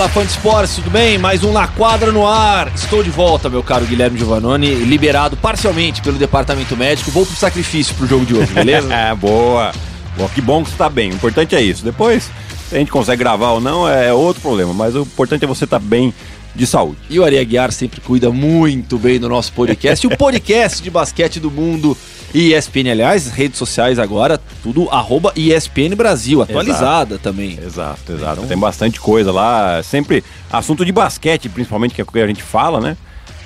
Fala 0.00 0.08
fã 0.08 0.24
de 0.24 0.30
esportes, 0.30 0.76
tudo 0.76 0.88
bem? 0.88 1.18
Mais 1.18 1.44
um 1.44 1.52
Na 1.52 1.68
Quadra 1.68 2.10
no 2.10 2.26
ar. 2.26 2.72
Estou 2.74 3.02
de 3.02 3.10
volta, 3.10 3.50
meu 3.50 3.62
caro 3.62 3.84
Guilherme 3.84 4.16
Giovannoni, 4.16 4.76
liberado 4.76 5.36
parcialmente 5.36 6.00
pelo 6.00 6.16
departamento 6.16 6.74
médico. 6.74 7.10
Vou 7.10 7.26
pro 7.26 7.36
sacrifício 7.36 7.94
pro 7.94 8.06
jogo 8.06 8.24
de 8.24 8.34
hoje, 8.34 8.50
beleza? 8.50 8.88
É, 8.96 9.14
boa. 9.14 9.72
Boa, 10.16 10.28
que 10.30 10.40
bom 10.40 10.64
que 10.64 10.70
você 10.70 10.76
tá 10.78 10.88
bem. 10.88 11.10
O 11.10 11.14
importante 11.16 11.54
é 11.54 11.60
isso. 11.60 11.84
Depois, 11.84 12.30
se 12.70 12.74
a 12.74 12.78
gente 12.78 12.90
consegue 12.90 13.18
gravar 13.18 13.50
ou 13.50 13.60
não, 13.60 13.86
é 13.86 14.10
outro 14.10 14.40
problema. 14.40 14.72
Mas 14.72 14.96
o 14.96 15.00
importante 15.00 15.44
é 15.44 15.46
você 15.46 15.64
estar 15.64 15.78
tá 15.78 15.84
bem 15.84 16.14
de 16.54 16.66
saúde. 16.66 16.98
E 17.08 17.18
o 17.18 17.24
Ari 17.24 17.38
Aguiar 17.38 17.72
sempre 17.72 18.00
cuida 18.00 18.30
muito 18.30 18.98
bem 18.98 19.18
do 19.18 19.28
nosso 19.28 19.52
podcast. 19.52 20.06
o 20.06 20.16
podcast 20.16 20.82
de 20.82 20.90
basquete 20.90 21.38
do 21.38 21.50
mundo 21.50 21.96
e 22.32 22.54
ESPN, 22.54 22.90
aliás, 22.90 23.28
redes 23.28 23.58
sociais 23.58 23.98
agora, 23.98 24.40
tudo 24.62 24.88
arroba 24.90 25.32
ESPN 25.34 25.94
Brasil, 25.96 26.40
atualizada 26.42 27.14
exato. 27.14 27.18
também. 27.18 27.58
Exato, 27.60 28.12
exato. 28.12 28.32
Então... 28.32 28.46
Tem 28.46 28.58
bastante 28.58 29.00
coisa 29.00 29.32
lá, 29.32 29.82
sempre 29.82 30.22
assunto 30.50 30.84
de 30.84 30.92
basquete, 30.92 31.48
principalmente, 31.48 31.94
que 31.94 32.00
é 32.00 32.04
o 32.04 32.06
que 32.06 32.20
a 32.20 32.26
gente 32.26 32.42
fala, 32.42 32.80
né? 32.80 32.96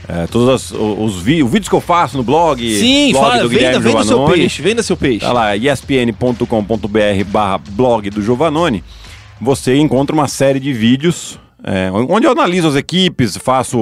É, 0.06 0.26
todos 0.26 0.70
os, 0.70 0.78
os, 0.78 1.16
os, 1.16 1.22
vídeos 1.22 1.66
que 1.66 1.74
eu 1.74 1.80
faço 1.80 2.18
no 2.18 2.22
blog. 2.22 2.60
Sim, 2.78 3.12
blog 3.12 3.24
fala, 3.24 3.42
do 3.42 3.48
venda, 3.48 3.80
venda 3.80 4.04
seu 4.04 4.24
peixe, 4.26 4.60
venda 4.60 4.82
seu 4.82 4.96
peixe. 4.98 5.20
Tá 5.20 5.32
lá, 5.32 5.56
espn.com.br 5.56 7.24
barra 7.26 7.56
blog 7.56 8.10
do 8.10 8.20
Giovanoni. 8.20 8.84
Você 9.40 9.76
encontra 9.76 10.14
uma 10.14 10.28
série 10.28 10.60
de 10.60 10.74
vídeos 10.74 11.38
é, 11.64 11.90
onde 11.90 12.26
eu 12.26 12.32
analiso 12.32 12.68
as 12.68 12.76
equipes, 12.76 13.38
faço 13.38 13.78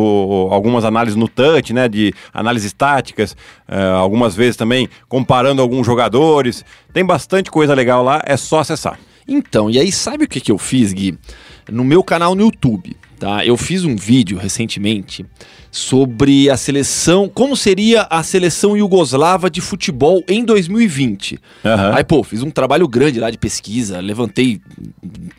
algumas 0.50 0.84
análises 0.84 1.16
no 1.16 1.26
touch, 1.26 1.72
né, 1.72 1.88
de 1.88 2.14
análises 2.32 2.72
táticas, 2.72 3.36
é, 3.66 3.82
algumas 3.90 4.36
vezes 4.36 4.56
também 4.56 4.88
comparando 5.08 5.60
alguns 5.60 5.84
jogadores. 5.84 6.64
Tem 6.92 7.04
bastante 7.04 7.50
coisa 7.50 7.74
legal 7.74 8.04
lá, 8.04 8.22
é 8.24 8.36
só 8.36 8.60
acessar. 8.60 8.98
Então, 9.26 9.68
e 9.68 9.78
aí 9.78 9.90
sabe 9.90 10.24
o 10.24 10.28
que, 10.28 10.40
que 10.40 10.52
eu 10.52 10.58
fiz, 10.58 10.92
Gui? 10.92 11.18
No 11.70 11.84
meu 11.84 12.02
canal 12.02 12.34
no 12.34 12.42
YouTube, 12.42 12.96
tá? 13.18 13.44
Eu 13.44 13.56
fiz 13.56 13.84
um 13.84 13.96
vídeo 13.96 14.38
recentemente 14.38 15.24
sobre 15.70 16.50
a 16.50 16.56
seleção, 16.56 17.28
como 17.28 17.56
seria 17.56 18.06
a 18.10 18.22
seleção 18.22 18.76
iugoslava 18.76 19.48
de 19.48 19.60
futebol 19.60 20.22
em 20.28 20.44
2020. 20.44 21.32
Uhum. 21.32 21.40
Aí, 21.94 22.04
pô, 22.04 22.22
fiz 22.22 22.42
um 22.42 22.50
trabalho 22.50 22.86
grande 22.86 23.18
lá 23.18 23.30
de 23.30 23.38
pesquisa, 23.38 24.00
levantei 24.00 24.60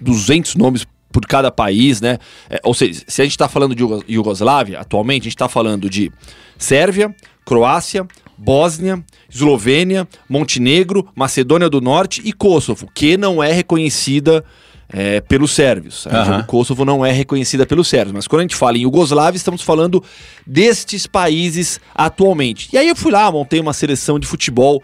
200 0.02 0.56
nomes 0.56 0.86
por 1.14 1.26
cada 1.28 1.52
país, 1.52 2.02
né? 2.02 2.18
É, 2.50 2.60
ou 2.64 2.74
seja, 2.74 3.04
se 3.08 3.22
a 3.22 3.24
gente 3.24 3.34
está 3.34 3.48
falando 3.48 3.76
de 3.76 3.84
Iugoslávia, 4.12 4.80
atualmente 4.80 5.22
a 5.22 5.26
gente 5.26 5.36
está 5.36 5.48
falando 5.48 5.90
de 5.90 6.12
Sérvia, 6.58 7.16
Croácia, 7.46 8.06
Bósnia, 8.38 9.02
Eslovênia, 9.34 10.08
Montenegro, 10.28 11.08
Macedônia 11.16 11.70
do 11.70 11.80
Norte 11.80 12.22
e 12.26 12.34
Kosovo, 12.34 12.90
que 12.94 13.16
não 13.16 13.42
é 13.42 13.52
reconhecida 13.52 14.44
é, 14.90 15.22
pelos 15.22 15.52
sérvios. 15.52 16.06
Uhum. 16.06 16.40
O 16.40 16.46
Kosovo 16.46 16.84
não 16.84 17.06
é 17.06 17.12
reconhecida 17.12 17.66
pelos 17.66 17.88
sérvios. 17.88 18.14
Mas 18.14 18.28
quando 18.28 18.42
a 18.42 18.44
gente 18.44 18.56
fala 18.56 18.78
em 18.78 18.82
Iugoslávia, 18.82 19.38
estamos 19.38 19.62
falando 19.62 20.04
destes 20.46 21.06
países 21.06 21.80
atualmente. 21.94 22.70
E 22.74 22.78
aí 22.78 22.88
eu 22.88 22.96
fui 22.96 23.12
lá, 23.12 23.32
montei 23.32 23.60
uma 23.60 23.74
seleção 23.74 24.18
de 24.18 24.26
futebol. 24.26 24.82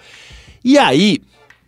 E 0.64 0.78
aí, 0.78 1.20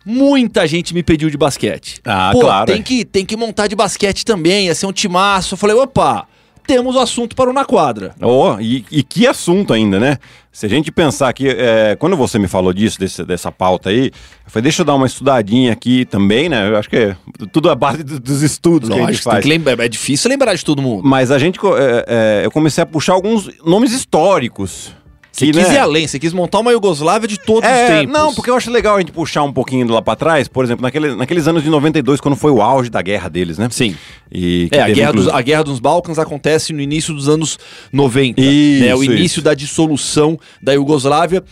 Muita 0.04 0.66
gente 0.66 0.92
me 0.92 1.02
pediu 1.02 1.30
de 1.30 1.36
basquete. 1.36 2.00
Ah, 2.04 2.30
Pô, 2.32 2.40
claro. 2.40 2.66
Tem 2.66 2.82
que, 2.82 3.04
tem 3.04 3.24
que 3.24 3.36
montar 3.36 3.66
de 3.66 3.76
basquete 3.76 4.24
também, 4.24 4.66
ia 4.66 4.74
ser 4.74 4.86
um 4.86 4.92
timaço. 4.92 5.54
Eu 5.54 5.58
falei, 5.58 5.76
opa, 5.76 6.26
temos 6.66 6.94
o 6.96 7.00
assunto 7.00 7.34
para 7.34 7.50
o 7.50 7.52
Na 7.52 7.64
Quadra. 7.64 8.14
Oh, 8.20 8.56
e, 8.60 8.84
e 8.90 9.02
que 9.02 9.26
assunto 9.26 9.72
ainda, 9.72 9.98
né? 9.98 10.18
Se 10.50 10.66
a 10.66 10.68
gente 10.68 10.92
pensar 10.92 11.32
que, 11.32 11.48
é, 11.48 11.96
quando 11.98 12.16
você 12.16 12.38
me 12.38 12.46
falou 12.46 12.72
disso, 12.72 12.98
desse, 12.98 13.24
dessa 13.24 13.50
pauta 13.50 13.90
aí, 13.90 14.06
eu 14.06 14.50
falei, 14.50 14.64
deixa 14.64 14.82
eu 14.82 14.86
dar 14.86 14.94
uma 14.94 15.06
estudadinha 15.06 15.72
aqui 15.72 16.04
também, 16.04 16.48
né? 16.48 16.68
Eu 16.68 16.76
acho 16.76 16.90
que 16.90 16.96
é 16.96 17.16
tudo 17.52 17.70
a 17.70 17.74
base 17.74 18.02
dos 18.02 18.42
estudos 18.42 18.88
Lógico, 18.88 19.06
que 19.06 19.10
a 19.10 19.14
gente 19.14 19.22
faz. 19.22 19.44
Lembrar, 19.44 19.84
é 19.84 19.88
difícil 19.88 20.30
lembrar 20.30 20.54
de 20.54 20.64
todo 20.64 20.82
mundo. 20.82 21.02
Mas 21.04 21.30
a 21.30 21.38
gente, 21.38 21.58
é, 21.58 22.04
é, 22.42 22.46
eu 22.46 22.50
comecei 22.50 22.82
a 22.82 22.86
puxar 22.86 23.14
alguns 23.14 23.50
nomes 23.64 23.92
históricos 23.92 24.92
você 25.32 25.46
quis 25.46 25.56
né? 25.56 25.74
ir 25.74 25.78
além, 25.78 26.06
você 26.06 26.18
quis 26.18 26.32
montar 26.34 26.60
uma 26.60 26.70
Iugoslávia 26.72 27.26
de 27.26 27.38
todos 27.38 27.68
é, 27.68 27.84
os 27.84 27.90
tempos. 27.90 28.12
Não, 28.12 28.34
porque 28.34 28.50
eu 28.50 28.54
acho 28.54 28.70
legal 28.70 28.96
a 28.96 28.98
gente 28.98 29.12
puxar 29.12 29.42
um 29.42 29.52
pouquinho 29.52 29.88
lá 29.90 30.02
para 30.02 30.14
trás, 30.14 30.46
por 30.46 30.62
exemplo, 30.62 30.82
naquele, 30.82 31.14
naqueles 31.16 31.48
anos 31.48 31.62
de 31.62 31.70
92, 31.70 32.20
quando 32.20 32.36
foi 32.36 32.50
o 32.50 32.60
auge 32.60 32.90
da 32.90 33.00
guerra 33.00 33.30
deles, 33.30 33.56
né? 33.56 33.68
Sim. 33.70 33.96
E 34.30 34.68
é, 34.70 34.82
a 34.82 34.88
guerra, 34.90 35.12
dos, 35.12 35.28
a 35.28 35.40
guerra 35.40 35.64
dos 35.64 35.80
Balcãs 35.80 36.18
acontece 36.18 36.74
no 36.74 36.82
início 36.82 37.14
dos 37.14 37.30
anos 37.30 37.58
90. 37.90 38.40
Isso, 38.40 38.84
né? 38.84 38.94
O 38.94 39.02
início 39.02 39.24
isso. 39.24 39.42
da 39.42 39.54
dissolução 39.54 40.38
da 40.60 40.74
Iugoslávia. 40.74 41.42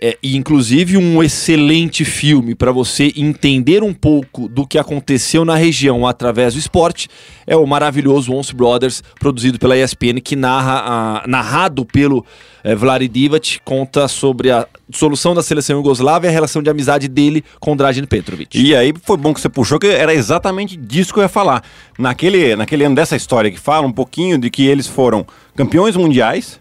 É, 0.00 0.18
e 0.20 0.36
inclusive 0.36 0.96
um 0.96 1.22
excelente 1.22 2.04
filme 2.04 2.54
para 2.56 2.72
você 2.72 3.12
entender 3.16 3.82
um 3.84 3.94
pouco 3.94 4.48
do 4.48 4.66
que 4.66 4.76
aconteceu 4.76 5.44
na 5.44 5.54
região 5.54 6.04
através 6.04 6.54
do 6.54 6.58
esporte 6.58 7.08
é 7.46 7.56
o 7.56 7.64
maravilhoso 7.64 8.32
Once 8.32 8.52
Brothers, 8.52 9.04
produzido 9.20 9.56
pela 9.56 9.76
ESPN, 9.78 10.20
que 10.22 10.34
narra, 10.34 11.22
a, 11.22 11.26
narrado 11.28 11.84
pelo 11.84 12.26
é, 12.64 12.74
Vladi 12.74 13.06
Divac, 13.06 13.60
conta 13.64 14.08
sobre 14.08 14.50
a 14.50 14.66
solução 14.92 15.32
da 15.32 15.42
seleção 15.42 15.76
Yugoslávia 15.76 16.26
e 16.26 16.30
a 16.30 16.32
relação 16.32 16.60
de 16.60 16.70
amizade 16.70 17.06
dele 17.06 17.44
com 17.60 17.76
Dragan 17.76 18.04
Petrovic. 18.04 18.58
E 18.58 18.74
aí 18.74 18.92
foi 19.04 19.16
bom 19.16 19.32
que 19.32 19.40
você 19.40 19.48
puxou, 19.48 19.78
que 19.78 19.86
era 19.86 20.12
exatamente 20.12 20.76
disso 20.76 21.12
que 21.12 21.20
eu 21.20 21.22
ia 21.22 21.28
falar. 21.28 21.62
Naquele, 21.96 22.56
naquele 22.56 22.84
ano 22.84 22.96
dessa 22.96 23.14
história 23.14 23.50
que 23.50 23.60
fala 23.60 23.86
um 23.86 23.92
pouquinho 23.92 24.38
de 24.38 24.50
que 24.50 24.66
eles 24.66 24.88
foram 24.88 25.24
campeões 25.54 25.96
mundiais, 25.96 26.58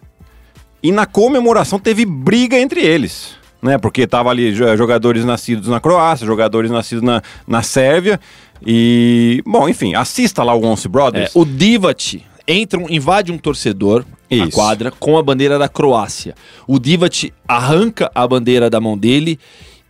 e 0.83 0.91
na 0.91 1.05
comemoração 1.05 1.79
teve 1.79 2.05
briga 2.05 2.59
entre 2.59 2.81
eles. 2.81 3.41
Né, 3.61 3.77
porque 3.77 4.05
tava 4.05 4.29
ali 4.29 4.53
jogadores 4.53 5.23
nascidos 5.23 5.69
na 5.69 5.79
Croácia, 5.79 6.27
jogadores 6.27 6.69
nascidos 6.69 7.01
na, 7.01 7.21
na 7.47 7.63
Sérvia. 7.63 8.19
E, 8.65 9.41
bom, 9.45 9.69
enfim, 9.69 9.95
assista 9.95 10.43
lá 10.43 10.53
o 10.53 10.65
Once 10.65 10.85
Brothers. 10.89 11.33
É, 11.33 11.39
o 11.39 11.45
Divac 11.45 12.21
entra, 12.45 12.83
invade 12.89 13.31
um 13.31 13.37
torcedor 13.37 14.03
Isso. 14.29 14.43
na 14.43 14.51
quadra 14.51 14.91
com 14.91 15.17
a 15.17 15.23
bandeira 15.23 15.57
da 15.57 15.69
Croácia. 15.69 16.35
O 16.67 16.77
Divac 16.77 17.31
arranca 17.47 18.11
a 18.13 18.27
bandeira 18.27 18.69
da 18.69 18.81
mão 18.81 18.97
dele 18.97 19.39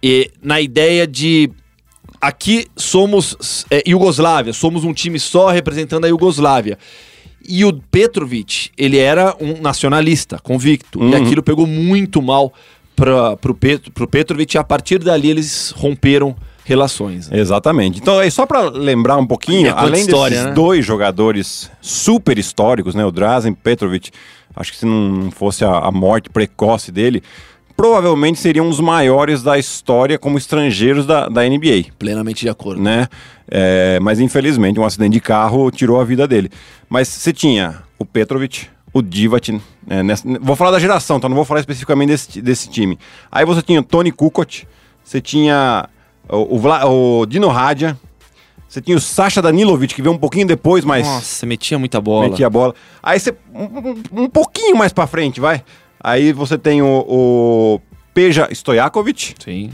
e, 0.04 0.30
na 0.40 0.62
ideia 0.62 1.08
de 1.08 1.50
aqui 2.22 2.68
somos 2.78 3.66
é, 3.72 3.81
Iugoslávia, 3.88 4.54
somos 4.54 4.84
um 4.84 4.94
time 4.94 5.20
só 5.20 5.50
representando 5.50 6.06
a 6.06 6.10
Iugoslávia. 6.10 6.78
E 7.48 7.66
o 7.66 7.74
Petrovic, 7.74 8.70
ele 8.78 8.98
era 8.98 9.36
um 9.40 9.62
nacionalista, 9.62 10.40
convicto. 10.40 11.00
Uhum. 11.00 11.09
E 11.09 11.16
aquilo 11.16 11.44
pegou 11.44 11.68
muito 11.68 12.22
mal 12.22 12.54
para 12.96 13.38
o 13.46 13.54
Pet, 13.54 13.92
Petrovic. 14.09 14.56
E 14.56 14.58
a 14.58 14.64
partir 14.64 15.00
dali 15.00 15.30
eles 15.30 15.74
romperam 15.76 16.36
relações. 16.64 17.30
Né? 17.30 17.40
Exatamente. 17.40 18.00
Então, 18.00 18.22
é 18.22 18.30
só 18.30 18.46
para 18.46 18.70
lembrar 18.70 19.18
um 19.18 19.28
pouquinho, 19.28 19.68
é 19.68 19.72
além 19.72 20.02
história, 20.02 20.38
desses 20.38 20.50
né? 20.50 20.54
dois 20.54 20.86
jogadores 20.86 21.70
super 21.81 22.38
históricos, 22.38 22.96
né, 22.96 23.06
o 23.06 23.12
Drazen 23.12 23.54
Petrovic, 23.54 24.12
acho 24.56 24.72
que 24.72 24.78
se 24.78 24.86
não 24.86 25.30
fosse 25.31 25.66
a, 25.66 25.72
a 25.72 25.92
morte 25.92 26.30
precoce 26.30 26.92
dele, 26.92 27.22
provavelmente 27.75 28.39
seriam 28.39 28.67
os 28.69 28.79
maiores 28.79 29.44
da 29.44 29.57
história 29.57 30.17
como 30.17 30.38
estrangeiros 30.38 31.06
da, 31.06 31.28
da 31.28 31.44
NBA. 31.44 31.91
Plenamente 31.97 32.41
de 32.41 32.50
acordo. 32.50 32.81
Né? 32.81 33.07
É, 33.50 34.00
mas 34.01 34.19
infelizmente 34.19 34.79
um 34.79 34.85
acidente 34.85 35.13
de 35.13 35.19
carro 35.19 35.69
tirou 35.72 36.00
a 36.00 36.03
vida 36.03 36.28
dele. 36.28 36.50
Mas 36.89 37.07
você 37.07 37.33
tinha 37.33 37.83
o 37.97 38.06
Petrovic, 38.06 38.67
o 38.94 39.01
Divac, 39.01 39.59
é, 39.89 40.03
nessa, 40.03 40.28
vou 40.39 40.56
falar 40.56 40.72
da 40.72 40.79
geração, 40.79 41.17
então 41.17 41.29
não 41.29 41.35
vou 41.35 41.45
falar 41.45 41.59
especificamente 41.59 42.09
desse, 42.09 42.41
desse 42.41 42.69
time. 42.69 42.97
Aí 43.31 43.45
você 43.45 43.62
tinha 43.62 43.79
o 43.79 43.83
Tony 43.83 44.12
Kukoc, 44.12 44.66
você 45.03 45.19
tinha 45.19 45.89
o, 46.30 46.57
o, 46.57 47.21
o 47.21 47.25
Dino 47.25 47.48
Radia, 47.48 47.98
você 48.68 48.81
tinha 48.81 48.98
o 48.98 49.00
Sasha 49.00 49.42
Danilovic, 49.42 49.94
que 49.94 50.01
veio 50.01 50.15
um 50.15 50.18
pouquinho 50.18 50.48
depois, 50.48 50.83
mas... 50.83 51.06
Nossa, 51.06 51.45
metia 51.45 51.77
muita 51.77 52.01
bola. 52.01 52.30
Metia 52.30 52.50
bola. 52.50 52.74
Aí 53.03 53.19
você, 53.19 53.36
um, 53.53 54.24
um 54.24 54.30
pouquinho 54.30 54.75
mais 54.75 54.92
pra 54.92 55.06
frente, 55.06 55.39
vai. 55.39 55.63
Aí 56.03 56.33
você 56.33 56.57
tem 56.57 56.81
o, 56.81 57.05
o 57.07 57.81
Peja 58.13 58.50
Stojakovic. 58.51 59.35
Sim. 59.41 59.71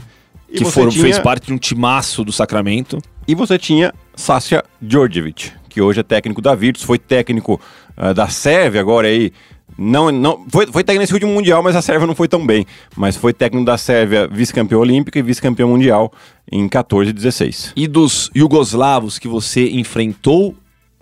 que 0.52 0.64
foram, 0.64 0.90
tinha... 0.90 1.02
fez 1.02 1.18
parte 1.18 1.48
de 1.48 1.52
um 1.52 1.58
timaço 1.58 2.24
do 2.24 2.30
Sacramento. 2.30 2.98
E 3.26 3.34
você 3.34 3.58
tinha 3.58 3.92
Sasha 4.14 4.64
Djordjevic, 4.80 5.52
que 5.68 5.80
hoje 5.80 6.00
é 6.00 6.02
técnico 6.02 6.40
da 6.40 6.54
Virtus, 6.54 6.82
foi 6.82 6.98
técnico 6.98 7.60
uh, 7.96 8.14
da 8.14 8.28
Sérvia 8.28 8.80
agora 8.80 9.08
aí. 9.08 9.32
Não, 9.78 10.10
não, 10.10 10.44
foi, 10.48 10.66
foi 10.66 10.84
técnico 10.84 11.02
nesse 11.02 11.14
último 11.14 11.32
Mundial, 11.32 11.62
mas 11.62 11.74
a 11.74 11.82
Sérvia 11.82 12.06
não 12.06 12.14
foi 12.14 12.28
tão 12.28 12.44
bem. 12.44 12.66
Mas 12.96 13.16
foi 13.16 13.32
técnico 13.32 13.64
da 13.64 13.78
Sérvia, 13.78 14.28
vice-campeão 14.28 14.80
olímpico 14.80 15.16
e 15.18 15.22
vice-campeão 15.22 15.68
mundial 15.68 16.12
em 16.50 16.68
14 16.68 17.10
e 17.10 17.12
16. 17.12 17.72
E 17.76 17.86
dos 17.88 18.30
iugoslavos 18.34 19.18
que 19.18 19.28
você 19.28 19.68
enfrentou 19.70 20.54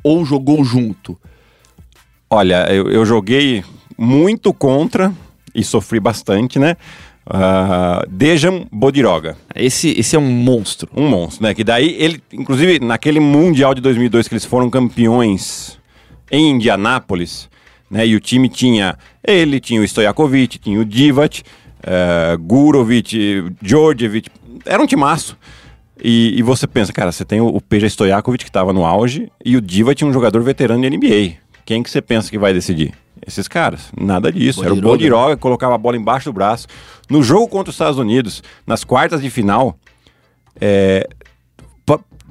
ou 0.02 0.24
jogou 0.24 0.62
junto? 0.64 1.18
Olha, 2.30 2.72
eu, 2.72 2.90
eu 2.90 3.06
joguei 3.06 3.64
muito 3.98 4.54
contra 4.54 5.12
e 5.52 5.64
sofri 5.64 5.98
bastante, 5.98 6.58
né? 6.58 6.76
Uh, 7.26 8.08
Dejan 8.08 8.66
Bodiroga. 8.72 9.36
Esse, 9.54 9.90
esse 9.90 10.16
é 10.16 10.18
um 10.18 10.30
monstro. 10.30 10.88
Um 10.96 11.08
monstro, 11.08 11.42
né? 11.42 11.52
Que 11.52 11.64
daí 11.64 11.96
ele, 11.98 12.22
inclusive, 12.32 12.78
naquele 12.78 13.20
Mundial 13.20 13.74
de 13.74 13.80
2002 13.80 14.28
que 14.28 14.34
eles 14.34 14.44
foram 14.44 14.70
campeões 14.70 15.78
em 16.30 16.52
Indianápolis, 16.52 17.50
né? 17.90 18.06
E 18.06 18.14
o 18.14 18.20
time 18.20 18.48
tinha 18.48 18.96
ele, 19.22 19.60
tinha 19.60 19.80
o 19.80 19.84
Stojakovic, 19.84 20.58
tinha 20.58 20.80
o 20.80 20.84
Divac, 20.84 21.42
uh, 21.42 22.38
Gurovic, 22.38 23.52
Djordjevic. 23.60 24.30
Era 24.64 24.82
um 24.82 24.86
timaço. 24.86 25.36
E, 26.02 26.38
e, 26.38 26.42
você 26.42 26.64
pensa, 26.64 26.92
cara, 26.92 27.10
você 27.10 27.24
tem 27.24 27.40
o, 27.40 27.48
o 27.48 27.60
Peja 27.60 27.88
Stojakovic 27.88 28.44
que 28.44 28.50
estava 28.50 28.72
no 28.72 28.86
auge 28.86 29.30
e 29.44 29.56
o 29.56 29.60
Divac, 29.60 30.02
um 30.04 30.12
jogador 30.12 30.40
veterano 30.42 30.80
de 30.80 30.96
NBA 30.96 31.47
quem 31.68 31.82
que 31.82 31.90
você 31.90 32.00
pensa 32.00 32.30
que 32.30 32.38
vai 32.38 32.54
decidir? 32.54 32.94
Esses 33.26 33.46
caras. 33.46 33.92
Nada 33.94 34.32
disso. 34.32 34.60
Era 34.64 34.72
o 34.72 34.76
Bodiroga. 34.76 34.92
Bodiroga 34.96 35.36
que 35.36 35.42
colocava 35.42 35.74
a 35.74 35.78
bola 35.78 35.98
embaixo 35.98 36.30
do 36.30 36.32
braço. 36.32 36.66
No 37.10 37.22
jogo 37.22 37.46
contra 37.46 37.68
os 37.68 37.74
Estados 37.74 37.98
Unidos, 37.98 38.42
nas 38.66 38.84
quartas 38.84 39.20
de 39.20 39.28
final, 39.28 39.76
é, 40.58 41.06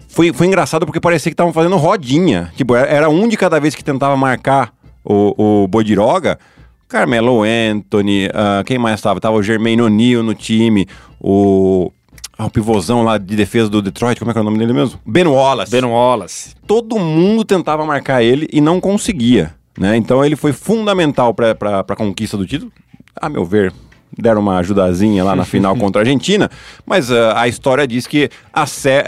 foi, 0.07 0.34
foi 0.34 0.48
engraçado 0.48 0.86
porque 0.88 1.00
parecia 1.00 1.30
que 1.30 1.34
estavam 1.34 1.54
fazendo 1.54 1.78
rodinha. 1.78 2.51
Tipo, 2.56 2.75
era- 2.75 2.88
era 2.89 3.10
um 3.10 3.28
de 3.28 3.38
cada 3.38 3.60
vez 3.60 3.75
que 3.75 3.84
tentava 3.84 4.18
marcar 4.18 4.74
o, 5.06 5.63
o 5.63 5.68
Bodiroga. 5.68 6.40
Carmelo 6.88 7.44
Anthony, 7.44 8.30
ah, 8.33 8.63
quem 8.66 8.80
mais 8.80 8.95
estava? 9.00 9.19
Tava 9.19 9.36
o 9.36 9.44
Jermaine 9.44 9.81
O'Neal 9.83 10.24
no 10.24 10.33
time, 10.33 10.88
o, 11.19 11.92
ah, 12.38 12.45
o 12.45 12.50
pivôzão 12.50 13.04
lá 13.04 13.18
de 13.18 13.36
defesa 13.36 13.69
do 13.69 13.81
Detroit, 13.81 14.19
como 14.19 14.30
é 14.30 14.34
que 14.34 14.38
é 14.38 14.42
o 14.42 14.45
nome 14.45 14.60
dele 14.60 14.74
mesmo? 14.74 15.00
Ben 15.06 15.25
Wallace 15.25 15.72
Ben 15.72 15.84
Wallace. 15.84 16.54
todo 16.68 17.00
mundo 17.00 17.44
tentava 17.44 17.84
marcar 17.86 18.22
ele 18.22 18.48
e 18.54 18.62
não 18.62 18.80
conseguia, 18.80 19.56
né? 19.78 19.98
Então 19.98 20.24
ele 20.24 20.36
foi 20.36 20.54
fundamental 20.54 21.34
para 21.34 21.51
a 21.80 21.95
conquista 21.95 22.38
do 22.38 22.45
título. 22.45 22.72
A 23.19 23.28
meu 23.28 23.44
ver, 23.44 23.74
deram 24.16 24.42
uma 24.42 24.57
ajudazinha 24.57 25.24
lá 25.24 25.36
na 25.36 25.44
final 25.45 25.75
contra 25.75 26.01
a 26.01 26.04
Argentina, 26.04 26.50
mas 26.86 27.12
ah, 27.12 27.42
a 27.42 27.48
história 27.48 27.88
diz 27.88 28.06
que 28.06 28.30
a 28.54 28.66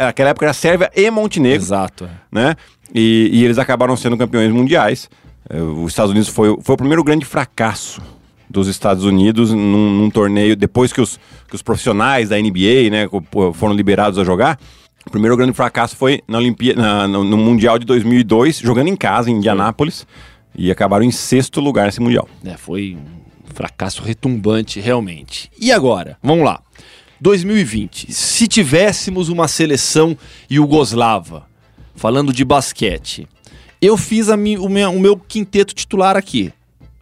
aquela 0.08 0.32
época 0.32 0.46
era 0.48 0.54
Sérvia 0.54 0.92
e 0.96 1.12
Montenegro, 1.12 1.64
Exato. 1.64 2.06
é. 2.06 2.10
né? 2.32 2.56
E, 2.94 3.30
e 3.32 3.46
eles 3.46 3.60
acabaram 3.60 3.96
sendo 3.96 4.18
campeões 4.18 4.52
mundiais. 4.52 5.08
Eh, 5.48 5.62
Os 5.62 5.92
Estados 5.92 6.10
Unidos 6.10 6.28
foi, 6.30 6.58
foi 6.62 6.74
o 6.74 6.78
primeiro 6.78 7.04
grande 7.04 7.24
fracasso 7.24 8.02
dos 8.50 8.68
Estados 8.68 9.04
Unidos 9.04 9.51
num, 9.51 9.92
num 9.92 10.10
torneio, 10.10 10.56
depois 10.56 10.92
que 10.92 11.00
os, 11.01 11.19
que 11.48 11.56
os 11.56 11.62
profissionais 11.62 12.30
da 12.30 12.38
NBA 12.42 12.90
né, 12.90 13.07
foram 13.54 13.74
liberados 13.74 14.18
a 14.18 14.24
jogar. 14.24 14.60
O 15.06 15.12
primeiro 15.12 15.38
grande 15.38 15.54
fracasso 15.54 15.96
foi 15.96 16.22
na 16.28 16.38
Olimpí 16.40 16.74
na- 16.74 17.07
no, 17.07 17.24
no 17.24 17.38
Mundial 17.38 17.78
de 17.80 17.86
2002, 17.86 18.60
jogando 18.60 18.88
em 18.88 18.96
casa, 18.96 19.30
em 19.30 19.36
Indianápolis, 19.36 20.06
e 20.56 20.69
acabaram 20.72 21.04
em 21.06 21.12
sexto 21.12 21.62
lugar 21.62 21.86
nesse 21.86 22.01
Mundial. 22.01 22.28
É, 22.44 22.57
foi 22.57 22.98
um 23.00 23.54
fracasso 23.54 24.01
retumbante, 24.04 24.80
realmente. 24.80 25.50
E 25.60 25.72
agora? 25.72 26.18
Vamos 26.22 26.44
lá. 26.44 26.62
2020. 27.22 28.12
Se 28.12 28.48
tivéssemos 28.48 29.30
uma 29.30 29.48
seleção 29.48 30.18
iugoslava, 30.50 31.46
falando 31.96 32.31
de 32.34 32.44
basquete, 32.46 33.28
eu 33.81 33.96
fiz 33.98 34.28
mi- 34.38 34.57
o, 34.57 34.68
meu, 34.69 34.92
o 34.92 35.00
meu 35.00 35.18
quinteto 35.18 35.74
titular 35.74 36.18
aqui. 36.18 36.51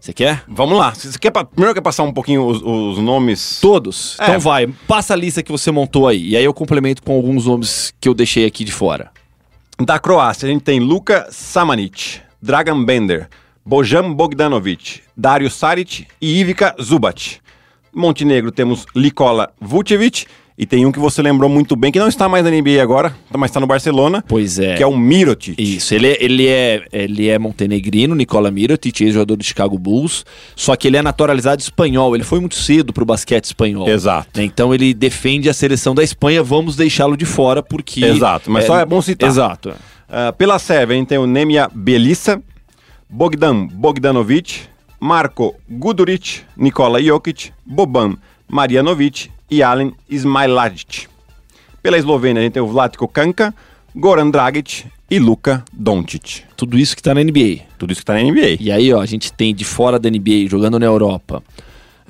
Você 0.08 0.14
quer? 0.14 0.42
Vamos 0.48 0.78
lá. 0.78 0.96
Você 0.96 1.20
quer, 1.20 1.32
primeiro 1.32 1.74
quer 1.74 1.82
passar 1.82 2.04
um 2.04 2.14
pouquinho 2.14 2.48
os, 2.48 2.62
os 2.62 2.98
nomes? 2.98 3.60
Todos? 3.60 4.18
É. 4.22 4.24
Então 4.24 4.40
vai, 4.40 4.66
passa 4.88 5.14
a 5.14 5.18
lista 5.18 5.44
que 5.44 5.52
você 5.52 5.70
montou 5.70 6.08
aí. 6.08 6.30
E 6.30 6.38
aí 6.38 6.46
eu 6.46 6.54
complemento 6.54 7.04
com 7.04 7.14
alguns 7.14 7.46
nomes 7.46 7.94
que 8.00 8.08
eu 8.08 8.14
deixei 8.14 8.46
aqui 8.46 8.64
de 8.64 8.72
fora. 8.72 9.12
Da 9.78 10.00
Croácia, 10.00 10.48
a 10.48 10.50
gente 10.50 10.62
tem 10.62 10.80
Luka 10.80 11.28
Samanic, 11.30 12.22
Dragan 12.42 12.86
Bender, 12.86 13.28
Bojan 13.66 14.14
Bogdanovic, 14.14 15.02
Dario 15.16 15.52
Saric 15.52 16.08
e 16.22 16.40
Ivica 16.40 16.74
Zubac. 16.82 17.40
Montenegro 17.94 18.50
temos 18.50 18.86
Nikola 18.96 19.52
Vucevic 19.60 20.26
e 20.58 20.66
tem 20.66 20.86
um 20.86 20.92
que 20.92 20.98
você 20.98 21.22
lembrou 21.22 21.50
muito 21.50 21.76
bem, 21.76 21.92
que 21.92 22.00
não 22.00 22.08
está 22.08 22.28
mais 22.28 22.44
na 22.44 22.50
NBA 22.50 22.82
agora, 22.82 23.16
mas 23.38 23.52
está 23.52 23.60
no 23.60 23.68
Barcelona, 23.68 24.24
Pois 24.28 24.58
é. 24.58 24.76
que 24.76 24.82
é 24.82 24.88
o 24.88 24.98
Mirotic. 24.98 25.56
Isso, 25.58 25.94
ele 25.94 26.08
é, 26.08 26.24
ele 26.24 26.48
é, 26.48 26.84
ele 26.92 27.30
é 27.30 27.38
montenegrino, 27.38 28.16
Nicola 28.16 28.50
Mirotic, 28.50 29.02
ex-jogador 29.02 29.36
do 29.36 29.44
Chicago 29.44 29.78
Bulls, 29.78 30.26
só 30.56 30.76
que 30.76 30.88
ele 30.88 30.98
é 30.98 31.02
naturalizado 31.02 31.62
espanhol, 31.62 32.16
ele 32.16 32.24
foi 32.24 32.40
muito 32.40 32.56
cedo 32.56 32.92
pro 32.92 33.06
basquete 33.06 33.46
espanhol. 33.46 33.88
Exato. 33.88 34.42
Então 34.42 34.74
ele 34.74 34.94
defende 34.94 35.48
a 35.48 35.54
seleção 35.54 35.94
da 35.94 36.04
Espanha, 36.04 36.42
vamos 36.42 36.76
deixá-lo 36.76 37.16
de 37.16 37.26
fora 37.26 37.62
porque... 37.62 38.04
Exato, 38.04 38.50
mas 38.50 38.66
só 38.66 38.80
é 38.80 38.86
bom 38.86 39.02
citar. 39.02 39.30
Exato. 39.30 39.74
Ah, 40.10 40.34
pela 40.34 40.58
gente 40.58 41.08
tem 41.08 41.18
o 41.18 41.28
Nemia 41.28 41.70
Belissa, 41.72 42.42
Bogdan 43.10 43.68
Bogdanovic, 43.68 44.62
Marko 45.00 45.56
Guduric, 45.70 46.42
Nikola 46.56 47.02
Jokic, 47.02 47.52
Boban 47.66 48.16
Marjanovic 48.48 49.30
e 49.50 49.64
Alen 49.64 49.94
Smailagic. 50.10 51.08
Pela 51.82 51.98
Eslovênia, 51.98 52.42
a 52.42 52.44
gente 52.44 52.54
tem 52.54 52.62
o 52.62 52.68
Vlatko 52.68 53.08
Kanka, 53.08 53.54
Goran 53.96 54.30
Dragic 54.30 54.86
e 55.10 55.20
Luka 55.20 55.64
Doncic. 55.72 56.44
Tudo 56.56 56.78
isso 56.78 56.96
que 56.96 57.02
tá 57.02 57.14
na 57.14 57.24
NBA. 57.24 57.62
Tudo 57.78 57.92
isso 57.92 58.02
que 58.02 58.06
tá 58.06 58.14
na 58.14 58.22
NBA. 58.22 58.58
E 58.60 58.72
aí, 58.72 58.94
ó, 58.94 59.02
a 59.02 59.06
gente 59.06 59.32
tem 59.32 59.56
de 59.56 59.64
fora 59.64 59.98
da 59.98 60.10
NBA, 60.10 60.48
jogando 60.50 60.78
na 60.78 60.86
Europa, 60.86 61.42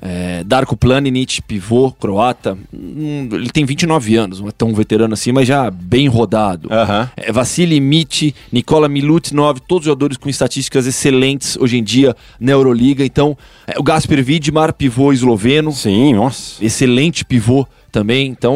é, 0.00 0.44
Darko 0.44 0.76
Planinic, 0.76 1.42
pivô 1.42 1.90
croata, 1.92 2.56
ele 2.72 3.50
tem 3.50 3.64
29 3.64 4.16
anos, 4.16 4.40
não 4.40 4.48
é 4.48 4.52
tão 4.52 4.72
veterano 4.72 5.14
assim, 5.14 5.32
mas 5.32 5.46
já 5.48 5.70
bem 5.70 6.06
rodado. 6.08 6.68
Aham. 6.72 7.10
É, 7.16 7.32
Vassili 7.32 7.80
Mit, 7.80 8.34
Nikola 8.52 8.88
Milutinov, 8.88 9.58
todos 9.66 9.86
jogadores 9.86 10.16
com 10.16 10.28
estatísticas 10.28 10.86
excelentes 10.86 11.56
hoje 11.56 11.78
em 11.78 11.82
dia 11.82 12.14
na 12.38 12.52
Euroliga. 12.52 13.04
Então, 13.04 13.36
é, 13.66 13.78
o 13.78 13.82
Gasper 13.82 14.22
Vidmar, 14.22 14.72
pivô 14.72 15.12
esloveno, 15.12 15.72
Sim, 15.72 16.14
nossa. 16.14 16.64
excelente 16.64 17.24
pivô 17.24 17.66
também. 17.90 18.28
Então, 18.28 18.54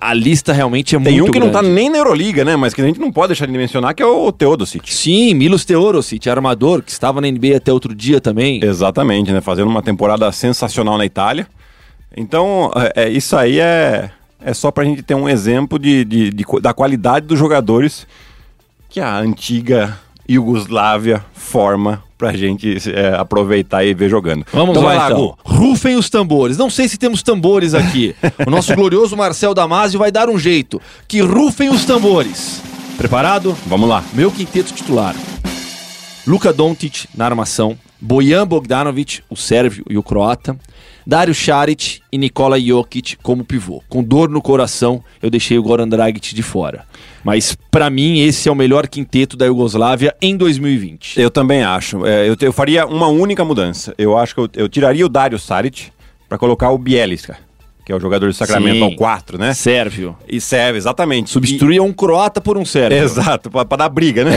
a 0.00 0.12
lista 0.14 0.52
realmente 0.52 0.96
é 0.96 1.00
Tem 1.00 1.14
muito 1.18 1.28
um 1.28 1.32
que 1.32 1.38
não 1.38 1.50
tá 1.50 1.60
grande. 1.60 1.74
nem 1.74 1.88
na 1.90 1.98
Euroliga, 1.98 2.44
né? 2.44 2.56
Mas 2.56 2.74
que 2.74 2.80
a 2.80 2.84
gente 2.84 2.98
não 2.98 3.12
pode 3.12 3.28
deixar 3.28 3.46
de 3.46 3.52
mencionar, 3.52 3.94
que 3.94 4.02
é 4.02 4.06
o 4.06 4.32
Teodosic. 4.32 4.92
Sim, 4.92 5.34
Milos 5.34 5.64
Teodosic, 5.64 6.28
armador, 6.28 6.82
que 6.82 6.90
estava 6.90 7.20
na 7.20 7.30
NBA 7.30 7.56
até 7.56 7.72
outro 7.72 7.94
dia 7.94 8.20
também. 8.20 8.62
Exatamente, 8.64 9.30
né? 9.32 9.40
Fazendo 9.40 9.68
uma 9.68 9.82
temporada 9.82 10.30
sensacional 10.32 10.98
na 10.98 11.04
Itália. 11.06 11.46
Então, 12.16 12.70
é, 12.94 13.04
é, 13.04 13.08
isso 13.08 13.36
aí 13.36 13.60
é, 13.60 14.10
é 14.42 14.54
só 14.54 14.70
pra 14.70 14.84
gente 14.84 15.02
ter 15.02 15.14
um 15.14 15.28
exemplo 15.28 15.78
de, 15.78 16.04
de- 16.04 16.30
de 16.30 16.44
da 16.60 16.72
qualidade 16.72 17.26
dos 17.26 17.38
jogadores 17.38 18.06
que 18.88 19.00
a 19.00 19.16
antiga 19.18 19.98
Iugoslávia 20.28 21.24
forma 21.48 22.02
pra 22.18 22.32
gente 22.32 22.76
é, 22.90 23.14
aproveitar 23.16 23.84
e 23.84 23.94
ver 23.94 24.08
jogando. 24.10 24.44
Vamos 24.52 24.70
então, 24.70 24.82
lá, 24.82 24.94
lá, 24.94 25.06
então. 25.06 25.18
Gu. 25.18 25.36
Rufem 25.44 25.96
os 25.96 26.10
tambores. 26.10 26.58
Não 26.58 26.68
sei 26.68 26.88
se 26.88 26.98
temos 26.98 27.22
tambores 27.22 27.74
aqui. 27.74 28.14
o 28.46 28.50
nosso 28.50 28.74
glorioso 28.74 29.16
Marcel 29.16 29.54
Damasio 29.54 29.98
vai 29.98 30.12
dar 30.12 30.28
um 30.28 30.38
jeito. 30.38 30.80
Que 31.06 31.20
rufem 31.20 31.70
os 31.70 31.84
tambores. 31.84 32.60
Preparado? 32.98 33.56
Vamos 33.66 33.88
lá. 33.88 34.04
Meu 34.12 34.30
quinteto 34.30 34.74
titular. 34.74 35.14
Luka 36.26 36.52
Doncic 36.52 37.06
na 37.16 37.24
armação. 37.24 37.78
Bojan 38.00 38.46
Bogdanovic, 38.46 39.22
o 39.30 39.36
sérvio 39.36 39.84
e 39.88 39.96
o 39.96 40.02
croata. 40.02 40.56
Dario 41.08 41.34
Saric 41.34 42.02
e 42.12 42.18
Nikola 42.18 42.60
Jokic 42.60 43.16
como 43.22 43.42
pivô. 43.42 43.82
Com 43.88 44.04
dor 44.04 44.28
no 44.28 44.42
coração, 44.42 45.02
eu 45.22 45.30
deixei 45.30 45.58
o 45.58 45.62
Goran 45.62 45.88
Dragic 45.88 46.34
de 46.34 46.42
fora. 46.42 46.84
Mas 47.24 47.56
pra 47.70 47.88
mim 47.88 48.20
esse 48.20 48.46
é 48.46 48.52
o 48.52 48.54
melhor 48.54 48.86
quinteto 48.86 49.34
da 49.34 49.46
Iugoslávia 49.46 50.14
em 50.20 50.36
2020. 50.36 51.18
Eu 51.18 51.30
também 51.30 51.62
acho. 51.62 52.04
É, 52.04 52.28
eu, 52.28 52.36
eu 52.38 52.52
faria 52.52 52.84
uma 52.84 53.06
única 53.08 53.42
mudança. 53.42 53.94
Eu 53.96 54.18
acho 54.18 54.34
que 54.34 54.40
eu, 54.42 54.50
eu 54.54 54.68
tiraria 54.68 55.06
o 55.06 55.08
Dario 55.08 55.38
Saric 55.38 55.86
pra 56.28 56.36
colocar 56.36 56.70
o 56.72 56.76
Bieliska, 56.76 57.38
que 57.88 57.92
é 57.92 57.96
o 57.96 58.00
jogador 58.00 58.28
de 58.30 58.36
Sacramento 58.36 58.84
ao 58.84 58.94
4, 58.96 59.38
né? 59.38 59.54
Sérvio. 59.54 60.14
E 60.28 60.42
serve, 60.42 60.76
exatamente. 60.76 61.30
Substituía 61.30 61.82
um 61.82 61.90
croata 61.90 62.38
por 62.38 62.58
um 62.58 62.60
E- 62.60 62.66
sérvio. 62.66 62.98
Exato, 63.02 63.50
pra 63.50 63.64
dar 63.64 63.88
briga, 63.88 64.26
né? 64.26 64.32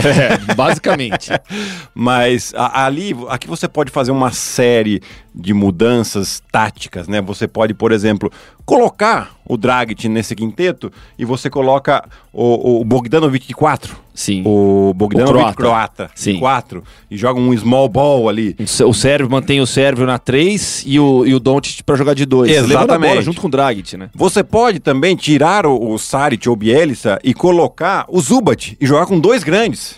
É, 0.48 0.54
basicamente. 0.54 1.28
Mas 1.94 2.54
a- 2.56 2.86
ali, 2.86 3.14
aqui 3.28 3.46
você 3.46 3.68
pode 3.68 3.90
fazer 3.90 4.10
uma 4.10 4.32
série 4.32 5.02
de 5.34 5.52
mudanças 5.52 6.42
táticas, 6.50 7.06
né? 7.06 7.20
Você 7.20 7.46
pode, 7.46 7.74
por 7.74 7.92
exemplo, 7.92 8.32
colocar 8.64 9.32
o 9.44 9.56
Dragic 9.56 10.08
nesse 10.08 10.34
quinteto 10.34 10.90
e 11.18 11.24
você 11.24 11.50
coloca 11.50 12.04
o, 12.32 12.80
o 12.80 12.84
Bogdanovic 12.84 13.46
de 13.46 13.54
4. 13.54 13.96
Sim. 14.14 14.42
O 14.46 14.92
Bogdanovic 14.94 15.32
O 15.38 15.54
croata. 15.54 15.56
croata, 15.56 16.10
Sim. 16.14 16.34
de 16.34 16.38
4. 16.38 16.82
E 17.10 17.16
joga 17.16 17.40
um 17.40 17.56
small 17.56 17.88
ball 17.88 18.28
ali. 18.28 18.54
O 18.58 18.66
Sé- 18.66 18.84
O 18.84 18.92
Sérvio 18.94 19.30
mantém 19.30 19.60
o 19.60 19.66
Sérvio 19.66 20.06
na 20.06 20.18
3 20.18 20.84
e 20.86 20.98
o, 21.00 21.26
e 21.26 21.34
o 21.34 21.40
Doncic 21.40 21.82
pra 21.82 21.96
jogar 21.96 22.14
de 22.14 22.24
2. 22.24 22.50
Exatamente. 22.50 23.22
junto 23.22 23.40
com 23.40 23.48
o 23.48 23.50
Dragic, 23.50 23.96
né? 23.96 24.10
Você 24.14 24.42
pode 24.44 24.78
também 24.80 25.16
tirar 25.16 25.66
o, 25.66 25.92
o 25.92 25.98
Saric 25.98 26.48
ou 26.48 26.56
Bielsa 26.56 27.18
e 27.24 27.34
colocar 27.34 28.04
o 28.08 28.20
Zubat 28.20 28.76
e 28.80 28.86
jogar 28.86 29.06
com 29.06 29.18
dois 29.18 29.42
grandes, 29.42 29.96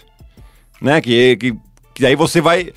né? 0.80 1.00
Que, 1.00 1.37
que, 1.37 1.54
que 1.94 2.06
aí 2.06 2.16
você 2.16 2.40
vai 2.40 2.73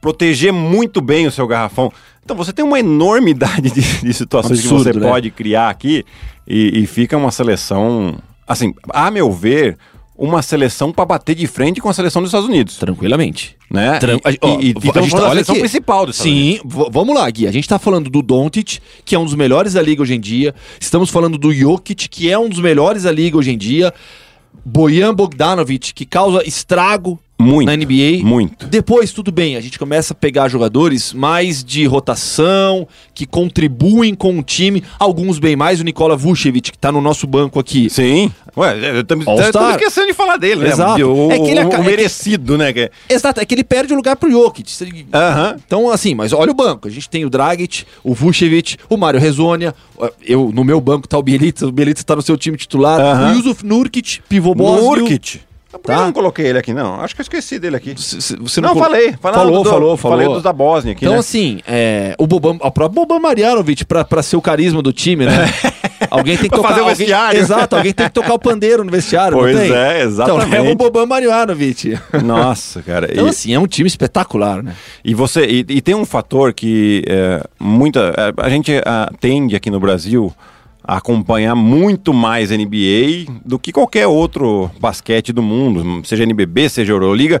proteger 0.00 0.52
muito 0.52 1.00
bem 1.00 1.26
o 1.26 1.30
seu 1.30 1.46
garrafão. 1.46 1.92
Então 2.24 2.36
você 2.36 2.52
tem 2.52 2.64
uma 2.64 2.78
enormidade 2.80 3.70
de, 3.70 3.80
de 4.02 4.14
situações 4.14 4.60
Absurdo, 4.60 4.84
que 4.84 4.92
você 4.92 4.98
né? 5.00 5.08
pode 5.08 5.30
criar 5.30 5.68
aqui 5.70 6.04
e, 6.46 6.80
e 6.82 6.86
fica 6.86 7.16
uma 7.16 7.30
seleção, 7.30 8.16
assim, 8.46 8.72
a 8.90 9.10
meu 9.10 9.32
ver, 9.32 9.76
uma 10.16 10.42
seleção 10.42 10.92
para 10.92 11.04
bater 11.06 11.34
de 11.34 11.46
frente 11.46 11.80
com 11.80 11.88
a 11.88 11.94
seleção 11.94 12.20
dos 12.20 12.28
Estados 12.28 12.46
Unidos, 12.48 12.76
Tranquilamente. 12.76 13.56
né? 13.70 13.98
Tran- 13.98 14.18
E, 14.18 14.38
ó, 14.42 14.58
e, 14.60 14.66
e, 14.66 14.68
a 14.68 14.70
então 14.88 15.02
gente 15.02 15.10
falando 15.10 15.10
tá- 15.12 15.18
olha 15.22 15.30
seleção 15.36 15.54
aqui. 15.54 15.60
principal 15.60 16.06
dos 16.06 16.16
Estados. 16.16 16.32
Sim, 16.32 16.60
vamos 16.64 17.14
lá, 17.14 17.28
Gui. 17.30 17.46
A 17.46 17.52
gente 17.52 17.66
tá 17.66 17.78
falando 17.78 18.10
do 18.10 18.20
Doncic, 18.22 18.80
que 19.04 19.14
é 19.14 19.18
um 19.18 19.24
dos 19.24 19.34
melhores 19.34 19.72
da 19.72 19.80
liga 19.82 20.02
hoje 20.02 20.14
em 20.14 20.20
dia. 20.20 20.54
Estamos 20.78 21.08
falando 21.10 21.38
do 21.38 21.52
Jokic, 21.54 22.06
que 22.08 22.30
é 22.30 22.38
um 22.38 22.48
dos 22.50 22.60
melhores 22.60 23.04
da 23.04 23.12
liga 23.12 23.36
hoje 23.38 23.50
em 23.50 23.56
dia. 23.58 23.94
Bojan 24.64 25.14
Bogdanovic, 25.14 25.94
que 25.94 26.04
causa 26.04 26.46
estrago 26.46 27.18
Muito. 27.40 27.66
na 27.66 27.76
NBA. 27.76 28.22
Muito. 28.24 28.66
Depois, 28.66 29.12
tudo 29.12 29.30
bem, 29.32 29.56
a 29.56 29.60
gente 29.60 29.78
começa 29.78 30.12
a 30.12 30.16
pegar 30.16 30.48
jogadores 30.48 31.12
mais 31.12 31.64
de 31.64 31.84
rotação, 31.86 32.86
que 33.14 33.26
contribuem 33.26 34.14
com 34.14 34.38
o 34.38 34.42
time, 34.42 34.82
alguns 34.98 35.38
bem 35.38 35.56
mais, 35.56 35.80
o 35.80 35.84
Nikola 35.84 36.16
Vucevic, 36.16 36.72
que 36.72 36.78
tá 36.78 36.90
no 36.92 37.00
nosso 37.00 37.26
banco 37.26 37.58
aqui. 37.58 37.88
Sim. 37.90 38.30
Ué, 38.56 39.00
estamos 39.00 39.26
All-Star. 39.26 39.70
esquecendo 39.72 40.08
de 40.08 40.14
falar 40.14 40.36
dele, 40.36 40.62
né? 40.62 40.68
Exato. 40.70 41.04
O, 41.06 41.30
É 41.32 41.38
que 41.38 41.50
ele 41.50 41.60
o- 41.64 41.68
o 41.68 41.72
é 41.72 41.76
que- 41.76 41.82
merecido, 41.82 42.58
né? 42.58 42.72
que- 42.72 42.90
Exato, 43.08 43.40
é 43.40 43.44
que 43.44 43.54
ele 43.54 43.64
perde 43.64 43.92
o 43.92 43.96
lugar 43.96 44.16
pro 44.16 44.30
Jokic. 44.30 44.70
Aham. 45.12 45.56
Então, 45.64 45.90
assim, 45.90 46.14
mas 46.14 46.32
olha 46.32 46.50
o 46.50 46.54
banco. 46.54 46.88
A 46.88 46.90
gente 46.90 47.08
tem 47.08 47.24
o 47.24 47.30
Dragic, 47.30 47.84
o 48.04 48.14
Vucevic, 48.14 48.76
o 48.88 48.96
Mário 48.96 49.20
Rezonia. 49.20 49.74
Eu, 50.26 50.50
no 50.52 50.64
meu 50.64 50.80
banco 50.80 51.06
tá 51.06 51.18
o 51.18 51.22
Bielitsa, 51.22 51.66
o 51.66 51.72
Bielitsa 51.72 52.04
tá 52.04 52.16
no 52.16 52.22
seu 52.22 52.36
time 52.36 52.56
titular. 52.56 53.00
Aham. 53.00 53.32
O 53.32 53.36
Yusuf 53.36 53.64
Nurkic, 53.64 54.20
pivô. 54.28 54.54
Nurkic. 54.54 55.40
Por 55.72 55.80
que 55.82 55.86
Tá. 55.86 55.94
eu 55.98 56.00
não 56.06 56.12
coloquei 56.12 56.46
ele 56.46 56.58
aqui, 56.58 56.74
não? 56.74 57.00
Acho 57.00 57.14
que 57.14 57.20
eu 57.20 57.22
esqueci 57.22 57.58
dele 57.58 57.76
aqui. 57.76 57.94
C- 57.96 58.36
Você 58.40 58.60
Não, 58.60 58.70
colo- 58.70 58.84
falei. 58.84 59.14
Falou, 59.20 59.62
do- 59.62 59.70
falou, 59.70 59.96
falou. 59.96 60.16
Falei 60.18 60.34
dos 60.34 60.42
da 60.42 60.52
Bósnia 60.52 60.92
aqui, 60.92 61.04
Então, 61.04 61.14
né? 61.14 61.20
assim, 61.20 61.60
é, 61.66 62.14
o 62.18 62.26
Boban, 62.26 62.56
o 62.60 62.70
próprio 62.72 62.90
Boban 63.06 63.20
Marjanovic, 63.20 63.84
pra, 63.84 64.04
pra 64.04 64.20
ser 64.22 64.36
o 64.36 64.42
carisma 64.42 64.82
do 64.82 64.92
time, 64.92 65.26
né? 65.26 65.48
alguém 66.10 66.36
tem 66.36 66.50
que 66.50 66.56
tocar 66.56 66.68
fazer 66.70 66.80
o 66.80 66.84
alguém- 66.84 66.96
vestiário. 66.96 67.38
Exato, 67.40 67.76
alguém 67.76 67.92
tem 67.92 68.06
que 68.06 68.12
tocar 68.12 68.34
o 68.34 68.38
pandeiro 68.38 68.82
no 68.82 68.90
vestiário, 68.90 69.38
Pois 69.38 69.54
não 69.54 69.62
tem? 69.62 69.72
é, 69.72 70.02
exatamente. 70.02 70.48
Então, 70.48 70.66
é 70.66 70.72
o 70.72 70.74
Boban 70.74 71.06
Marjanovic. 71.06 71.96
Nossa, 72.24 72.82
cara. 72.82 73.08
Então, 73.10 73.26
e, 73.26 73.30
assim, 73.30 73.54
é 73.54 73.58
um 73.58 73.66
time 73.68 73.86
espetacular, 73.86 74.62
né? 74.64 74.74
e 75.04 75.14
você 75.14 75.44
e, 75.46 75.64
e 75.68 75.80
tem 75.80 75.94
um 75.94 76.04
fator 76.04 76.52
que 76.52 77.04
é, 77.06 77.44
muita 77.60 78.12
é, 78.16 78.32
a 78.44 78.48
gente 78.48 78.72
ah, 78.84 79.08
tende 79.20 79.54
aqui 79.54 79.70
no 79.70 79.78
Brasil 79.78 80.32
a 80.32 80.59
acompanhar 80.82 81.54
muito 81.54 82.12
mais 82.12 82.50
NBA 82.50 83.40
do 83.44 83.58
que 83.58 83.72
qualquer 83.72 84.06
outro 84.06 84.70
basquete 84.80 85.32
do 85.32 85.42
mundo, 85.42 86.06
seja 86.06 86.22
NBB, 86.24 86.68
seja 86.68 86.92
Euroliga. 86.92 87.40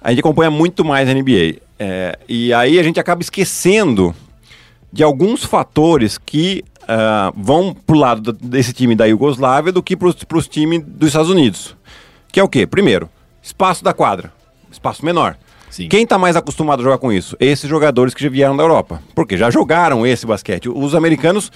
A 0.00 0.10
gente 0.10 0.20
acompanha 0.20 0.50
muito 0.50 0.84
mais 0.84 1.08
NBA. 1.08 1.60
É, 1.78 2.18
e 2.28 2.52
aí 2.52 2.78
a 2.78 2.82
gente 2.82 2.98
acaba 2.98 3.22
esquecendo 3.22 4.14
de 4.92 5.02
alguns 5.02 5.44
fatores 5.44 6.16
que 6.16 6.64
ah, 6.88 7.32
vão 7.36 7.74
pro 7.74 7.98
lado 7.98 8.32
desse 8.32 8.72
time 8.72 8.94
da 8.94 9.06
Iugoslávia 9.06 9.72
do 9.72 9.82
que 9.82 9.96
pros, 9.96 10.22
pros 10.24 10.46
times 10.46 10.82
dos 10.86 11.08
Estados 11.08 11.30
Unidos. 11.30 11.76
Que 12.30 12.38
é 12.38 12.42
o 12.42 12.48
quê? 12.48 12.66
Primeiro, 12.66 13.08
espaço 13.42 13.82
da 13.82 13.92
quadra. 13.92 14.32
Espaço 14.70 15.04
menor. 15.04 15.36
Sim. 15.70 15.88
Quem 15.88 16.04
está 16.04 16.16
mais 16.16 16.36
acostumado 16.36 16.80
a 16.80 16.84
jogar 16.84 16.98
com 16.98 17.12
isso? 17.12 17.36
Esses 17.40 17.68
jogadores 17.68 18.14
que 18.14 18.22
já 18.22 18.30
vieram 18.30 18.56
da 18.56 18.62
Europa. 18.62 19.02
Porque 19.14 19.36
já 19.36 19.50
jogaram 19.50 20.06
esse 20.06 20.24
basquete. 20.24 20.68
Os 20.68 20.94
americanos 20.94 21.50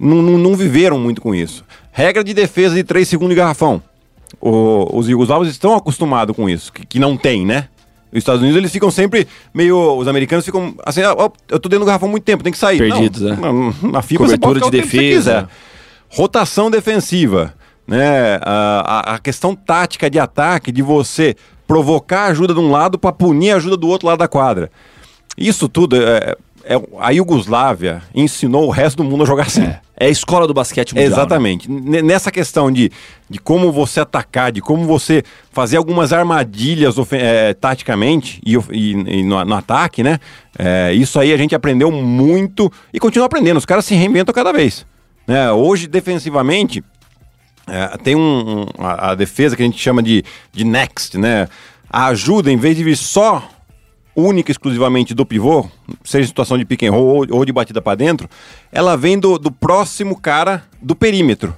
não, 0.00 0.22
não- 0.22 0.38
não 0.38 0.54
viveram 0.56 0.98
muito 0.98 1.20
com 1.20 1.34
isso. 1.34 1.64
Regra 1.92 2.24
de 2.24 2.32
defesa 2.34 2.74
de 2.74 2.82
3 2.82 3.06
segundos 3.06 3.34
de 3.34 3.36
garrafão. 3.40 3.82
O- 4.40 4.88
os 4.98 5.08
iugoslavos 5.08 5.48
estão 5.48 5.74
acostumados 5.76 6.34
com 6.34 6.48
isso, 6.48 6.72
que, 6.72 6.86
que 6.86 6.98
não 6.98 7.16
tem, 7.16 7.44
né? 7.44 7.68
Os 8.12 8.18
Estados 8.18 8.40
Unidos, 8.40 8.56
eles 8.58 8.72
ficam 8.72 8.90
sempre 8.90 9.28
meio... 9.54 9.96
Os 9.96 10.08
americanos 10.08 10.44
ficam 10.44 10.74
assim, 10.84 11.00
"Ah, 11.02 11.14
eu 11.48 11.60
tô 11.60 11.68
dentro 11.68 11.80
do 11.80 11.84
garrafão 11.84 12.08
há 12.08 12.10
muito 12.10 12.24
tempo, 12.24 12.42
tem 12.42 12.52
que 12.52 12.58
sair. 12.58 12.78
Perdidos, 12.78 13.20
né? 13.20 13.36
Na, 13.40 13.88
na 13.90 14.02
FIBA 14.02 14.24
Cobertura 14.24 14.60
de 14.60 14.70
defesa. 14.70 15.48
Rotação 16.08 16.70
defensiva, 16.70 17.54
né? 17.86 18.36
A, 18.42 19.10
a- 19.12 19.14
a 19.14 19.18
questão 19.20 19.54
tática 19.54 20.10
de 20.10 20.18
ataque, 20.18 20.72
de 20.72 20.82
você 20.82 21.36
provocar 21.68 22.22
a 22.22 22.26
ajuda 22.26 22.52
de 22.52 22.58
um 22.58 22.70
lado 22.70 22.98
para 22.98 23.12
punir 23.12 23.52
a 23.52 23.56
ajuda 23.56 23.76
do 23.76 23.86
outro 23.86 24.08
lado 24.08 24.18
da 24.18 24.26
quadra. 24.26 24.70
Isso 25.38 25.68
tudo, 25.68 25.94
é, 25.96 26.36
é- 26.74 26.88
a 26.98 27.10
Iugoslávia 27.10 28.02
ensinou 28.14 28.66
o 28.66 28.70
resto 28.70 28.98
do 28.98 29.04
mundo 29.04 29.22
a 29.24 29.26
jogar 29.26 29.46
assim. 29.46 29.64
É 30.02 30.06
a 30.06 30.08
escola 30.08 30.46
do 30.46 30.54
basquete 30.54 30.94
mundial. 30.94 31.10
né? 31.10 31.14
Exatamente. 31.16 31.70
N- 31.70 32.00
Nessa 32.02 32.30
questão 32.30 32.72
de, 32.72 32.90
de 33.28 33.38
como 33.38 33.70
você 33.70 34.00
atacar, 34.00 34.50
de 34.50 34.60
como 34.62 34.84
você 34.86 35.22
fazer 35.52 35.76
algumas 35.76 36.10
armadilhas 36.12 36.94
eh, 37.12 37.52
taticamente 37.54 38.40
e, 38.46 38.54
e- 38.70 39.18
e 39.18 39.22
no, 39.22 39.44
no 39.44 39.54
ataque, 39.54 40.02
né? 40.02 40.18
Eh, 40.58 40.94
isso 40.94 41.20
aí 41.20 41.32
a 41.32 41.36
gente 41.36 41.54
aprendeu 41.54 41.90
muito 41.92 42.72
e 42.94 42.98
continua 42.98 43.26
aprendendo. 43.26 43.58
Os 43.58 43.66
caras 43.66 43.84
se 43.84 43.94
reinventam 43.94 44.32
cada 44.34 44.52
vez. 44.52 44.86
Né? 45.26 45.52
Hoje, 45.52 45.86
defensivamente, 45.86 46.82
é, 47.68 47.98
tem 47.98 48.16
um, 48.16 48.62
um- 48.62 48.66
a, 48.78 49.10
a 49.10 49.14
defesa 49.14 49.54
que 49.54 49.62
a 49.62 49.66
gente 49.66 49.78
chama 49.78 50.02
de, 50.02 50.24
de 50.52 50.64
next, 50.64 51.18
né? 51.18 51.46
A 51.90 52.06
ajuda, 52.06 52.50
em 52.50 52.56
vez 52.56 52.74
de 52.76 52.82
vir 52.84 52.96
só 52.96 53.46
única 54.14 54.50
e 54.50 54.52
exclusivamente 54.52 55.14
do 55.14 55.24
pivô, 55.24 55.68
seja 56.04 56.24
em 56.24 56.28
situação 56.28 56.58
de 56.58 56.64
pick 56.64 56.82
and 56.82 56.90
roll 56.92 57.26
ou, 57.30 57.44
de 57.44 57.52
batida 57.52 57.80
para 57.80 57.94
dentro, 57.96 58.28
ela 58.72 58.96
vem 58.96 59.18
do, 59.18 59.38
do 59.38 59.50
próximo 59.50 60.18
cara 60.20 60.64
do 60.82 60.94
perímetro. 60.96 61.54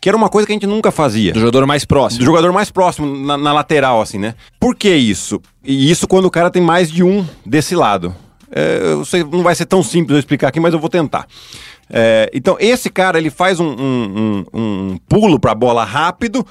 Que 0.00 0.08
era 0.08 0.16
uma 0.16 0.28
coisa 0.28 0.46
que 0.46 0.52
a 0.52 0.54
gente 0.54 0.66
nunca 0.66 0.92
fazia. 0.92 1.32
Do 1.32 1.40
jogador 1.40 1.66
mais 1.66 1.82
Do 1.82 1.88
próximo. 1.88 2.24
jogador 2.24 2.52
mais 2.52 2.70
próximo, 2.70 3.06
na, 3.26 3.36
na 3.36 3.52
lateral, 3.52 4.00
assim, 4.00 4.16
né? 4.18 4.34
Por 4.60 4.76
que 4.76 4.88
isso? 4.94 5.40
E 5.64 5.90
isso 5.90 6.06
quando 6.06 6.26
o 6.26 6.30
cara 6.30 6.50
tem 6.50 6.62
mais 6.62 6.88
de 6.90 7.02
um 7.02 7.26
desse 7.44 7.74
lado. 7.74 8.14
É, 8.50 8.78
eu 8.92 9.04
sei, 9.04 9.24
não 9.24 9.42
vai 9.42 9.54
ser 9.56 9.66
tão 9.66 9.82
simples 9.82 10.12
eu 10.14 10.18
explicar 10.20 10.48
aqui, 10.48 10.60
mas 10.60 10.72
eu 10.72 10.78
vou 10.78 10.88
tentar. 10.88 11.26
É, 11.90 12.30
então, 12.32 12.56
esse 12.60 12.90
cara, 12.90 13.18
ele 13.18 13.28
faz 13.30 13.58
um, 13.58 13.66
um, 13.66 14.44
um- 14.52 14.60
um 14.92 14.98
pulo 15.08 15.38
pra 15.40 15.54
bola 15.54 15.84
rápido, 15.84 16.46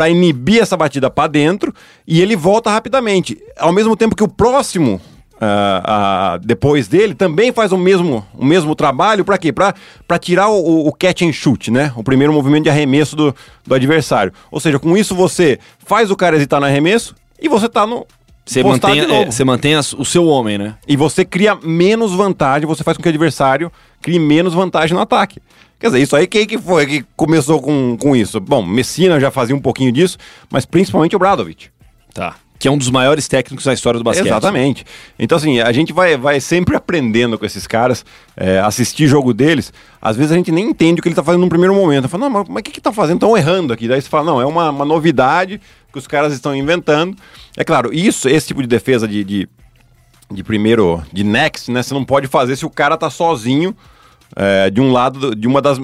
pra 0.00 0.08
inibir 0.08 0.62
essa 0.62 0.78
batida 0.78 1.10
pra 1.10 1.26
dentro, 1.26 1.74
e 2.06 2.22
ele 2.22 2.34
volta 2.34 2.70
rapidamente. 2.70 3.36
Ao 3.58 3.70
mesmo 3.70 3.94
tempo 3.94 4.16
que 4.16 4.24
o 4.24 4.28
próximo 4.28 4.98
ah, 5.38 5.82
ah, 5.84 6.38
depois 6.42 6.88
dele 6.88 7.14
também 7.14 7.52
faz 7.52 7.70
o 7.70 7.76
mesmo, 7.76 8.26
o 8.32 8.42
mesmo 8.42 8.74
trabalho 8.74 9.26
para 9.26 9.36
quê? 9.36 9.52
Para 9.52 9.74
tirar 10.18 10.48
o, 10.48 10.88
o 10.88 10.90
catch 10.94 11.20
and 11.20 11.34
shoot, 11.34 11.70
né? 11.70 11.92
O 11.96 12.02
primeiro 12.02 12.32
movimento 12.32 12.62
de 12.62 12.70
arremesso 12.70 13.14
do, 13.14 13.36
do 13.66 13.74
adversário. 13.74 14.32
Ou 14.50 14.58
seja, 14.58 14.78
com 14.78 14.96
isso 14.96 15.14
você 15.14 15.58
faz 15.84 16.10
o 16.10 16.16
cara 16.16 16.34
hesitar 16.34 16.60
no 16.60 16.64
arremesso 16.64 17.14
e 17.38 17.46
você 17.46 17.68
tá 17.68 17.86
no 17.86 18.06
Você 18.42 18.62
mantém, 18.62 19.00
é, 19.00 19.26
você 19.26 19.44
mantém 19.44 19.76
o 19.76 20.04
seu 20.06 20.24
homem, 20.24 20.56
né? 20.56 20.76
E 20.88 20.96
você 20.96 21.26
cria 21.26 21.54
menos 21.62 22.14
vantagem, 22.14 22.66
você 22.66 22.82
faz 22.82 22.96
com 22.96 23.02
que 23.02 23.08
o 23.10 23.10
adversário 23.10 23.70
crie 24.00 24.18
menos 24.18 24.54
vantagem 24.54 24.96
no 24.96 25.02
ataque. 25.02 25.42
Quer 25.80 25.86
dizer, 25.86 26.02
isso 26.02 26.14
aí 26.14 26.26
quem 26.26 26.46
que 26.46 26.58
foi 26.58 26.86
que 26.86 27.04
começou 27.16 27.60
com, 27.60 27.96
com 27.96 28.14
isso? 28.14 28.38
Bom, 28.38 28.62
Messina 28.62 29.18
já 29.18 29.30
fazia 29.30 29.56
um 29.56 29.60
pouquinho 29.60 29.90
disso, 29.90 30.18
mas 30.50 30.66
principalmente 30.66 31.16
o 31.16 31.18
Bradovic. 31.18 31.68
Tá. 32.12 32.36
Que 32.58 32.68
é 32.68 32.70
um 32.70 32.76
dos 32.76 32.90
maiores 32.90 33.26
técnicos 33.26 33.64
da 33.64 33.72
história 33.72 33.96
do 33.96 34.04
basquete. 34.04 34.26
Exatamente. 34.26 34.84
Então, 35.18 35.38
assim, 35.38 35.60
a 35.60 35.72
gente 35.72 35.94
vai, 35.94 36.18
vai 36.18 36.38
sempre 36.38 36.76
aprendendo 36.76 37.38
com 37.38 37.46
esses 37.46 37.66
caras, 37.66 38.04
é, 38.36 38.58
assistir 38.58 39.06
jogo 39.06 39.32
deles. 39.32 39.72
Às 40.02 40.18
vezes 40.18 40.32
a 40.32 40.34
gente 40.34 40.52
nem 40.52 40.68
entende 40.68 41.00
o 41.00 41.02
que 41.02 41.08
ele 41.08 41.14
tá 41.14 41.24
fazendo 41.24 41.40
no 41.40 41.48
primeiro 41.48 41.74
momento. 41.74 42.06
Fala, 42.06 42.28
não, 42.28 42.30
mas, 42.30 42.48
mas 42.50 42.60
o 42.60 42.62
que 42.62 42.72
que 42.72 42.80
tá 42.82 42.92
fazendo? 42.92 43.16
Estão 43.16 43.34
errando 43.34 43.72
aqui. 43.72 43.88
Daí 43.88 44.02
você 44.02 44.08
fala, 44.10 44.26
não, 44.26 44.38
é 44.42 44.44
uma, 44.44 44.68
uma 44.68 44.84
novidade 44.84 45.58
que 45.90 45.98
os 45.98 46.06
caras 46.06 46.34
estão 46.34 46.54
inventando. 46.54 47.16
É 47.56 47.64
claro, 47.64 47.90
isso, 47.94 48.28
esse 48.28 48.48
tipo 48.48 48.60
de 48.60 48.68
defesa 48.68 49.08
de, 49.08 49.24
de, 49.24 49.48
de 50.30 50.44
primeiro, 50.44 51.02
de 51.10 51.24
next, 51.24 51.70
né? 51.70 51.82
Você 51.82 51.94
não 51.94 52.04
pode 52.04 52.26
fazer 52.26 52.56
se 52.56 52.66
o 52.66 52.70
cara 52.70 52.98
tá 52.98 53.08
sozinho 53.08 53.74
é, 54.36 54.70
de 54.70 54.80
um 54.80 54.92
lado, 54.92 55.18
do- 55.18 55.34
de 55.34 55.46
uma 55.48 55.60
das 55.62 55.78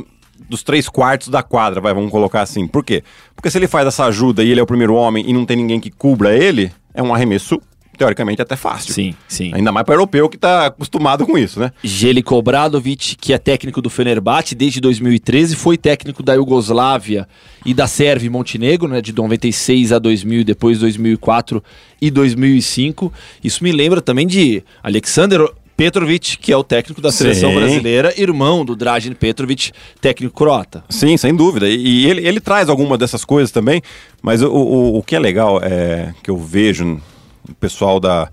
dos 0.49 0.63
três 0.63 0.89
quartos 0.89 1.29
da 1.29 1.43
quadra, 1.43 1.81
vai, 1.81 1.93
vamos 1.95 2.11
colocar 2.11 2.43
assim. 2.43 2.69
Por 2.69 2.85
quê? 2.85 3.03
Porque 3.35 3.51
se 3.51 3.59
ele 3.59 3.67
faz 3.67 3.87
essa 3.87 4.05
ajuda 4.05 4.45
e 4.45 4.51
ele 4.51 4.61
é 4.61 4.63
o 4.63 4.67
primeiro 4.67 4.95
homem 4.95 5.25
e 5.27 5.33
não 5.33 5.45
tem 5.47 5.57
ninguém 5.57 5.81
que 5.81 5.91
cubra 5.91 6.37
ele, 6.37 6.71
é 6.95 7.03
um 7.03 7.13
arremesso, 7.13 7.59
teoricamente, 7.99 8.43
até 8.43 8.55
fácil. 8.55 8.93
Sim, 8.93 9.15
sim. 9.27 9.51
Ainda 9.55 9.73
mais 9.73 9.85
para 9.85 9.95
europeu 9.95 10.29
que 10.29 10.37
tá 10.37 10.67
acostumado 10.67 11.27
com 11.27 11.37
isso, 11.39 11.59
né? 11.59 11.73
Jeliko 11.83 12.37
Obradovic, 12.37 13.17
que 13.17 13.33
é 13.33 13.39
técnico 13.39 13.81
do 13.83 13.89
Fenerbahçe 13.91 14.55
desde 14.55 14.81
2013, 14.81 15.57
foi 15.57 15.77
técnico 15.79 16.23
da 16.23 16.35
Iugoslávia 16.35 17.27
e 17.65 17.73
da 17.75 17.87
Sérvia 17.89 18.27
e 18.27 18.31
Montenegro, 18.31 18.87
né, 18.87 19.01
de 19.01 19.13
96 19.15 19.91
a 19.91 19.99
2000, 19.99 20.45
depois 20.45 20.79
2004 20.79 21.65
e 22.01 22.11
2005. 22.11 23.13
Isso 23.43 23.65
me 23.65 23.73
lembra 23.73 24.01
também 24.03 24.27
de 24.27 24.63
Alexander 24.83 25.49
Petrovic, 25.77 26.39
que 26.39 26.53
é 26.53 26.57
o 26.57 26.65
técnico 26.65 27.01
da 27.01 27.13
seleção 27.13 27.51
Sim. 27.51 27.57
brasileira, 27.57 28.15
irmão 28.21 28.65
do 28.65 28.75
Dragan 28.75 29.13
Petrovic, 29.13 29.73
técnico 30.01 30.35
croata. 30.35 30.83
Sim, 30.89 31.17
sem 31.17 31.35
dúvida. 31.35 31.69
E, 31.69 32.07
ele, 32.07 32.27
ele 32.27 32.41
traz 32.41 32.69
alguma 32.69 32.97
dessas 32.97 33.25
coisas 33.25 33.51
também, 33.51 33.83
mas 34.23 34.43
o, 34.43 34.51
o, 34.51 34.99
o 34.99 35.03
que 35.03 35.15
é 35.15 35.19
legal 35.19 35.61
é 35.63 36.15
que 36.23 36.31
eu 36.31 36.39
vejo 36.39 37.01
o 37.49 37.55
pessoal 37.55 38.01
da. 38.01 38.29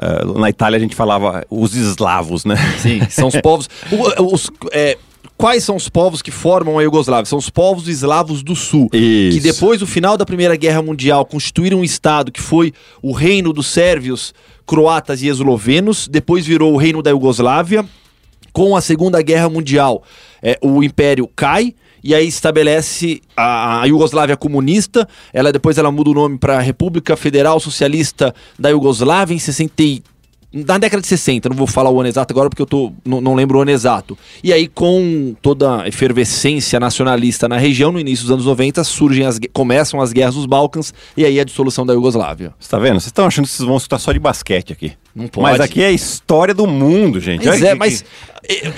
eh, 0.00 0.24
na 0.38 0.50
Itália 0.50 0.76
a 0.76 0.80
gente 0.80 0.94
falava 0.94 1.44
os 1.50 1.74
eslavos, 1.74 2.44
né? 2.44 2.54
Sim, 2.78 3.00
são 3.08 3.28
os 3.28 3.36
povos. 3.40 3.68
os- 4.20 4.50
é, 4.72 4.98
quais 5.36 5.64
são 5.64 5.76
os 5.76 5.88
povos 5.88 6.22
que 6.22 6.30
formam 6.30 6.78
a 6.78 6.82
Iugoslávia? 6.82 7.26
São 7.26 7.38
os 7.38 7.50
povos 7.50 7.88
eslavos 7.88 8.42
do 8.42 8.54
sul. 8.54 8.88
Isso. 8.92 9.36
Que 9.36 9.42
depois 9.42 9.80
do 9.80 9.86
final 9.86 10.16
da 10.16 10.24
Primeira 10.24 10.56
Guerra 10.56 10.82
Mundial 10.82 11.24
constituíram 11.24 11.80
um 11.80 11.84
estado 11.84 12.32
que 12.32 12.40
foi 12.40 12.72
o 13.02 13.12
reino 13.12 13.52
dos 13.52 13.66
sérvios, 13.66 14.34
croatas 14.66 15.22
e 15.22 15.28
eslovenos. 15.28 16.08
Depois 16.08 16.46
virou 16.46 16.72
o 16.72 16.76
reino 16.76 17.02
da 17.02 17.10
Iugoslávia. 17.10 17.84
Com 18.52 18.76
a 18.76 18.80
Segunda 18.80 19.20
Guerra 19.20 19.48
Mundial, 19.48 20.04
é, 20.40 20.56
o 20.62 20.82
império 20.82 21.28
cai. 21.34 21.74
E 22.04 22.14
aí 22.14 22.28
estabelece 22.28 23.22
a, 23.36 23.80
a 23.80 23.84
Iugoslávia 23.86 24.36
comunista. 24.36 25.08
Ela 25.32 25.50
depois 25.50 25.78
ela 25.78 25.90
muda 25.90 26.10
o 26.10 26.14
nome 26.14 26.38
para 26.38 26.60
República 26.60 27.16
Federal 27.16 27.58
Socialista 27.58 28.34
da 28.58 28.68
Iugoslávia 28.68 29.34
em 29.34 29.38
60 29.38 29.82
e 29.82 30.02
na 30.54 30.78
década 30.78 31.00
de 31.00 31.08
60, 31.08 31.48
não 31.48 31.56
vou 31.56 31.66
falar 31.66 31.90
o 31.90 31.98
ano 31.98 32.08
exato 32.08 32.32
agora 32.32 32.48
porque 32.48 32.62
eu 32.62 32.66
tô, 32.66 32.92
não, 33.04 33.20
não 33.20 33.34
lembro 33.34 33.58
o 33.58 33.62
ano 33.62 33.72
exato. 33.72 34.16
E 34.42 34.52
aí, 34.52 34.68
com 34.68 35.34
toda 35.42 35.82
a 35.82 35.88
efervescência 35.88 36.78
nacionalista 36.78 37.48
na 37.48 37.56
região, 37.56 37.90
no 37.90 37.98
início 37.98 38.24
dos 38.24 38.30
anos 38.32 38.46
90, 38.46 38.84
surgem 38.84 39.26
as, 39.26 39.40
começam 39.52 40.00
as 40.00 40.12
guerras 40.12 40.36
dos 40.36 40.46
Balcãs 40.46 40.94
e 41.16 41.24
aí 41.24 41.40
a 41.40 41.44
dissolução 41.44 41.84
da 41.84 41.92
Iugoslávia. 41.92 42.54
Você 42.58 42.70
tá 42.70 42.78
vendo? 42.78 42.94
Vocês 43.00 43.06
estão 43.06 43.26
achando 43.26 43.46
que 43.46 43.50
vocês 43.50 43.66
vão 43.66 43.76
escutar 43.76 43.98
só 43.98 44.12
de 44.12 44.20
basquete 44.20 44.72
aqui. 44.72 44.92
Não 45.14 45.26
pode. 45.28 45.50
Mas 45.50 45.60
aqui 45.60 45.82
é 45.82 45.86
a 45.86 45.92
história 45.92 46.54
do 46.54 46.66
mundo, 46.66 47.20
gente. 47.20 47.46
Mas 47.46 47.60
Olha 47.60 47.68
é, 47.68 47.72
que- 47.72 47.78
mas 47.78 48.04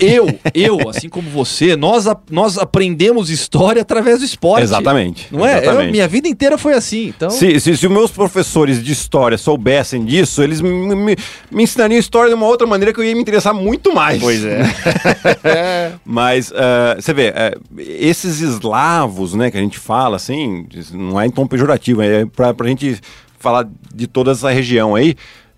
eu, 0.01 0.39
eu, 0.55 0.89
assim 0.89 1.09
como 1.09 1.29
você, 1.31 1.75
nós, 1.77 2.07
a- 2.07 2.17
nós 2.31 2.57
aprendemos 2.59 3.31
história 3.31 3.83
através 3.83 4.19
do 4.21 4.25
esporte. 4.25 4.63
Exatamente, 4.63 5.29
Não 5.31 5.45
é? 5.47 5.59
exatamente. 5.59 5.87
Eu- 5.87 5.93
minha 5.93 6.09
vida 6.09 6.29
inteira 6.29 6.57
foi 6.59 6.75
assim. 6.75 7.09
Então, 7.17 7.31
Se, 7.31 7.59
se, 7.61 7.77
se 7.77 7.87
os 7.87 7.93
meus 7.93 8.11
professores 8.11 8.83
de 8.83 8.93
história 8.93 9.37
soubessem 9.39 10.05
disso, 10.05 10.43
eles 10.43 10.61
me, 10.61 10.71
me, 10.95 11.17
me 11.51 11.63
ensinariam 11.63 11.99
história 11.99 12.29
de 12.29 12.35
uma 12.35 12.47
outra 12.47 12.67
maneira 12.67 12.93
que 12.93 13.01
eu 13.01 13.05
ia 13.05 13.15
me 13.15 13.21
interessar 13.21 13.53
muito 13.55 13.95
mais. 13.95 14.21
Pois 14.21 14.45
é. 14.45 14.63
Mas 16.05 16.53
ah, 16.55 16.97
você 16.99 17.13
vê, 17.13 17.33
eh, 17.35 17.57
esses 17.79 18.41
eslavos, 18.41 19.35
né, 19.35 19.51
que 19.51 19.57
a 19.57 19.61
gente 19.61 19.79
fala 19.79 20.17
assim, 20.17 20.67
não 20.93 21.21
é 21.21 21.27
em 21.27 21.31
tom 21.31 21.47
pejorativo, 21.47 22.03
é 22.03 22.25
pra, 22.27 22.55
pra 22.55 22.69
gente 22.69 22.99
falar 23.39 23.69
de 23.95 24.07
toda 24.07 24.33
essa 24.33 24.51
região 24.51 24.95
aí. 24.95 25.15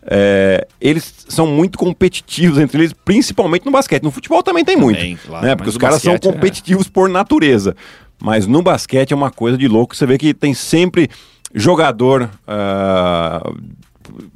Eh, 0.07 0.67
eles 0.81 1.27
são 1.29 1.47
muito 1.47 1.79
competitivos 1.79 2.59
entre 2.59 2.81
eles, 2.81 2.93
principalmente 2.93 3.67
no 3.67 3.73
basquete. 3.73 4.03
No 4.03 4.11
futebol 4.11 4.43
também 4.43 4.65
tem 4.65 4.77
muito, 4.77 4.97
Também, 4.97 5.17
claro, 5.17 5.47
né? 5.47 5.57
Porque 5.57 5.71
os 5.71 5.77
caras 5.77 6.03
são 6.03 6.13
basquete, 6.13 6.31
é. 6.31 6.33
competitivos 6.33 6.89
por 6.89 7.09
natureza. 7.09 7.77
Mas 8.21 8.47
no 8.47 8.63
basquete 8.63 9.13
é 9.13 9.17
uma 9.17 9.31
coisa 9.31 9.57
de 9.57 9.69
louco. 9.69 9.95
Você 9.95 10.07
vê 10.07 10.19
que 10.19 10.35
tem 10.35 10.55
sempre 10.55 11.09
jogador 11.55 12.29
ah, 12.47 13.53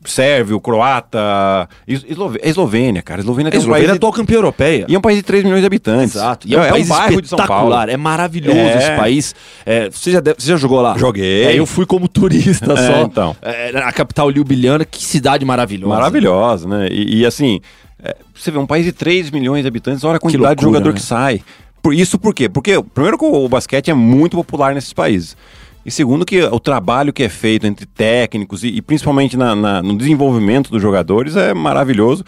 sérvio, 0.04 0.60
croata, 0.60 1.68
es- 1.86 2.04
Eslove- 2.08 2.40
Eslovênia, 2.42 3.02
cara. 3.02 3.20
Eslovênia 3.20 3.48
A 3.48 3.50
tem 3.52 3.58
um 3.60 3.62
Eslovênia 3.62 3.84
é 3.84 3.88
país 3.88 3.92
de- 3.92 3.96
atual 3.98 4.12
campeã 4.12 4.36
europeia. 4.36 4.86
e 4.88 4.94
é 4.94 4.98
um 4.98 5.00
país 5.00 5.16
de 5.18 5.22
3 5.22 5.44
milhões 5.44 5.60
de 5.60 5.66
habitantes. 5.66 6.14
Exato. 6.16 6.46
E 6.48 6.54
é 6.54 6.60
um 6.60 6.68
país 6.68 6.88
bairro 6.88 7.22
de 7.22 7.28
São 7.28 7.36
Paulo. 7.38 7.52
espetacular. 7.52 7.88
É 7.88 7.96
maravilhoso 7.96 8.56
É. 8.58 8.78
esse 8.78 8.96
país. 8.96 9.34
É, 9.64 9.90
você, 9.90 10.10
já 10.10 10.20
deve- 10.20 10.40
você 10.40 10.48
já 10.48 10.56
jogou 10.56 10.80
lá? 10.80 10.96
Joguei. 10.98 11.44
É, 11.44 11.58
eu 11.58 11.66
fui 11.66 11.86
como 11.86 12.08
turista 12.08 12.72
É, 12.72 12.76
só. 12.86 13.02
então. 13.02 13.36
É, 13.42 13.72
na 13.72 13.92
capital 13.92 14.30
Ljubljana. 14.30 14.84
Que 14.84 15.04
cidade 15.04 15.44
maravilhosa. 15.44 15.94
Maravilhosa, 15.94 16.68
né? 16.68 16.88
E, 16.90 17.20
e, 17.20 17.26
assim, 17.26 17.60
é, 18.02 18.16
você 18.34 18.50
vê 18.50 18.58
um 18.58 18.66
país 18.66 18.84
de 18.84 18.92
3 18.92 19.30
milhões 19.30 19.62
de 19.62 19.68
habitantes, 19.68 20.04
olha 20.04 20.16
a 20.16 20.20
quantidade 20.20 20.58
de 20.60 20.64
loucura, 20.64 20.78
jogador 20.80 20.94
né? 20.94 21.00
que 21.00 21.04
sai. 21.06 21.42
Por 21.82 21.92
isso 21.94 22.16
por 22.18 22.32
quê? 22.32 22.48
Porque, 22.48 22.80
primeiro, 22.94 23.18
que 23.18 23.24
o 23.24 23.48
basquete 23.48 23.90
é 23.90 23.94
muito 23.94 24.36
popular 24.36 24.72
nesses 24.74 24.92
países. 24.92 25.36
E 25.84 25.90
segundo, 25.90 26.24
que 26.24 26.40
o 26.42 26.60
trabalho 26.60 27.12
que 27.12 27.22
é 27.24 27.28
feito 27.28 27.66
entre 27.66 27.86
técnicos 27.86 28.62
e, 28.62 28.68
e 28.68 28.82
principalmente 28.82 29.36
na- 29.36 29.54
na- 29.54 29.82
no 29.82 29.96
desenvolvimento 29.96 30.70
dos 30.70 30.80
jogadores 30.80 31.34
é 31.36 31.52
maravilhoso. 31.52 32.24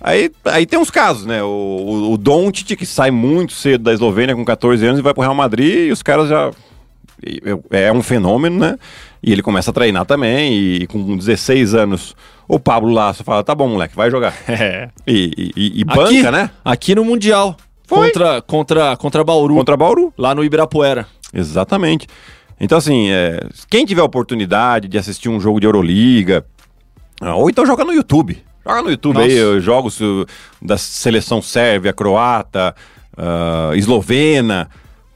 Aí, 0.00 0.30
aí 0.44 0.66
tem 0.66 0.78
uns 0.78 0.90
casos, 0.90 1.24
né? 1.26 1.42
O, 1.42 1.46
o, 1.46 2.12
o 2.12 2.18
Doncic, 2.18 2.76
que 2.76 2.84
sai 2.86 3.10
muito 3.10 3.52
cedo 3.52 3.84
da 3.84 3.92
Eslovênia 3.92 4.34
com 4.36 4.44
14 4.44 4.84
anos 4.86 4.98
e 4.98 5.02
vai 5.02 5.14
pro 5.14 5.22
Real 5.22 5.34
Madrid 5.34 5.88
e 5.88 5.92
os 5.92 6.02
caras 6.02 6.28
já 6.28 6.50
é 7.70 7.90
um 7.92 8.02
fenômeno, 8.02 8.58
né? 8.58 8.76
E 9.22 9.32
ele 9.32 9.42
começa 9.42 9.70
a 9.70 9.74
treinar 9.74 10.04
também, 10.04 10.52
e 10.52 10.86
com 10.86 11.16
16 11.16 11.74
anos, 11.74 12.14
o 12.46 12.60
Pablo 12.60 12.92
Lasso 12.92 13.24
fala: 13.24 13.42
tá 13.42 13.54
bom, 13.54 13.68
moleque, 13.68 13.96
vai 13.96 14.10
jogar. 14.10 14.34
É. 14.46 14.90
E, 15.06 15.32
e- 15.36 15.52
e- 15.56 15.80
e 15.80 15.84
banca, 15.84 16.04
aqui, 16.04 16.30
né? 16.30 16.50
Aqui 16.64 16.94
no 16.94 17.04
Mundial. 17.04 17.56
Foi. 17.86 18.08
Contra, 18.08 18.42
contra, 18.42 18.96
contra 18.96 19.24
Bauru. 19.24 19.54
Contra 19.54 19.76
Bauru. 19.76 20.12
Lá 20.18 20.34
no 20.34 20.44
Ibirapuera. 20.44 21.06
Exatamente. 21.32 22.06
Então, 22.60 22.78
assim, 22.78 23.10
é, 23.10 23.46
quem 23.68 23.84
tiver 23.84 24.00
a 24.00 24.04
oportunidade 24.04 24.88
de 24.88 24.96
assistir 24.98 25.28
um 25.28 25.40
jogo 25.40 25.60
de 25.60 25.66
Euroliga, 25.66 26.44
ah, 27.20 27.34
ou 27.34 27.50
então 27.50 27.66
joga 27.66 27.84
no 27.84 27.92
YouTube. 27.92 28.42
Joga 28.66 28.82
no 28.82 28.90
YouTube 28.90 29.14
Nossa. 29.14 29.26
aí, 29.26 29.60
jogos 29.60 30.00
uh, 30.00 30.24
da 30.62 30.78
seleção 30.78 31.42
sérvia, 31.42 31.92
croata, 31.92 32.74
ah, 33.16 33.72
eslovena, 33.74 34.70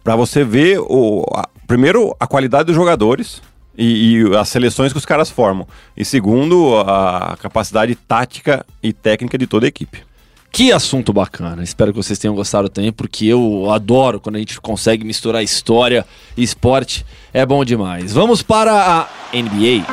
pra 0.05 0.17
você 0.17 0.45
ver, 0.45 0.79
o, 0.81 1.25
a- 1.35 1.49
primeiro, 1.67 2.15
a 2.21 2.27
qualidade 2.27 2.65
dos 2.67 2.75
jogadores 2.75 3.41
e, 3.77 4.17
e 4.19 4.37
as 4.37 4.49
seleções 4.49 4.93
que 4.93 4.99
os 4.99 5.07
caras 5.07 5.31
formam. 5.31 5.67
E 5.97 6.05
segundo, 6.05 6.77
a 6.79 7.37
capacidade 7.41 7.95
tática 7.95 8.67
e 8.83 8.93
técnica 8.93 9.39
de 9.39 9.47
toda 9.47 9.67
a 9.67 9.69
equipe. 9.69 10.03
Que 10.51 10.73
assunto 10.73 11.13
bacana. 11.13 11.63
Espero 11.63 11.93
que 11.93 11.97
vocês 11.97 12.19
tenham 12.19 12.35
gostado 12.35 12.69
também, 12.69 12.91
porque 12.93 13.27
eu 13.27 13.71
adoro 13.71 14.19
quando 14.19 14.37
a 14.37 14.39
gente 14.39 14.61
consegue 14.61 15.05
misturar 15.05 15.43
história 15.43 16.05
e 16.37 16.43
esporte. 16.43 17.05
É 17.33 17.45
bom 17.47 17.65
demais. 17.65 18.13
Vamos 18.13 18.43
para 18.43 18.73
a 18.73 19.09
NBA. 19.37 19.85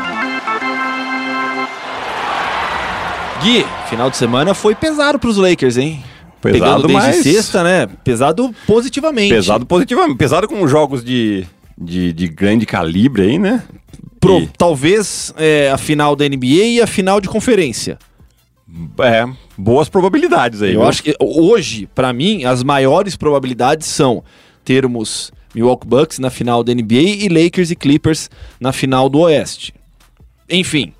Gui, 3.43 3.65
final 3.89 4.09
de 4.09 4.17
semana 4.17 4.53
foi 4.53 4.73
pesado 4.73 5.19
para 5.19 5.29
os 5.29 5.37
Lakers, 5.37 5.77
hein? 5.77 6.03
Pesado, 6.41 6.63
Pegando 6.63 6.87
desde 6.87 7.05
mas- 7.07 7.15
sexta, 7.23 7.63
né? 7.63 7.87
Pesado 8.03 8.55
positivamente. 8.65 9.33
Pesado 9.33 9.65
positivamente, 9.65 10.17
pesado 10.17 10.47
com 10.47 10.67
jogos 10.67 11.03
de, 11.03 11.45
de, 11.77 12.13
de 12.13 12.27
grande 12.27 12.65
calibre 12.65 13.23
aí, 13.23 13.37
né? 13.39 13.61
Pro- 14.19 14.39
E- 14.39 14.49
Talvez 14.57 15.33
é, 15.37 15.69
a 15.71 15.77
final 15.77 16.15
da 16.15 16.27
NBA 16.27 16.45
e 16.45 16.81
a 16.81 16.87
final 16.87 17.19
de 17.19 17.27
conferência. 17.27 17.97
É, 18.99 19.25
boas 19.57 19.87
probabilidades 19.89 20.61
aí. 20.61 20.73
Eu 20.73 20.79
viu? 20.81 20.89
acho 20.89 21.03
que 21.03 21.15
hoje, 21.19 21.87
pra 21.93 22.11
mim, 22.11 22.45
as 22.45 22.63
maiores 22.63 23.15
probabilidades 23.15 23.87
são 23.87 24.23
termos 24.63 25.31
Milwaukee 25.53 25.87
Bucks 25.87 26.19
na 26.19 26.29
final 26.29 26.63
da 26.63 26.73
NBA 26.73 26.95
e 27.25 27.29
Lakers 27.29 27.69
e 27.71 27.75
Clippers 27.75 28.29
na 28.59 28.73
final 28.73 29.07
do 29.07 29.19
Oeste. 29.19 29.73
Enfim. 30.49 30.93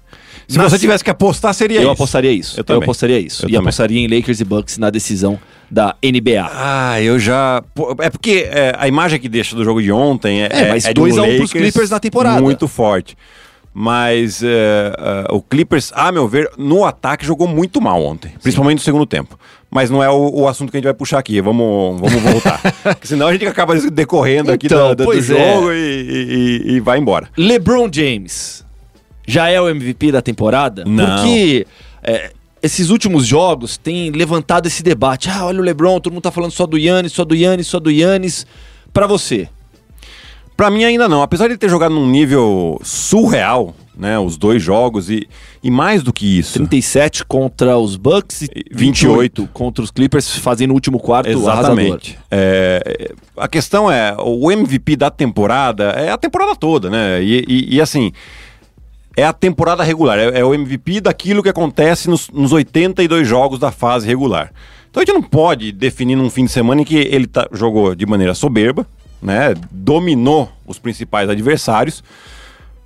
Se 0.47 0.57
na- 0.57 0.69
você 0.69 0.77
tivesse 0.77 1.03
que 1.03 1.09
apostar, 1.09 1.53
seria 1.55 1.77
eu 1.77 1.83
isso. 1.83 1.91
apostaria 1.91 2.31
isso. 2.31 2.59
Eu 2.59 2.63
Eu, 2.75 2.81
apostaria 2.83 3.19
isso. 3.19 3.43
Eu 3.45 3.49
e 3.49 3.51
também. 3.53 3.59
apostaria 3.61 3.99
em 3.99 4.07
Lakers 4.07 4.39
e 4.39 4.43
Bucks 4.45 4.77
na 4.77 4.91
decisão 4.91 5.39
da 5.71 5.95
NBA. 6.03 6.47
Ah, 6.53 7.01
eu 7.01 7.17
já. 7.17 7.63
É 7.99 8.09
porque 8.11 8.47
é, 8.47 8.71
a 8.77 8.87
imagem 8.87 9.19
que 9.19 9.27
deixa 9.27 9.55
do 9.55 9.63
jogo 9.63 9.81
de 9.81 9.91
ontem 9.91 10.43
é. 10.43 10.49
É, 10.51 10.69
mas 10.69 10.83
de 10.83 10.93
2 10.93 11.17
a 11.17 11.23
1 11.23 11.25
pros 11.25 11.39
Lakers 11.39 11.51
Clippers 11.51 11.89
na 11.89 11.99
temporada. 11.99 12.39
Muito 12.41 12.67
forte. 12.67 13.17
Mas 13.77 14.41
é, 14.41 14.47
é, 14.97 15.33
o 15.33 15.41
Clippers, 15.41 15.91
a 15.93 16.09
meu 16.09 16.29
ver, 16.29 16.49
no 16.57 16.85
ataque 16.85 17.25
jogou 17.25 17.45
muito 17.45 17.81
mal 17.81 18.01
ontem. 18.01 18.31
Principalmente 18.41 18.77
no 18.77 18.83
segundo 18.85 19.05
tempo. 19.05 19.37
Mas 19.69 19.89
não 19.89 20.01
é 20.01 20.09
o, 20.09 20.29
o 20.33 20.47
assunto 20.47 20.71
que 20.71 20.77
a 20.77 20.79
gente 20.79 20.85
vai 20.85 20.93
puxar 20.93 21.19
aqui. 21.19 21.41
Vamos, 21.41 21.99
vamos 21.99 22.21
voltar. 22.21 22.61
Senão 23.03 23.27
a 23.27 23.33
gente 23.33 23.45
acaba 23.45 23.75
decorrendo 23.91 24.49
aqui 24.49 24.67
Então, 24.67 24.89
do, 24.91 24.95
do 24.95 25.03
pois 25.03 25.25
jogo 25.25 25.73
e, 25.73 25.75
e- 25.75 26.61
e- 26.69 26.71
e 26.75 26.79
vai 26.79 26.99
embora. 26.99 27.27
LeBron 27.37 27.89
James 27.91 28.63
já 29.27 29.49
é 29.49 29.59
o 29.59 29.67
MVP 29.67 30.09
da 30.09 30.21
temporada? 30.21 30.85
Não. 30.87 31.05
Porque 31.17 31.67
é, 32.01 32.31
esses 32.63 32.89
últimos 32.89 33.25
jogos 33.27 33.75
têm 33.75 34.09
levantado 34.11 34.67
esse 34.67 34.81
debate. 34.83 35.29
Ah, 35.29 35.45
olha 35.45 35.59
o 35.59 35.63
LeBron, 35.63 35.99
todo 35.99 36.13
mundo 36.13 36.23
tá 36.23 36.31
falando 36.31 36.51
só 36.51 36.65
do 36.65 36.77
Yannis, 36.77 37.11
só 37.11 37.25
do 37.25 37.35
Yannis, 37.35 37.67
só 37.67 37.77
do 37.77 37.91
Yannis. 37.91 38.47
Pra 38.93 39.05
você, 39.05 39.49
Pra 40.57 40.69
mim 40.69 40.83
ainda 40.85 41.07
não. 41.09 41.21
Apesar 41.21 41.47
de 41.47 41.53
ele 41.53 41.57
ter 41.57 41.69
jogado 41.69 41.93
num 41.93 42.07
nível 42.09 42.79
surreal, 42.83 43.75
né? 43.97 44.17
Os 44.19 44.37
dois 44.37 44.61
jogos 44.63 45.09
e, 45.09 45.27
e 45.63 45.69
mais 45.69 46.01
do 46.01 46.13
que 46.13 46.39
isso. 46.39 46.53
37 46.53 47.25
contra 47.25 47.77
os 47.77 47.95
Bucks 47.97 48.43
e 48.43 48.49
28 48.71 49.49
contra 49.53 49.83
os 49.83 49.91
Clippers, 49.91 50.37
fazendo 50.37 50.71
o 50.71 50.73
último 50.73 50.97
quarto. 50.99 51.29
Exatamente. 51.29 52.17
É, 52.31 53.11
a 53.37 53.47
questão 53.47 53.91
é, 53.91 54.15
o 54.19 54.49
MVP 54.51 54.95
da 54.95 55.09
temporada 55.09 55.89
é 55.91 56.09
a 56.11 56.17
temporada 56.17 56.55
toda, 56.55 56.89
né? 56.89 57.21
E, 57.21 57.43
e- 57.47 57.75
e, 57.75 57.81
assim, 57.81 58.11
é 59.17 59.25
a 59.25 59.33
temporada 59.33 59.83
regular, 59.83 60.17
é, 60.19 60.39
é 60.39 60.43
o 60.45 60.53
MVP 60.53 61.01
daquilo 61.01 61.41
que 61.43 61.49
acontece 61.49 62.09
nos, 62.09 62.29
nos 62.29 62.51
82 62.53 63.27
jogos 63.27 63.59
da 63.59 63.71
fase 63.71 64.07
regular. 64.07 64.51
Então 64.89 65.01
a 65.03 65.05
gente 65.05 65.13
não 65.15 65.21
pode 65.23 65.71
definir 65.73 66.15
num 66.15 66.29
fim 66.29 66.45
de 66.45 66.51
semana 66.51 66.81
em 66.81 66.85
que 66.85 66.95
ele 66.95 67.27
tá- 67.27 67.47
jogou 67.51 67.93
de 67.95 68.05
maneira 68.05 68.33
soberba, 68.33 68.85
né? 69.21 69.53
Dominou 69.71 70.51
os 70.65 70.79
principais 70.79 71.29
adversários, 71.29 72.03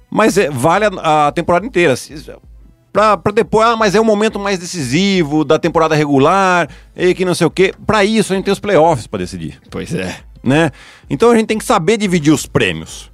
mas 0.09 0.37
é, 0.37 0.49
vale 0.49 0.85
a, 0.85 1.27
a 1.27 1.31
temporada 1.31 1.65
inteira. 1.65 1.95
Pra 2.91 3.15
depois, 3.33 3.67
ah, 3.67 3.75
mas 3.75 3.93
é 3.93 3.99
o 3.99 4.05
momento 4.05 4.39
mais 4.39 4.57
decisivo 4.57 5.45
da 5.45 5.59
temporada 5.59 5.95
regular, 5.95 6.67
e 6.95 7.13
que 7.13 7.23
não 7.23 7.35
sei 7.35 7.45
o 7.45 7.51
quê. 7.51 7.73
Pra 7.85 8.03
isso, 8.03 8.33
a 8.33 8.35
gente 8.35 8.45
tem 8.45 8.51
os 8.51 8.59
playoffs 8.59 9.05
pra 9.05 9.19
decidir, 9.19 9.59
Pois 9.69 9.93
é. 9.93 10.17
né? 10.43 10.71
Então 11.09 11.29
a 11.29 11.35
gente 11.35 11.47
tem 11.47 11.57
que 11.57 11.65
saber 11.65 11.97
dividir 11.97 12.33
os 12.33 12.45
prêmios. 12.45 13.11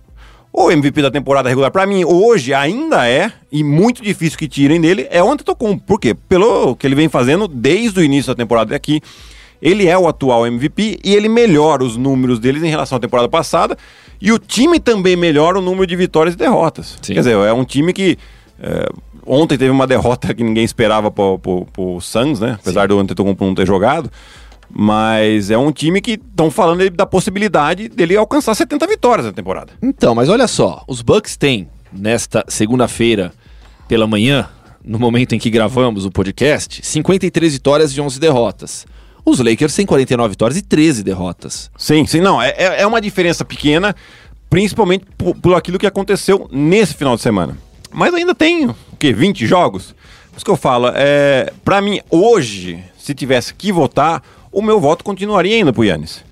O 0.57 0.71
MVP 0.71 1.01
da 1.01 1.11
temporada 1.11 1.49
regular, 1.49 1.69
pra 1.69 1.85
mim, 1.85 2.05
hoje 2.05 2.53
ainda 2.53 3.05
é, 3.05 3.29
e 3.51 3.61
muito 3.61 4.01
difícil 4.01 4.39
que 4.39 4.47
tirem 4.47 4.79
dele, 4.79 5.05
é 5.11 5.21
o 5.21 5.29
Antetokounmpo. 5.29 5.83
Por 5.85 5.99
quê? 5.99 6.15
Pelo 6.29 6.77
que 6.77 6.87
ele 6.87 6.95
vem 6.95 7.09
fazendo 7.09 7.45
desde 7.45 7.99
o 7.99 8.03
início 8.03 8.31
da 8.31 8.35
temporada 8.37 8.73
aqui. 8.73 9.01
Ele 9.61 9.87
é 9.87 9.97
o 9.97 10.07
atual 10.07 10.45
MVP 10.45 10.99
e 11.03 11.15
ele 11.15 11.29
melhora 11.29 11.83
os 11.83 11.97
números 11.97 12.39
deles 12.39 12.63
em 12.63 12.69
relação 12.69 12.97
à 12.97 13.01
temporada 13.01 13.29
passada. 13.29 13.77
E 14.21 14.31
o 14.31 14.39
time 14.39 14.79
também 14.79 15.15
melhora 15.15 15.59
o 15.59 15.61
número 15.61 15.85
de 15.85 15.95
vitórias 15.95 16.35
e 16.35 16.37
derrotas. 16.37 16.97
Sim. 17.01 17.13
Quer 17.13 17.19
dizer, 17.19 17.35
é 17.35 17.53
um 17.53 17.65
time 17.65 17.93
que. 17.93 18.17
é, 18.61 18.89
ontem 19.25 19.57
teve 19.57 19.71
uma 19.71 19.87
derrota 19.87 20.33
que 20.33 20.43
ninguém 20.43 20.63
esperava 20.63 21.09
pro, 21.09 21.39
pro, 21.39 21.65
pro 21.65 22.01
Suns, 22.01 22.39
né? 22.39 22.57
Apesar 22.61 22.87
do 22.87 22.99
Antetokounmpo 22.99 23.45
não 23.45 23.55
ter 23.55 23.65
jogado. 23.65 24.09
Mas 24.69 25.51
é 25.51 25.57
um 25.57 25.71
time 25.71 26.01
que 26.01 26.11
estão 26.11 26.49
falando 26.49 26.89
da 26.89 27.05
possibilidade 27.05 27.87
dele 27.87 28.17
alcançar 28.17 28.55
70 28.55 28.87
vitórias 28.87 29.25
na 29.25 29.31
temporada. 29.31 29.73
Então, 29.81 30.15
mas 30.15 30.27
olha 30.27 30.47
só, 30.47 30.83
os 30.87 31.01
Bucks 31.01 31.37
têm 31.37 31.67
nesta 31.93 32.43
segunda-feira 32.47 33.31
pela 33.87 34.07
manhã 34.07 34.49
no 34.83 34.99
momento 34.99 35.33
em 35.33 35.39
que 35.39 35.49
gravamos 35.49 36.05
o 36.05 36.11
podcast, 36.11 36.85
53 36.85 37.53
vitórias 37.53 37.91
e 37.91 38.01
11 38.01 38.19
derrotas. 38.19 38.85
Os 39.25 39.39
Lakers 39.39 39.73
têm 39.75 39.85
49 39.85 40.29
vitórias 40.29 40.57
e 40.57 40.61
13 40.61 41.03
derrotas. 41.03 41.71
Sim, 41.75 42.05
sim, 42.05 42.21
não. 42.21 42.39
É, 42.41 42.49
é 42.51 42.81
é 42.81 42.87
uma 42.87 43.01
diferença 43.01 43.43
pequena, 43.43 43.95
principalmente 44.49 45.05
por, 45.17 45.35
por 45.35 45.55
aquilo 45.55 45.79
que 45.79 45.87
aconteceu 45.87 46.47
nesse 46.51 46.93
final 46.93 47.15
de 47.15 47.23
semana. 47.23 47.57
Mas 47.91 48.13
ainda 48.13 48.35
tem, 48.35 48.67
o 48.67 48.75
quê? 48.99 49.11
20 49.11 49.47
jogos? 49.47 49.95
Por 50.29 50.37
isso 50.37 50.45
que 50.45 50.51
eu 50.51 50.57
falo, 50.57 50.91
é, 50.93 51.51
pra 51.63 51.81
mim, 51.81 52.01
hoje, 52.09 52.83
se 52.97 53.15
tivesse 53.15 53.53
que 53.53 53.71
votar, 53.71 54.21
o 54.51 54.61
meu 54.61 54.79
voto 54.79 55.03
continuaria 55.03 55.57
indo 55.57 55.73
pro 55.73 55.83
Yannis. 55.83 56.23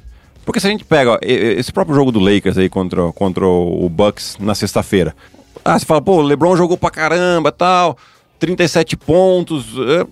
Porque 0.46 0.60
se 0.60 0.68
a 0.68 0.70
gente 0.70 0.84
pega 0.84 1.14
ó, 1.14 1.18
esse 1.22 1.72
próprio 1.72 1.96
jogo 1.96 2.12
do 2.12 2.20
Lakers 2.20 2.58
aí 2.58 2.70
contra, 2.70 3.12
contra 3.14 3.48
o 3.48 3.90
Bucks 3.90 4.38
na 4.40 4.54
sexta-feira. 4.54 5.16
Ah, 5.64 5.80
você 5.80 5.86
fala, 5.86 6.02
pô, 6.02 6.18
o 6.18 6.22
LeBron 6.22 6.56
jogou 6.58 6.78
pra 6.78 6.92
caramba 6.92 7.52
tal, 7.52 7.98
37 8.40 8.98
pontos. 8.98 9.66
é, 9.78 10.06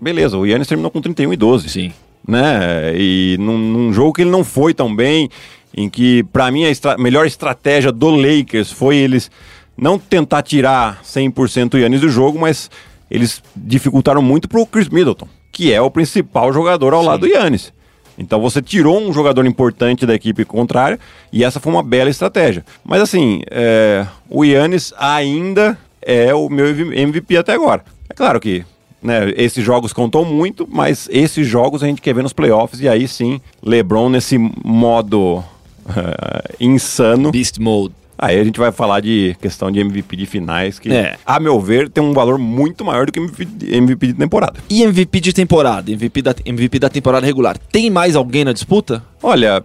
beleza, 0.00 0.36
o 0.36 0.44
Yannis 0.44 0.66
terminou 0.66 0.90
com 0.90 1.00
31 1.00 1.32
e 1.32 1.36
12 1.36 1.68
Sim. 1.68 1.92
Né? 2.26 2.92
E 2.96 3.36
num, 3.38 3.58
num 3.58 3.92
jogo 3.92 4.12
que 4.12 4.22
ele 4.22 4.30
não 4.30 4.44
foi 4.44 4.72
tão 4.74 4.94
bem, 4.94 5.28
em 5.76 5.88
que 5.88 6.22
pra 6.32 6.50
mim 6.50 6.64
a 6.64 6.70
estra- 6.70 6.96
melhor 6.98 7.26
estratégia 7.26 7.92
do 7.92 8.08
Lakers 8.10 8.70
foi 8.72 8.96
eles 8.96 9.30
não 9.76 9.98
tentar 9.98 10.42
tirar 10.42 11.02
100% 11.04 11.74
o 11.74 11.78
Yannis 11.78 12.00
do 12.00 12.08
jogo, 12.08 12.38
mas 12.38 12.70
eles 13.10 13.42
dificultaram 13.54 14.22
muito 14.22 14.48
pro 14.48 14.64
Chris 14.66 14.88
Middleton, 14.88 15.28
que 15.52 15.72
é 15.72 15.80
o 15.80 15.90
principal 15.90 16.52
jogador 16.52 16.94
ao 16.94 17.02
Sim. 17.02 17.06
lado 17.06 17.20
do 17.20 17.26
Yannis. 17.26 17.72
Então 18.18 18.40
você 18.40 18.62
tirou 18.62 18.98
um 18.98 19.12
jogador 19.12 19.44
importante 19.44 20.06
da 20.06 20.14
equipe 20.14 20.44
contrária 20.46 20.98
e 21.30 21.44
essa 21.44 21.60
foi 21.60 21.70
uma 21.70 21.82
bela 21.82 22.08
estratégia. 22.08 22.64
Mas 22.82 23.02
assim, 23.02 23.42
é, 23.50 24.06
o 24.30 24.42
Yannis 24.42 24.94
ainda 24.98 25.76
é 26.00 26.34
o 26.34 26.48
meu 26.48 26.66
MVP 26.68 27.36
até 27.36 27.52
agora. 27.52 27.84
É 28.08 28.14
claro 28.14 28.40
que 28.40 28.64
né, 29.02 29.32
esses 29.36 29.64
jogos 29.64 29.92
contam 29.92 30.24
muito, 30.24 30.66
mas 30.70 31.08
esses 31.12 31.46
jogos 31.46 31.82
a 31.82 31.86
gente 31.86 32.00
quer 32.02 32.14
ver 32.14 32.22
nos 32.22 32.32
playoffs 32.32 32.80
e 32.80 32.88
aí 32.88 33.06
sim, 33.06 33.40
LeBron 33.62 34.08
nesse 34.08 34.36
modo 34.64 35.44
eh, 35.88 36.54
insano. 36.60 37.30
Beast 37.30 37.58
Mode. 37.58 37.94
Aí 38.18 38.40
a 38.40 38.44
gente 38.44 38.58
vai 38.58 38.72
falar 38.72 39.00
de 39.00 39.36
questão 39.42 39.70
de 39.70 39.78
MVP 39.78 40.16
de 40.16 40.24
finais, 40.24 40.78
que, 40.78 40.90
É. 40.90 41.16
a 41.26 41.38
meu 41.38 41.60
ver, 41.60 41.90
tem 41.90 42.02
um 42.02 42.14
valor 42.14 42.38
muito 42.38 42.82
maior 42.82 43.04
do 43.04 43.12
que 43.12 43.20
MVP 43.20 43.44
de, 43.44 43.76
MVP 43.76 44.06
de 44.06 44.14
temporada. 44.14 44.58
E 44.70 44.82
MVP 44.82 45.20
de 45.20 45.32
temporada? 45.34 45.90
MVP 45.92 46.22
da, 46.22 46.34
MVP 46.46 46.78
da 46.78 46.88
temporada 46.88 47.26
regular. 47.26 47.58
Tem 47.70 47.90
mais 47.90 48.16
alguém 48.16 48.42
na 48.42 48.54
disputa? 48.54 49.04
Olha, 49.22 49.62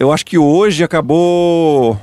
eu 0.00 0.12
acho 0.12 0.26
que 0.26 0.36
hoje 0.36 0.82
acabou 0.82 1.96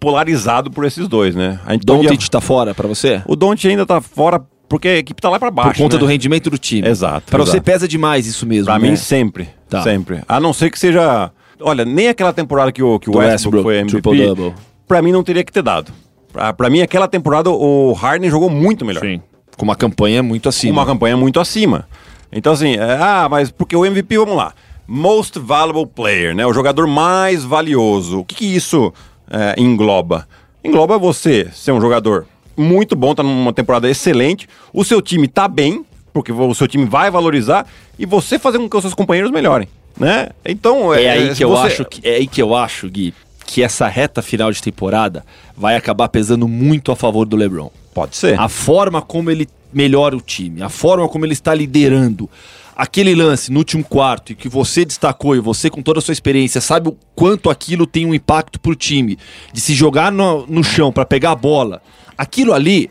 polarizado 0.00 0.70
por 0.72 0.84
esses 0.84 1.06
dois, 1.08 1.34
né? 1.36 1.60
Gente 1.70 1.86
podia- 1.86 2.10
tá 2.30 2.40
fora 2.40 2.74
pra 2.74 2.86
você? 2.88 3.22
O 3.26 3.36
Don't 3.36 3.66
ainda 3.66 3.86
tá 3.86 4.00
fora 4.00 4.42
porque 4.68 4.88
a 4.88 4.96
equipe 4.98 5.20
tá 5.20 5.28
lá 5.28 5.38
pra 5.38 5.50
baixo. 5.50 5.72
Por 5.72 5.78
conta 5.78 5.96
né? 5.96 6.00
do 6.00 6.06
rendimento 6.06 6.50
do 6.50 6.58
time. 6.58 6.86
Exato, 6.88 7.30
Pra 7.30 7.44
você 7.44 7.60
pesa 7.60 7.86
demais 7.86 8.26
isso 8.26 8.46
mesmo, 8.46 8.66
Pra 8.66 8.78
né? 8.78 8.90
mim, 8.90 8.96
sempre. 8.96 9.48
Tá. 9.68 9.82
Sempre. 9.82 10.22
A 10.28 10.40
não 10.40 10.52
ser 10.52 10.70
que 10.70 10.78
seja. 10.78 11.30
Olha, 11.60 11.84
nem 11.84 12.08
aquela 12.08 12.32
temporada 12.32 12.70
que 12.70 12.82
o, 12.82 12.98
que 12.98 13.08
o 13.08 13.16
Westbrook, 13.16 13.66
Westbrook, 13.66 14.08
foi 14.08 14.26
MVP. 14.28 14.54
Pra 14.86 15.00
mim, 15.02 15.12
não 15.12 15.22
teria 15.24 15.42
que 15.42 15.52
ter 15.52 15.62
dado. 15.62 15.92
Pra, 16.32 16.52
pra 16.52 16.68
mim, 16.68 16.82
aquela 16.82 17.08
temporada, 17.08 17.50
o 17.50 17.92
Harden 17.92 18.30
jogou 18.30 18.50
muito 18.50 18.84
melhor. 18.84 19.00
Sim. 19.00 19.20
Com 19.56 19.64
uma 19.64 19.74
campanha 19.74 20.22
muito 20.22 20.48
acima. 20.48 20.72
Uma 20.80 20.86
campanha 20.86 21.16
muito 21.16 21.40
acima. 21.40 21.88
Então, 22.30 22.52
assim, 22.52 22.76
é, 22.76 22.98
ah, 23.00 23.26
mas 23.30 23.50
porque 23.50 23.74
o 23.74 23.86
MVP, 23.86 24.18
vamos 24.18 24.36
lá. 24.36 24.52
Most 24.86 25.38
valuable 25.38 25.86
player, 25.86 26.34
né? 26.34 26.46
O 26.46 26.52
jogador 26.52 26.86
mais 26.86 27.42
valioso. 27.42 28.20
O 28.20 28.24
que, 28.24 28.34
que 28.34 28.44
isso 28.44 28.92
é, 29.30 29.54
engloba? 29.58 30.28
Engloba 30.62 30.98
você 30.98 31.48
ser 31.52 31.72
um 31.72 31.80
jogador 31.80 32.26
muito 32.56 32.94
bom, 32.96 33.14
tá 33.14 33.22
numa 33.22 33.52
temporada 33.52 33.88
excelente, 33.90 34.48
o 34.72 34.84
seu 34.84 35.00
time 35.02 35.28
tá 35.28 35.46
bem, 35.48 35.84
porque 36.12 36.32
o 36.32 36.54
seu 36.54 36.66
time 36.66 36.84
vai 36.86 37.10
valorizar, 37.10 37.66
e 37.98 38.06
você 38.06 38.38
fazer 38.38 38.58
com 38.58 38.68
que 38.68 38.76
os 38.76 38.82
seus 38.82 38.94
companheiros 38.94 39.30
melhorem, 39.30 39.68
né? 39.98 40.30
Então, 40.44 40.92
É 40.94 41.10
aí 41.10 41.28
se 41.30 41.36
que 41.36 41.44
eu 41.44 41.48
você- 41.50 41.66
acho 41.66 41.84
que 41.84 42.06
é 42.08 42.14
aí 42.16 42.26
que 42.26 42.40
eu 42.40 42.54
acho, 42.54 42.88
Gui, 42.88 43.12
que 43.44 43.62
essa 43.62 43.86
reta 43.86 44.20
final 44.22 44.50
de 44.50 44.60
temporada 44.62 45.24
vai 45.56 45.76
acabar 45.76 46.08
pesando 46.08 46.48
muito 46.48 46.90
a 46.90 46.96
favor 46.96 47.24
do 47.26 47.36
LeBron. 47.36 47.70
Pode 47.94 48.16
ser. 48.16 48.38
A 48.38 48.48
forma 48.48 49.00
como 49.00 49.30
ele 49.30 49.48
melhora 49.72 50.16
o 50.16 50.20
time, 50.20 50.62
a 50.62 50.68
forma 50.68 51.08
como 51.08 51.24
ele 51.24 51.32
está 51.32 51.54
liderando. 51.54 52.28
Aquele 52.74 53.14
lance 53.14 53.50
no 53.50 53.58
último 53.60 53.82
quarto 53.82 54.32
e 54.32 54.34
que 54.34 54.48
você 54.50 54.84
destacou 54.84 55.34
e 55.34 55.40
você 55.40 55.70
com 55.70 55.80
toda 55.80 55.98
a 55.98 56.02
sua 56.02 56.12
experiência 56.12 56.60
sabe 56.60 56.88
o 56.90 56.96
quanto 57.14 57.48
aquilo 57.48 57.86
tem 57.86 58.04
um 58.04 58.12
impacto 58.14 58.60
pro 58.60 58.74
time, 58.74 59.18
de 59.50 59.60
se 59.62 59.72
jogar 59.74 60.12
no, 60.12 60.46
no 60.46 60.62
chão 60.62 60.92
para 60.92 61.06
pegar 61.06 61.30
a 61.30 61.36
bola. 61.36 61.80
Aquilo 62.16 62.52
ali 62.52 62.90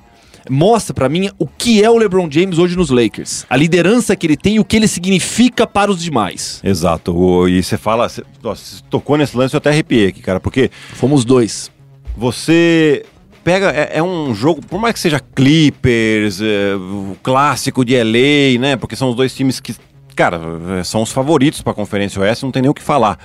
mostra 0.50 0.94
pra 0.94 1.10
mim 1.10 1.30
o 1.40 1.48
que 1.48 1.84
é 1.84 1.90
o 1.90 1.98
LeBron 1.98 2.30
James 2.30 2.60
hoje 2.60 2.76
nos 2.78 2.90
Lakers. 2.90 3.46
A 3.50 3.58
liderança 3.58 4.16
que 4.16 4.28
ele 4.28 4.38
tem 4.38 4.56
e 4.56 4.60
o 4.60 4.66
que 4.66 4.76
ele 4.76 4.88
significa 4.88 5.66
para 5.66 5.90
os 5.92 6.02
demais. 6.02 6.60
Exato. 6.64 7.48
E 7.48 7.64
você 7.64 7.78
fala, 7.78 8.08
você, 8.08 8.24
nossa, 8.44 8.64
você 8.64 8.84
tocou 8.90 9.18
nesse 9.18 9.36
lance, 9.36 9.56
eu 9.56 9.58
até 9.58 9.70
arrepiei 9.72 10.08
aqui, 10.10 10.22
cara, 10.22 10.40
porque 10.40 10.70
Fomos 10.94 11.26
dois. 11.26 11.72
você 12.16 13.04
pega, 13.44 13.72
é, 13.72 13.98
é 13.98 14.04
um 14.04 14.34
jogo, 14.34 14.62
por 14.66 14.80
mais 14.80 14.94
que 14.94 15.00
seja 15.00 15.20
Clippers, 15.20 16.40
é, 16.42 16.76
o 16.76 17.16
clássico 17.24 17.84
de 17.86 17.96
LA, 17.96 18.60
né? 18.60 18.76
Porque 18.76 18.96
são 18.96 19.10
os 19.10 19.16
dois 19.16 19.34
times 19.36 19.60
que, 19.60 19.76
cara, 20.16 20.40
é, 20.80 20.84
são 20.84 21.02
os 21.02 21.12
favoritos 21.12 21.62
para 21.62 21.72
a 21.72 21.76
Conferência 21.76 22.22
Oeste, 22.22 22.44
não 22.44 22.52
tem 22.52 22.62
nem 22.62 22.72
o 22.72 22.74
que 22.74 22.82
falar. 22.84 23.18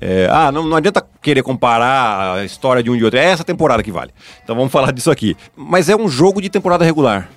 É, 0.00 0.28
ah, 0.30 0.52
não, 0.52 0.64
não 0.64 0.76
adianta 0.76 1.04
querer 1.20 1.42
comparar 1.42 2.36
a 2.36 2.44
história 2.44 2.82
de 2.82 2.90
um 2.90 2.94
e 2.94 2.98
de 2.98 3.04
outro, 3.04 3.18
é 3.18 3.24
essa 3.24 3.42
temporada 3.44 3.82
que 3.82 3.90
vale. 3.90 4.12
Então 4.42 4.54
vamos 4.54 4.72
falar 4.72 4.92
disso 4.92 5.10
aqui. 5.10 5.36
Mas 5.56 5.88
é 5.88 5.96
um 5.96 6.08
jogo 6.08 6.40
de 6.40 6.48
temporada 6.48 6.84
regular. 6.84 7.28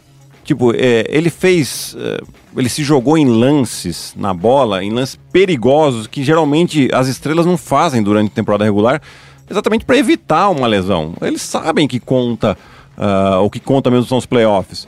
Tipo, 0.43 0.73
é, 0.73 1.05
ele 1.07 1.29
fez. 1.29 1.95
é, 1.99 2.21
ele 2.55 2.69
se 2.69 2.83
jogou 2.83 3.17
em 3.17 3.25
lances 3.25 4.13
na 4.17 4.33
bola, 4.33 4.83
em 4.83 4.91
lances 4.91 5.17
perigosos 5.31 6.07
que 6.07 6.23
geralmente 6.23 6.89
as 6.93 7.07
estrelas 7.07 7.45
não 7.45 7.57
fazem 7.57 8.01
durante 8.03 8.31
a 8.31 8.35
temporada 8.35 8.63
regular, 8.63 9.01
exatamente 9.49 9.85
para 9.85 9.97
evitar 9.97 10.49
uma 10.49 10.67
lesão. 10.67 11.13
Eles 11.21 11.41
sabem 11.41 11.87
que 11.87 11.99
conta. 11.99 12.57
ah, 12.97 13.39
o 13.41 13.49
que 13.49 13.59
conta 13.59 13.89
mesmo 13.89 14.05
são 14.05 14.17
os 14.17 14.25
playoffs. 14.25 14.87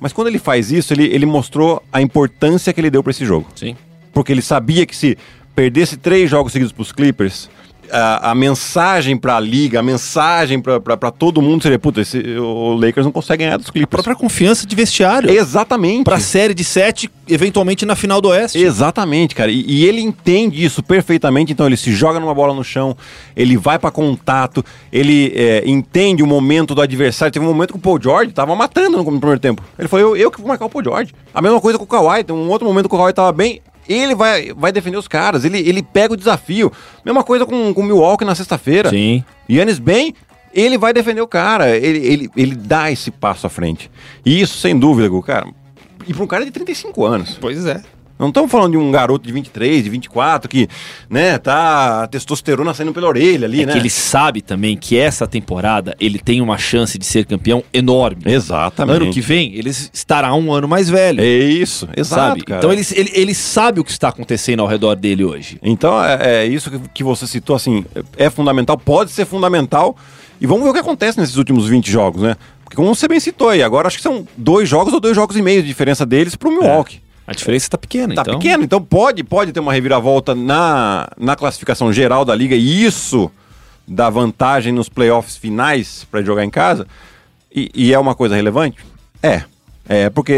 Mas 0.00 0.12
quando 0.12 0.28
ele 0.28 0.38
faz 0.38 0.70
isso, 0.70 0.92
ele, 0.92 1.04
ele 1.04 1.26
mostrou 1.26 1.82
a 1.92 2.00
importância 2.00 2.72
que 2.72 2.80
ele 2.80 2.90
deu 2.90 3.02
para 3.02 3.10
esse 3.10 3.24
jogo. 3.24 3.46
Sim. 3.54 3.76
Porque 4.12 4.32
ele 4.32 4.42
sabia 4.42 4.86
que 4.86 4.96
se 4.96 5.18
perdesse 5.58 5.96
três 5.96 6.30
jogos 6.30 6.52
seguidos 6.52 6.72
para 6.72 6.82
os 6.82 6.92
Clippers, 6.92 7.50
a, 7.90 8.30
a 8.30 8.34
mensagem 8.34 9.16
para 9.16 9.38
a 9.38 9.40
liga, 9.40 9.80
a 9.80 9.82
mensagem 9.82 10.60
para 10.60 11.10
todo 11.10 11.42
mundo 11.42 11.64
seria: 11.64 11.80
puta, 11.80 12.00
esse, 12.00 12.16
o 12.38 12.74
Lakers 12.74 13.04
não 13.04 13.10
consegue 13.10 13.42
ganhar 13.42 13.56
dos 13.56 13.68
A 13.68 13.72
Clippers. 13.72 13.90
própria 13.90 14.14
confiança 14.14 14.64
de 14.64 14.76
vestiário. 14.76 15.28
Exatamente. 15.28 16.04
Pra 16.04 16.20
série 16.20 16.54
de 16.54 16.62
sete, 16.62 17.10
eventualmente 17.26 17.84
na 17.84 17.96
final 17.96 18.20
do 18.20 18.28
Oeste. 18.28 18.56
Exatamente, 18.56 19.34
cara. 19.34 19.50
E, 19.50 19.64
e 19.66 19.84
ele 19.84 20.00
entende 20.00 20.64
isso 20.64 20.80
perfeitamente. 20.80 21.52
Então 21.52 21.66
ele 21.66 21.76
se 21.76 21.90
joga 21.90 22.20
numa 22.20 22.34
bola 22.34 22.54
no 22.54 22.62
chão, 22.62 22.96
ele 23.34 23.56
vai 23.56 23.80
pra 23.80 23.90
contato, 23.90 24.64
ele 24.92 25.32
é, 25.34 25.64
entende 25.66 26.22
o 26.22 26.26
momento 26.26 26.72
do 26.72 26.80
adversário. 26.80 27.32
Teve 27.32 27.44
um 27.44 27.48
momento 27.48 27.72
que 27.72 27.78
o 27.78 27.82
Paul 27.82 28.00
George 28.00 28.32
tava 28.32 28.54
matando 28.54 28.96
no 28.98 29.04
primeiro 29.04 29.40
tempo. 29.40 29.60
Ele 29.76 29.88
falou: 29.88 30.10
eu, 30.10 30.16
eu 30.16 30.30
que 30.30 30.38
vou 30.38 30.46
marcar 30.46 30.66
o 30.66 30.70
Paul 30.70 30.84
George. 30.84 31.12
A 31.34 31.42
mesma 31.42 31.60
coisa 31.60 31.76
com 31.76 31.84
o 31.84 31.88
Kawhi. 31.88 32.22
Tem 32.22 32.36
um 32.36 32.48
outro 32.48 32.68
momento 32.68 32.88
que 32.88 32.94
o 32.94 32.98
Kawhi 32.98 33.12
tava 33.12 33.32
bem. 33.32 33.60
Ele 33.88 34.14
vai, 34.14 34.52
vai 34.54 34.70
defender 34.70 34.96
os 34.96 35.08
caras, 35.08 35.44
ele, 35.44 35.58
ele 35.58 35.82
pega 35.82 36.12
o 36.12 36.16
desafio. 36.16 36.70
Mesma 37.04 37.24
coisa 37.24 37.46
com, 37.46 37.72
com 37.72 37.80
o 37.80 37.84
Milwaukee 37.84 38.24
na 38.24 38.34
sexta-feira. 38.34 38.90
Sim. 38.90 39.24
Yannis 39.48 39.78
bem, 39.78 40.14
ele 40.52 40.76
vai 40.76 40.92
defender 40.92 41.20
o 41.20 41.26
cara. 41.26 41.76
Ele, 41.76 41.98
ele, 41.98 42.30
ele 42.36 42.54
dá 42.54 42.90
esse 42.90 43.10
passo 43.10 43.46
à 43.46 43.50
frente. 43.50 43.90
E 44.24 44.40
isso, 44.40 44.58
sem 44.58 44.78
dúvida, 44.78 45.08
Gu, 45.08 45.22
cara. 45.22 45.46
E 46.06 46.14
pra 46.14 46.22
um 46.22 46.26
cara 46.26 46.44
de 46.44 46.50
35 46.50 47.04
anos. 47.04 47.38
Pois 47.40 47.66
é. 47.66 47.82
Não 48.18 48.28
estamos 48.28 48.50
falando 48.50 48.72
de 48.72 48.78
um 48.78 48.90
garoto 48.90 49.26
de 49.26 49.32
23, 49.32 49.84
de 49.84 49.90
24 49.90 50.48
que, 50.48 50.68
né, 51.08 51.38
tá 51.38 52.02
a 52.02 52.06
testosterona 52.08 52.74
saindo 52.74 52.92
pela 52.92 53.06
orelha 53.06 53.46
ali, 53.46 53.62
É 53.62 53.66
né? 53.66 53.72
que 53.72 53.78
ele 53.78 53.90
sabe 53.90 54.42
também 54.42 54.76
que 54.76 54.98
essa 54.98 55.26
temporada 55.26 55.94
ele 56.00 56.18
tem 56.18 56.40
uma 56.40 56.58
chance 56.58 56.98
de 56.98 57.06
ser 57.06 57.26
campeão 57.26 57.62
enorme. 57.72 58.22
Exatamente. 58.26 58.96
Ano 59.02 59.12
que 59.12 59.20
vem, 59.20 59.54
ele 59.54 59.70
estará 59.70 60.34
um 60.34 60.52
ano 60.52 60.66
mais 60.66 60.88
velho. 60.90 61.20
É 61.20 61.26
isso, 61.26 61.88
exato. 61.96 62.40
Então 62.48 62.72
ele, 62.72 62.82
ele, 62.92 63.10
ele 63.14 63.34
sabe 63.34 63.80
o 63.80 63.84
que 63.84 63.90
está 63.90 64.08
acontecendo 64.08 64.60
ao 64.60 64.66
redor 64.66 64.96
dele 64.96 65.24
hoje. 65.24 65.58
Então 65.62 66.02
é, 66.04 66.42
é 66.42 66.46
isso 66.46 66.70
que, 66.70 66.78
que 66.94 67.04
você 67.04 67.26
citou, 67.26 67.54
assim, 67.54 67.84
é 68.16 68.28
fundamental, 68.30 68.76
pode 68.76 69.10
ser 69.10 69.26
fundamental. 69.26 69.96
E 70.40 70.46
vamos 70.46 70.62
ver 70.64 70.70
o 70.70 70.72
que 70.72 70.78
acontece 70.80 71.18
nesses 71.18 71.36
últimos 71.36 71.66
20 71.68 71.90
jogos, 71.90 72.22
né? 72.22 72.36
Porque 72.64 72.76
como 72.76 72.94
você 72.94 73.08
bem 73.08 73.18
citou 73.18 73.48
aí, 73.48 73.62
agora 73.62 73.88
acho 73.88 73.96
que 73.96 74.02
são 74.02 74.26
dois 74.36 74.68
jogos 74.68 74.92
ou 74.92 75.00
dois 75.00 75.14
jogos 75.16 75.36
e 75.36 75.42
meio 75.42 75.62
de 75.62 75.68
diferença 75.68 76.04
deles 76.04 76.36
pro 76.36 76.50
Milwaukee. 76.50 77.00
A 77.28 77.34
diferença 77.34 77.66
está 77.66 77.76
pequena, 77.76 78.14
Tá 78.14 78.22
então. 78.22 78.38
pequeno, 78.38 78.64
então 78.64 78.82
pode, 78.82 79.22
pode 79.22 79.52
ter 79.52 79.60
uma 79.60 79.72
reviravolta 79.72 80.34
na, 80.34 81.06
na 81.18 81.36
classificação 81.36 81.92
geral 81.92 82.24
da 82.24 82.34
liga 82.34 82.56
e 82.56 82.82
isso 82.84 83.30
dá 83.86 84.08
vantagem 84.08 84.72
nos 84.72 84.88
playoffs 84.88 85.36
finais 85.36 86.06
para 86.10 86.22
jogar 86.22 86.42
em 86.42 86.48
casa. 86.50 86.86
E, 87.54 87.70
e 87.74 87.92
é 87.92 87.98
uma 87.98 88.14
coisa 88.14 88.34
relevante? 88.34 88.78
É. 89.22 89.42
É, 89.90 90.10
porque 90.10 90.32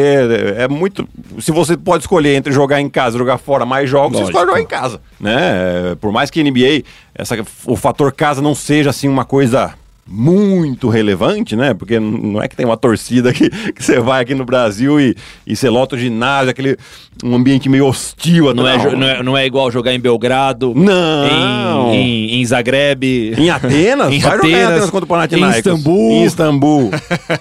é 0.56 0.68
muito. 0.68 1.08
Se 1.40 1.50
você 1.50 1.76
pode 1.76 2.04
escolher 2.04 2.34
entre 2.36 2.52
jogar 2.52 2.80
em 2.80 2.88
casa 2.88 3.16
e 3.16 3.18
jogar 3.18 3.36
fora 3.38 3.64
mais 3.66 3.88
jogos, 3.90 4.12
Lógico. 4.18 4.26
você 4.26 4.30
escolhe 4.32 4.46
jogar 4.48 4.60
em 4.60 4.66
casa. 4.66 5.00
Né? 5.18 5.90
É, 5.92 5.94
Por 5.96 6.12
mais 6.12 6.30
que 6.30 6.42
NBA, 6.42 6.84
essa, 7.14 7.36
o 7.66 7.74
fator 7.76 8.12
casa 8.12 8.40
não 8.40 8.54
seja 8.54 8.90
assim 8.90 9.08
uma 9.08 9.24
coisa 9.24 9.74
muito 10.10 10.88
relevante, 10.88 11.54
né? 11.54 11.72
Porque 11.72 12.00
não 12.00 12.42
é 12.42 12.48
que 12.48 12.56
tem 12.56 12.66
uma 12.66 12.76
torcida 12.76 13.32
que, 13.32 13.48
que 13.72 13.82
você 13.82 14.00
vai 14.00 14.22
aqui 14.22 14.34
no 14.34 14.44
Brasil 14.44 15.00
e, 15.00 15.14
e 15.46 15.54
você 15.54 15.70
lota 15.70 15.94
o 15.94 15.98
ginásio, 15.98 16.50
aquele 16.50 16.76
um 17.22 17.34
ambiente 17.34 17.68
meio 17.68 17.86
hostil. 17.86 18.52
Não 18.52 18.66
é, 18.66 18.96
não, 18.96 19.08
é, 19.08 19.22
não 19.22 19.38
é 19.38 19.46
igual 19.46 19.70
jogar 19.70 19.94
em 19.94 20.00
Belgrado, 20.00 20.72
Não. 20.74 21.92
em, 21.92 22.34
em, 22.34 22.40
em 22.40 22.44
Zagreb. 22.44 23.34
Em 23.36 23.50
Atenas? 23.50 24.10
Em 24.10 24.18
vai 24.18 24.36
jogar 24.36 24.48
em 24.48 24.54
Atenas, 24.54 24.70
Atenas 24.70 24.90
contra 24.90 25.04
o 25.04 25.08
Panathinaikos. 25.08 25.66
em 25.66 25.74
Istambul. 25.74 26.12
Em 26.12 26.24
Istambul. 26.24 26.90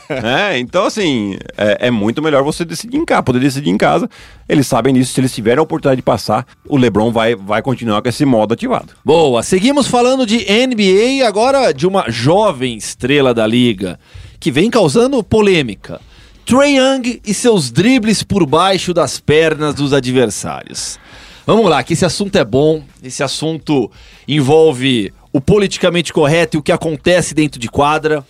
É, 0.10 0.60
então, 0.60 0.86
assim, 0.86 1.38
é, 1.58 1.88
é 1.88 1.92
muito 1.92 2.22
melhor 2.22 2.44
você 2.44 2.66
decidir 2.66 2.98
em 2.98 3.06
casa, 3.06 3.24
poder 3.24 3.40
decidir 3.40 3.70
em 3.70 3.78
casa. 3.78 4.10
Eles 4.48 4.68
sabem 4.68 4.94
disso, 4.94 5.14
se 5.14 5.22
eles 5.22 5.34
tiverem 5.34 5.60
a 5.60 5.62
oportunidade 5.62 5.98
de 5.98 6.04
passar, 6.04 6.46
o 6.68 6.76
LeBron 6.76 7.12
vai, 7.12 7.36
vai 7.36 7.62
continuar 7.62 8.02
com 8.02 8.10
esse 8.10 8.26
modo 8.26 8.54
ativado. 8.54 8.88
Boa, 9.06 9.42
seguimos 9.44 9.88
falando 9.88 10.26
de 10.26 10.38
NBA 10.40 11.26
agora 11.28 11.72
de 11.72 11.88
uma 11.88 12.06
jovem 12.10 12.59
estrela 12.68 13.34
da 13.34 13.46
liga 13.48 14.00
que 14.40 14.52
vem 14.52 14.70
causando 14.70 15.24
polêmica. 15.24 16.00
Trae 16.46 16.78
Young 16.78 17.22
e 17.26 17.34
seus 17.34 17.70
dribles 17.70 18.24
por 18.24 18.46
baixo 18.46 18.94
das 18.94 19.20
pernas 19.20 19.76
dos 19.76 19.94
adversários. 19.94 20.98
Vamos 21.46 21.70
lá, 21.70 21.84
que 21.84 21.94
esse 21.94 22.06
assunto 22.06 22.36
é 22.38 22.46
bom, 22.46 22.84
esse 23.04 23.22
assunto 23.24 23.92
envolve 24.28 25.12
o 25.34 25.40
politicamente 25.42 26.12
correto 26.14 26.58
e 26.58 26.60
o 26.60 26.64
que 26.64 26.72
acontece 26.72 27.34
dentro 27.34 27.60
de 27.60 27.68
quadra. 27.68 28.26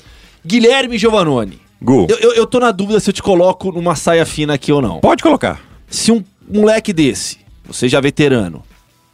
Guilherme 0.45 0.97
Giovannone. 0.97 1.59
Gu, 1.81 2.07
Eu, 2.09 2.17
eu, 2.17 2.33
eu 2.33 2.47
tô 2.47 2.59
na 2.59 2.71
dúvida 2.71 2.99
se 2.99 3.09
eu 3.09 3.13
te 3.13 3.23
coloco 3.23 3.71
numa 3.71 3.95
saia 3.95 4.25
fina 4.25 4.53
aqui 4.55 4.71
ou 4.71 4.81
não. 4.81 4.99
pode 4.99 5.23
colocar. 5.23 5.61
Se 5.89 6.11
um 6.11 6.23
moleque 6.49 6.91
desse, 6.91 7.37
você 7.65 7.87
já 7.87 8.01
veterano, 8.01 8.63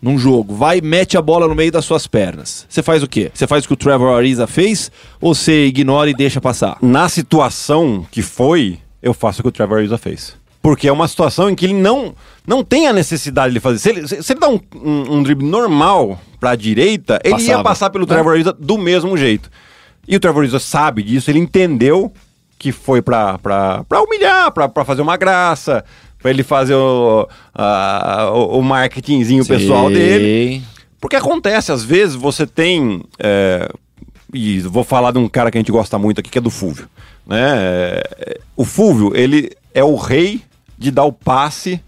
num 0.01 0.17
jogo, 0.17 0.53
vai 0.53 0.77
e 0.77 0.81
mete 0.81 1.17
a 1.17 1.21
bola 1.21 1.47
no 1.47 1.55
meio 1.55 1.71
das 1.71 1.85
suas 1.85 2.05
pernas, 2.05 2.65
você 2.69 2.83
faz 2.83 3.01
o 3.01 3.07
quê? 3.07 3.31
Você 3.33 3.47
faz 3.47 3.63
o 3.63 3.67
que 3.67 3.73
o 3.73 3.77
Trevor 3.77 4.15
Ariza 4.15 4.45
fez 4.45 4.91
ou 5.19 5.33
você 5.33 5.65
ignora 5.65 6.09
e 6.09 6.13
deixa 6.13 6.39
passar? 6.39 6.77
Na 6.81 7.09
situação 7.09 8.05
que 8.11 8.21
foi, 8.21 8.79
eu 9.01 9.13
faço 9.13 9.39
o 9.39 9.43
que 9.43 9.49
o 9.49 9.51
Trevor 9.51 9.79
Ariza 9.79 9.97
fez. 9.97 10.35
Porque 10.61 10.87
é 10.87 10.91
uma 10.91 11.07
situação 11.07 11.49
em 11.49 11.55
que 11.55 11.65
ele 11.65 11.75
não, 11.75 12.15
não 12.45 12.63
tem 12.63 12.87
a 12.87 12.93
necessidade 12.93 13.53
de 13.53 13.59
fazer. 13.59 13.77
Se 13.77 13.89
ele, 13.89 14.07
se, 14.07 14.33
ele 14.33 14.39
dá 14.39 14.49
um, 14.49 14.59
um, 14.75 15.17
um 15.17 15.23
drible 15.23 15.47
normal 15.47 16.19
pra 16.39 16.55
direita, 16.55 17.19
ele 17.23 17.35
ia 17.35 17.39
Passava, 17.39 17.63
passar 17.63 17.89
pelo? 17.91 18.05
Trevor 18.07 18.33
Ariza 18.33 18.51
do 18.51 18.77
mesmo 18.77 19.15
jeito. 19.15 19.49
E 20.07 20.15
o 20.15 20.19
Trevor 20.19 20.41
Ariza 20.41 20.59
sabe 20.59 21.03
disso, 21.03 21.29
ele 21.29 21.39
entendeu 21.39 22.11
que 22.57 22.71
foi 22.71 23.01
pra, 23.01 23.37
pra, 23.37 23.83
pra 23.83 24.01
humilhar, 24.01 24.51
pra 24.51 24.85
fazer 24.85 25.01
uma 25.01 25.17
graça, 25.17 25.83
pra 26.25 26.31
ele 26.31 26.41
fazer 26.41 26.73
o, 26.73 27.27
a- 27.53 28.31
o, 28.33 28.57
o 28.57 28.63
marketingzinho 28.63 29.45
pessoal 29.45 29.91
dele. 29.91 30.63
Porque 30.99 31.15
acontece, 31.15 31.71
às 31.71 31.83
vezes 31.83 32.15
você 32.15 32.47
tem. 32.47 33.03
é, 33.19 33.69
e 34.33 34.59
vou 34.61 34.83
falar 34.83 35.11
de 35.11 35.19
um 35.19 35.29
cara 35.29 35.51
que 35.51 35.57
a 35.59 35.61
gente 35.61 35.71
gosta 35.71 35.99
muito 35.99 36.19
aqui, 36.19 36.31
que 36.31 36.39
é 36.39 36.41
do 36.41 36.49
Fúvio. 36.49 36.89
Né? 37.27 37.37
É, 37.39 38.39
O 38.55 38.65
Fúvio, 38.65 39.15
ele 39.15 39.51
é 39.71 39.83
o 39.83 39.93
rei 39.95 40.41
de 40.75 40.89
dar 40.89 41.03
o 41.03 41.11
passe, 41.13 41.79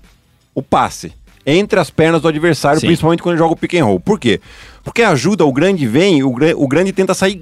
o 0.54 0.62
passe, 0.62 1.12
entre 1.44 1.80
as 1.80 1.90
pernas 1.90 2.22
do 2.22 2.28
adversário, 2.28 2.80
Sim. 2.80 2.86
principalmente 2.86 3.24
quando 3.24 3.34
ele 3.34 3.40
joga 3.40 3.54
o 3.54 3.58
pick 3.58 3.74
and 3.74 3.86
roll. 3.86 4.00
Por 4.00 4.20
quê? 4.20 4.40
Porque 4.84 5.02
ajuda, 5.02 5.46
o 5.46 5.52
grande 5.52 5.88
vem, 5.88 6.22
o, 6.22 6.30
o 6.58 6.68
grande 6.68 6.94
tenta 6.94 7.16
sair 7.16 7.42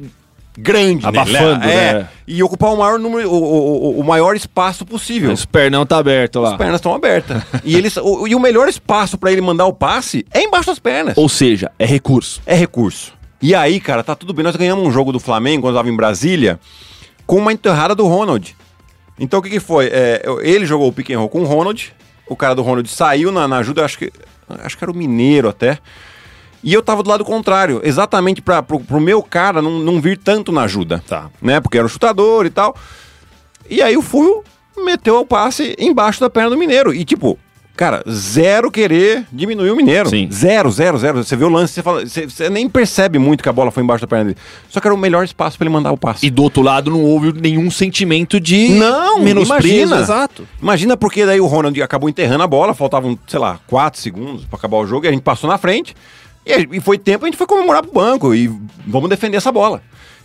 grande, 0.57 1.05
Abafando, 1.05 1.59
né? 1.59 1.87
É, 1.89 1.93
né? 1.93 2.07
E 2.27 2.41
ocupar 2.43 2.73
o 2.73 2.77
maior 2.77 2.97
número, 2.99 3.29
o, 3.29 3.33
o- 3.35 3.99
o- 3.99 4.03
maior 4.03 4.35
espaço 4.35 4.85
possível. 4.85 5.29
Mas 5.29 5.43
o 5.43 5.47
pernão 5.47 5.85
tá 5.85 5.97
aberto 5.97 6.39
lá. 6.39 6.51
As 6.51 6.57
pernas 6.57 6.75
estão 6.75 6.93
abertas. 6.95 7.43
e, 7.63 7.75
eles, 7.75 7.97
o, 7.97 8.27
e 8.27 8.33
o 8.35 8.39
melhor 8.39 8.67
espaço 8.67 9.17
pra 9.17 9.31
ele 9.31 9.41
mandar 9.41 9.65
o 9.65 9.73
passe 9.73 10.25
é 10.33 10.41
embaixo 10.43 10.67
das 10.67 10.79
pernas. 10.79 11.17
Ou 11.17 11.27
seja, 11.29 11.71
é 11.77 11.85
recurso. 11.85 12.41
É 12.45 12.55
recurso. 12.55 13.13
E 13.41 13.53
aí, 13.53 13.79
cara, 13.79 14.03
tá 14.03 14.15
tudo 14.15 14.33
bem. 14.33 14.43
Nós 14.43 14.55
ganhamos 14.55 14.85
um 14.87 14.91
jogo 14.91 15.11
do 15.11 15.19
Flamengo 15.19 15.63
quando 15.63 15.75
eu 15.75 15.79
tava 15.79 15.89
em 15.89 15.95
Brasília 15.95 16.59
com 17.27 17.37
uma 17.37 17.51
enterrada 17.53 17.93
do 17.93 18.07
Ronald. 18.07 18.55
Então 19.19 19.39
o 19.39 19.43
que 19.43 19.49
que 19.49 19.59
foi? 19.59 19.87
É, 19.91 20.23
ele 20.41 20.65
jogou 20.65 20.87
o 20.87 20.93
pick 20.93 21.09
and 21.11 21.19
roll 21.19 21.29
com 21.29 21.41
o 21.41 21.45
Ronald. 21.45 21.93
O 22.27 22.35
cara 22.35 22.55
do 22.55 22.61
Ronald 22.63 22.89
saiu 22.89 23.31
na, 23.31 23.47
na 23.47 23.57
ajuda, 23.57 23.85
acho 23.85 23.97
que, 23.99 24.11
acho 24.63 24.77
que 24.77 24.83
era 24.83 24.91
o 24.91 24.95
Mineiro 24.95 25.47
até. 25.47 25.77
E 26.63 26.73
eu 26.73 26.81
tava 26.81 27.03
do 27.03 27.09
lado 27.09 27.23
contrário, 27.23 27.79
exatamente 27.83 28.41
pra, 28.41 28.63
pro, 28.63 28.79
pro 28.79 28.99
meu 28.99 29.21
cara 29.21 29.61
não, 29.61 29.79
não 29.79 30.01
vir 30.01 30.17
tanto 30.17 30.51
na 30.51 30.63
ajuda. 30.63 31.03
Tá. 31.07 31.29
Né? 31.41 31.59
Porque 31.59 31.77
era 31.77 31.85
um 31.85 31.89
chutador 31.89 32.45
e 32.45 32.49
tal. 32.49 32.75
E 33.69 33.81
aí 33.81 33.95
o 33.95 34.01
Fuio 34.01 34.43
meteu 34.83 35.19
o 35.19 35.25
passe 35.25 35.75
embaixo 35.79 36.19
da 36.19 36.29
perna 36.29 36.51
do 36.51 36.57
Mineiro. 36.57 36.93
E 36.93 37.05
tipo, 37.05 37.37
cara, 37.75 38.03
zero 38.09 38.69
querer 38.71 39.25
diminuir 39.31 39.71
o 39.71 39.75
Mineiro. 39.75 40.09
Sim. 40.09 40.27
Zero, 40.31 40.71
zero, 40.71 40.97
zero. 40.97 41.23
Você 41.23 41.35
vê 41.35 41.45
o 41.45 41.49
lance, 41.49 41.73
você, 41.73 41.83
fala, 41.83 42.05
você, 42.05 42.25
você 42.29 42.49
nem 42.49 42.67
percebe 42.69 43.17
muito 43.19 43.41
que 43.43 43.49
a 43.49 43.53
bola 43.53 43.71
foi 43.71 43.83
embaixo 43.83 44.01
da 44.01 44.07
perna 44.07 44.25
dele. 44.25 44.37
Só 44.69 44.79
que 44.79 44.87
era 44.87 44.93
o 44.93 44.97
melhor 44.97 45.23
espaço 45.23 45.57
pra 45.57 45.65
ele 45.65 45.73
mandar 45.73 45.91
o 45.91 45.97
passe. 45.97 46.25
E 46.25 46.29
do 46.29 46.43
outro 46.43 46.61
lado 46.61 46.89
não 46.91 47.03
houve 47.03 47.31
nenhum 47.33 47.69
sentimento 47.71 48.39
de 48.39 48.69
Não, 48.69 49.19
menosprezo. 49.19 49.67
imagina. 49.67 49.99
Exato. 50.01 50.47
Imagina 50.61 50.97
porque 50.97 51.25
daí 51.25 51.39
o 51.39 51.45
Ronald 51.47 51.79
acabou 51.81 52.09
enterrando 52.09 52.43
a 52.43 52.47
bola, 52.47 52.73
faltavam, 52.73 53.17
sei 53.27 53.39
lá, 53.39 53.59
4 53.67 53.99
segundos 54.01 54.45
pra 54.45 54.57
acabar 54.57 54.77
o 54.77 54.85
jogo 54.87 55.05
e 55.05 55.09
a 55.09 55.11
gente 55.11 55.23
passou 55.23 55.49
na 55.49 55.57
frente. 55.57 55.95
E, 56.45 56.77
e 56.77 56.79
foi 56.79 56.97
tempo, 56.97 57.25
a 57.25 57.27
gente 57.27 57.37
foi 57.37 57.47
comemorar 57.47 57.81
pro 57.81 57.91
banco 57.91 58.33
e 58.33 58.47
vamos 58.85 59.09
defender 59.09 59.37
essa 59.37 59.51
bola. 59.51 59.81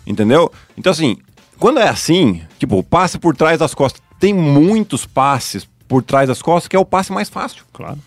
Entendeu? 0.06 0.50
Então, 0.76 0.90
assim, 0.92 1.16
quando 1.58 1.78
é 1.80 1.88
assim, 1.88 2.42
tipo, 2.58 2.82
passe 2.82 3.18
por 3.18 3.36
trás 3.36 3.58
das 3.58 3.74
costas, 3.74 4.02
tem 4.18 4.34
muitos 4.34 5.06
passes 5.06 5.68
por 5.88 6.02
trás 6.02 6.28
das 6.28 6.40
costas 6.42 6.68
que 6.68 6.76
é 6.76 6.78
o 6.78 6.84
passe 6.84 7.12
mais 7.12 7.28
fácil. 7.28 7.64
Claro. 7.72 7.98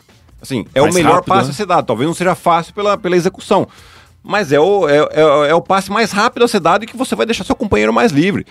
Assim, 0.42 0.66
é 0.76 0.82
Mais 0.82 0.94
o 0.94 0.98
melhor 0.98 1.16
rápido, 1.16 1.30
passe 1.30 1.46
né? 1.48 1.52
a 1.52 1.54
ser 1.54 1.66
dado. 1.66 1.86
Talvez 1.86 2.08
não 2.08 2.14
seja 2.14 2.36
fácil 2.36 2.74
pela, 2.74 2.98
pela 2.98 3.16
execução. 3.16 3.68
Mas 4.22 4.52
é 4.52 4.60
o, 4.60 4.88
é, 4.88 4.98
é- 4.98 5.50
é 5.50 5.56
o 5.56 5.62
passe 5.62 5.92
mais 5.92 6.12
rápido 6.12 6.44
a 6.44 6.48
ser 6.48 6.60
dado 6.60 6.84
e 6.84 6.88
que 6.88 6.96
você 6.98 7.16
vai 7.16 7.26
deixar 7.26 7.44
seu 7.44 7.56
companheiro 7.56 7.94
mais 7.94 8.12
livre. 8.12 8.46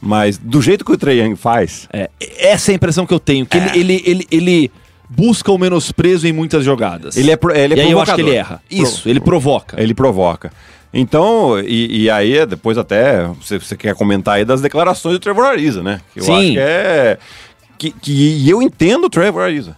Mas 0.00 0.36
do 0.36 0.60
jeito 0.60 0.84
que 0.84 0.90
o 0.92 1.10
Young 1.10 1.36
faz, 1.36 1.88
É, 1.92 2.10
essa 2.20 2.70
é 2.70 2.72
a 2.72 2.76
impressão 2.76 3.06
que 3.06 3.14
eu 3.14 3.20
tenho. 3.20 3.46
Que 3.46 3.56
ele, 3.56 3.70
ele, 3.78 4.02
ele, 4.04 4.26
ele 4.30 4.72
busca 5.16 5.50
o 5.52 5.58
menosprezo 5.58 6.26
em 6.26 6.32
muitas 6.32 6.64
jogadas. 6.64 7.16
ele 7.16 7.30
é, 7.30 7.36
pro- 7.36 7.54
ele 7.54 7.74
é 7.74 7.76
e 7.76 7.80
aí 7.80 7.90
eu 7.90 8.00
acho 8.00 8.12
que 8.14 8.22
provocador. 8.22 8.28
ele 8.28 8.36
erra. 8.36 8.62
Isso, 8.70 9.08
ele 9.08 9.20
provoca. 9.20 9.80
Ele 9.80 9.94
provoca. 9.94 10.52
Então, 10.94 11.58
e, 11.60 12.02
e 12.04 12.10
aí 12.10 12.44
depois 12.46 12.76
até 12.76 13.26
você, 13.26 13.58
você 13.58 13.76
quer 13.76 13.94
comentar 13.94 14.34
aí 14.34 14.44
das 14.44 14.60
declarações 14.60 15.14
do 15.14 15.20
Trevor 15.20 15.44
Ariza, 15.46 15.82
né? 15.82 16.00
Que 16.12 16.20
eu 16.20 16.24
Sim. 16.24 16.32
acho 16.32 16.52
que 16.52 16.58
é. 16.58 17.18
Que, 17.78 17.90
que, 17.90 18.12
e 18.12 18.48
eu 18.50 18.60
entendo 18.62 19.06
o 19.06 19.10
Trevor 19.10 19.42
Ariza. 19.42 19.76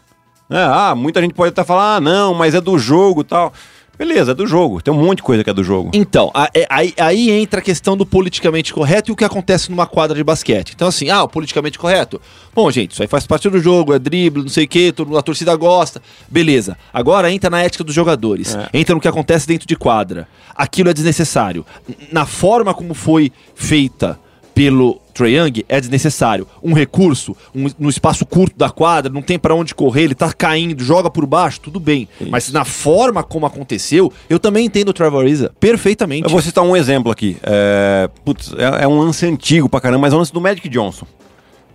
né? 0.51 0.63
ah, 0.65 0.95
muita 0.97 1.21
gente 1.21 1.33
pode 1.35 1.51
até 1.51 1.63
falar, 1.65 1.97
ah, 1.97 2.01
não, 2.01 2.35
mas 2.35 2.55
é 2.55 2.61
do 2.61 2.77
jogo 2.79 3.21
e 3.23 3.25
tal. 3.25 3.53
Beleza, 3.99 4.33
é 4.33 4.35
do 4.35 4.47
jogo. 4.47 4.83
Tem 4.83 4.93
um 4.93 5.05
monte 5.05 5.19
de 5.19 5.23
coisa 5.23 5.45
que 5.45 5.51
é 5.51 5.55
do 5.55 5.63
jogo. 5.63 5.91
Então, 5.95 6.33
é- 6.53 6.67
aí, 6.69 6.93
aí 6.99 7.31
entra 7.31 7.61
a 7.61 7.63
questão 7.63 7.97
do 7.97 8.05
politicamente 8.05 8.73
correto 8.73 9.11
e 9.11 9.13
o 9.13 9.17
que 9.17 9.25
acontece 9.25 9.71
numa 9.71 9.87
quadra 9.87 10.17
de 10.17 10.25
basquete. 10.25 10.73
Então, 10.75 10.89
assim, 10.89 11.11
ah, 11.11 11.23
o 11.23 11.29
politicamente 11.29 11.79
correto. 11.79 12.21
Bom, 12.55 12.71
gente, 12.71 12.93
isso 12.93 13.03
aí 13.03 13.09
faz 13.09 13.27
parte 13.27 13.49
do 13.49 13.61
jogo, 13.61 13.95
é 13.95 13.99
drible, 13.99 14.43
não 14.43 14.49
sei 14.49 14.65
o 14.65 14.69
quê, 14.69 14.93
a 15.17 15.23
torcida 15.23 15.55
gosta. 15.57 16.03
Beleza. 16.29 16.77
Agora 16.93 17.31
entra 17.31 17.49
na 17.51 17.63
ética 17.63 17.85
dos 17.85 17.95
jogadores. 17.95 18.55
É. 18.55 18.69
Entra 18.75 18.95
no 18.95 19.01
que 19.01 19.09
acontece 19.09 19.47
dentro 19.47 19.67
de 19.67 19.77
quadra. 19.77 20.27
Aquilo 20.55 20.91
é 20.91 20.93
desnecessário. 20.95 21.65
Na 22.11 22.27
forma 22.27 22.75
como 22.75 22.95
foi 22.95 23.33
feita 23.55 24.19
pelo 24.55 25.01
Trae 25.13 25.35
Young, 25.37 25.65
é 25.69 25.81
desnecessário. 25.81 26.47
Um 26.63 26.73
recurso, 26.73 27.37
um- 27.55 27.67
no 27.79 27.89
espaço 27.91 28.25
curto 28.25 28.57
da 28.57 28.71
quadra, 28.71 29.13
não 29.13 29.21
tem 29.23 29.39
pra 29.39 29.55
onde 29.55 29.75
correr, 29.75 30.03
ele 30.05 30.15
tá 30.15 30.33
caindo, 30.33 30.83
joga 30.83 31.11
por 31.11 31.27
baixo, 31.27 31.61
tudo 31.61 31.81
bem. 31.81 32.09
Mas 32.31 32.51
na 32.53 32.65
forma 32.65 33.23
como 33.23 33.47
aconteceu, 33.47 34.13
eu 34.31 34.39
também 34.39 34.67
entendo 34.67 34.91
o 34.91 34.93
Trevor 34.93 35.23
Ariza 35.23 35.53
perfeitamente. 35.59 36.25
Eu 36.25 36.31
vou 36.31 36.41
citar 36.41 36.63
um 36.65 36.77
exemplo 36.77 37.11
aqui. 37.11 37.37
É, 37.43 38.09
putz, 38.25 38.53
é, 38.57 38.85
é 38.85 38.89
um 38.89 38.99
lance 39.01 39.27
antigo 39.27 39.69
pra 39.69 39.81
caramba, 39.81 40.03
mas 40.03 40.13
é 40.13 40.17
um 40.17 40.21
lance 40.21 40.33
do 40.33 40.41
Magic 40.41 40.69
Johnson. 40.69 41.07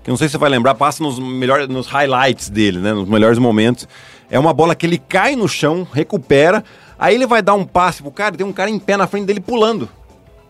Que 0.04 0.10
eu 0.10 0.13
não 0.13 0.18
sei 0.18 0.30
se 0.30 0.34
você 0.34 0.38
vai 0.38 0.50
lembrar, 0.50 0.76
passa 0.76 1.04
nos 1.04 1.20
melhores, 1.20 1.68
nos 1.68 1.88
highlights 1.88 2.50
dele, 2.50 2.80
né? 2.80 2.94
Nos 2.94 3.10
melhores 3.10 3.38
momentos. 3.38 3.86
É 4.32 4.39
uma 4.39 4.54
bola 4.54 4.74
que 4.74 4.86
ele 4.86 4.98
cai 4.98 5.36
no 5.36 5.48
chão, 5.48 5.86
recupera, 5.92 6.63
aí 6.98 7.15
ele 7.15 7.28
vai 7.28 7.42
dar 7.42 7.54
um 7.56 7.65
passe 7.65 8.02
pro 8.02 8.12
cara, 8.12 8.36
e 8.36 8.38
tem 8.38 8.48
um 8.48 8.54
cara 8.54 8.70
em 8.70 8.80
pé 8.80 8.96
na 8.96 9.08
frente 9.08 9.26
dele 9.26 9.42
pulando. 9.42 9.89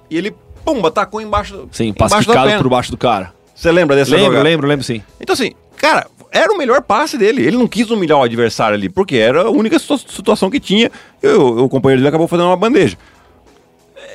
E 0.09 0.17
ele, 0.17 0.35
pumba, 0.59 0.91
tacou 0.91 1.19
embaixo, 1.21 1.67
Sim, 1.71 1.87
embaixo 1.87 2.15
pacificado 2.15 2.47
perna. 2.47 2.61
por 2.63 2.69
baixo 2.69 2.91
do 2.91 2.97
cara. 2.97 3.33
Você 3.55 3.71
lembra 3.71 3.95
dessa 3.95 4.11
Lembro, 4.11 4.25
jogada? 4.27 4.43
lembro, 4.43 4.67
lembro 4.67 4.85
sim. 4.85 5.01
Então, 5.19 5.33
assim, 5.33 5.51
cara, 5.77 6.07
era 6.31 6.51
o 6.53 6.57
melhor 6.57 6.81
passe 6.81 7.17
dele. 7.17 7.41
Ele 7.45 7.57
não 7.57 7.67
quis 7.67 7.89
humilhar 7.91 8.17
o 8.17 8.23
adversário 8.23 8.75
ali, 8.75 8.87
porque 8.87 9.17
era 9.17 9.41
a 9.43 9.49
única 9.49 9.77
situa- 9.79 9.97
situação 9.97 10.49
que 10.49 10.59
tinha. 10.59 10.89
E 11.21 11.27
o, 11.27 11.67
companheiro 11.67 11.99
dele 11.99 12.07
acabou 12.09 12.27
fazendo 12.27 12.45
uma 12.47 12.55
bandeja. 12.55 12.97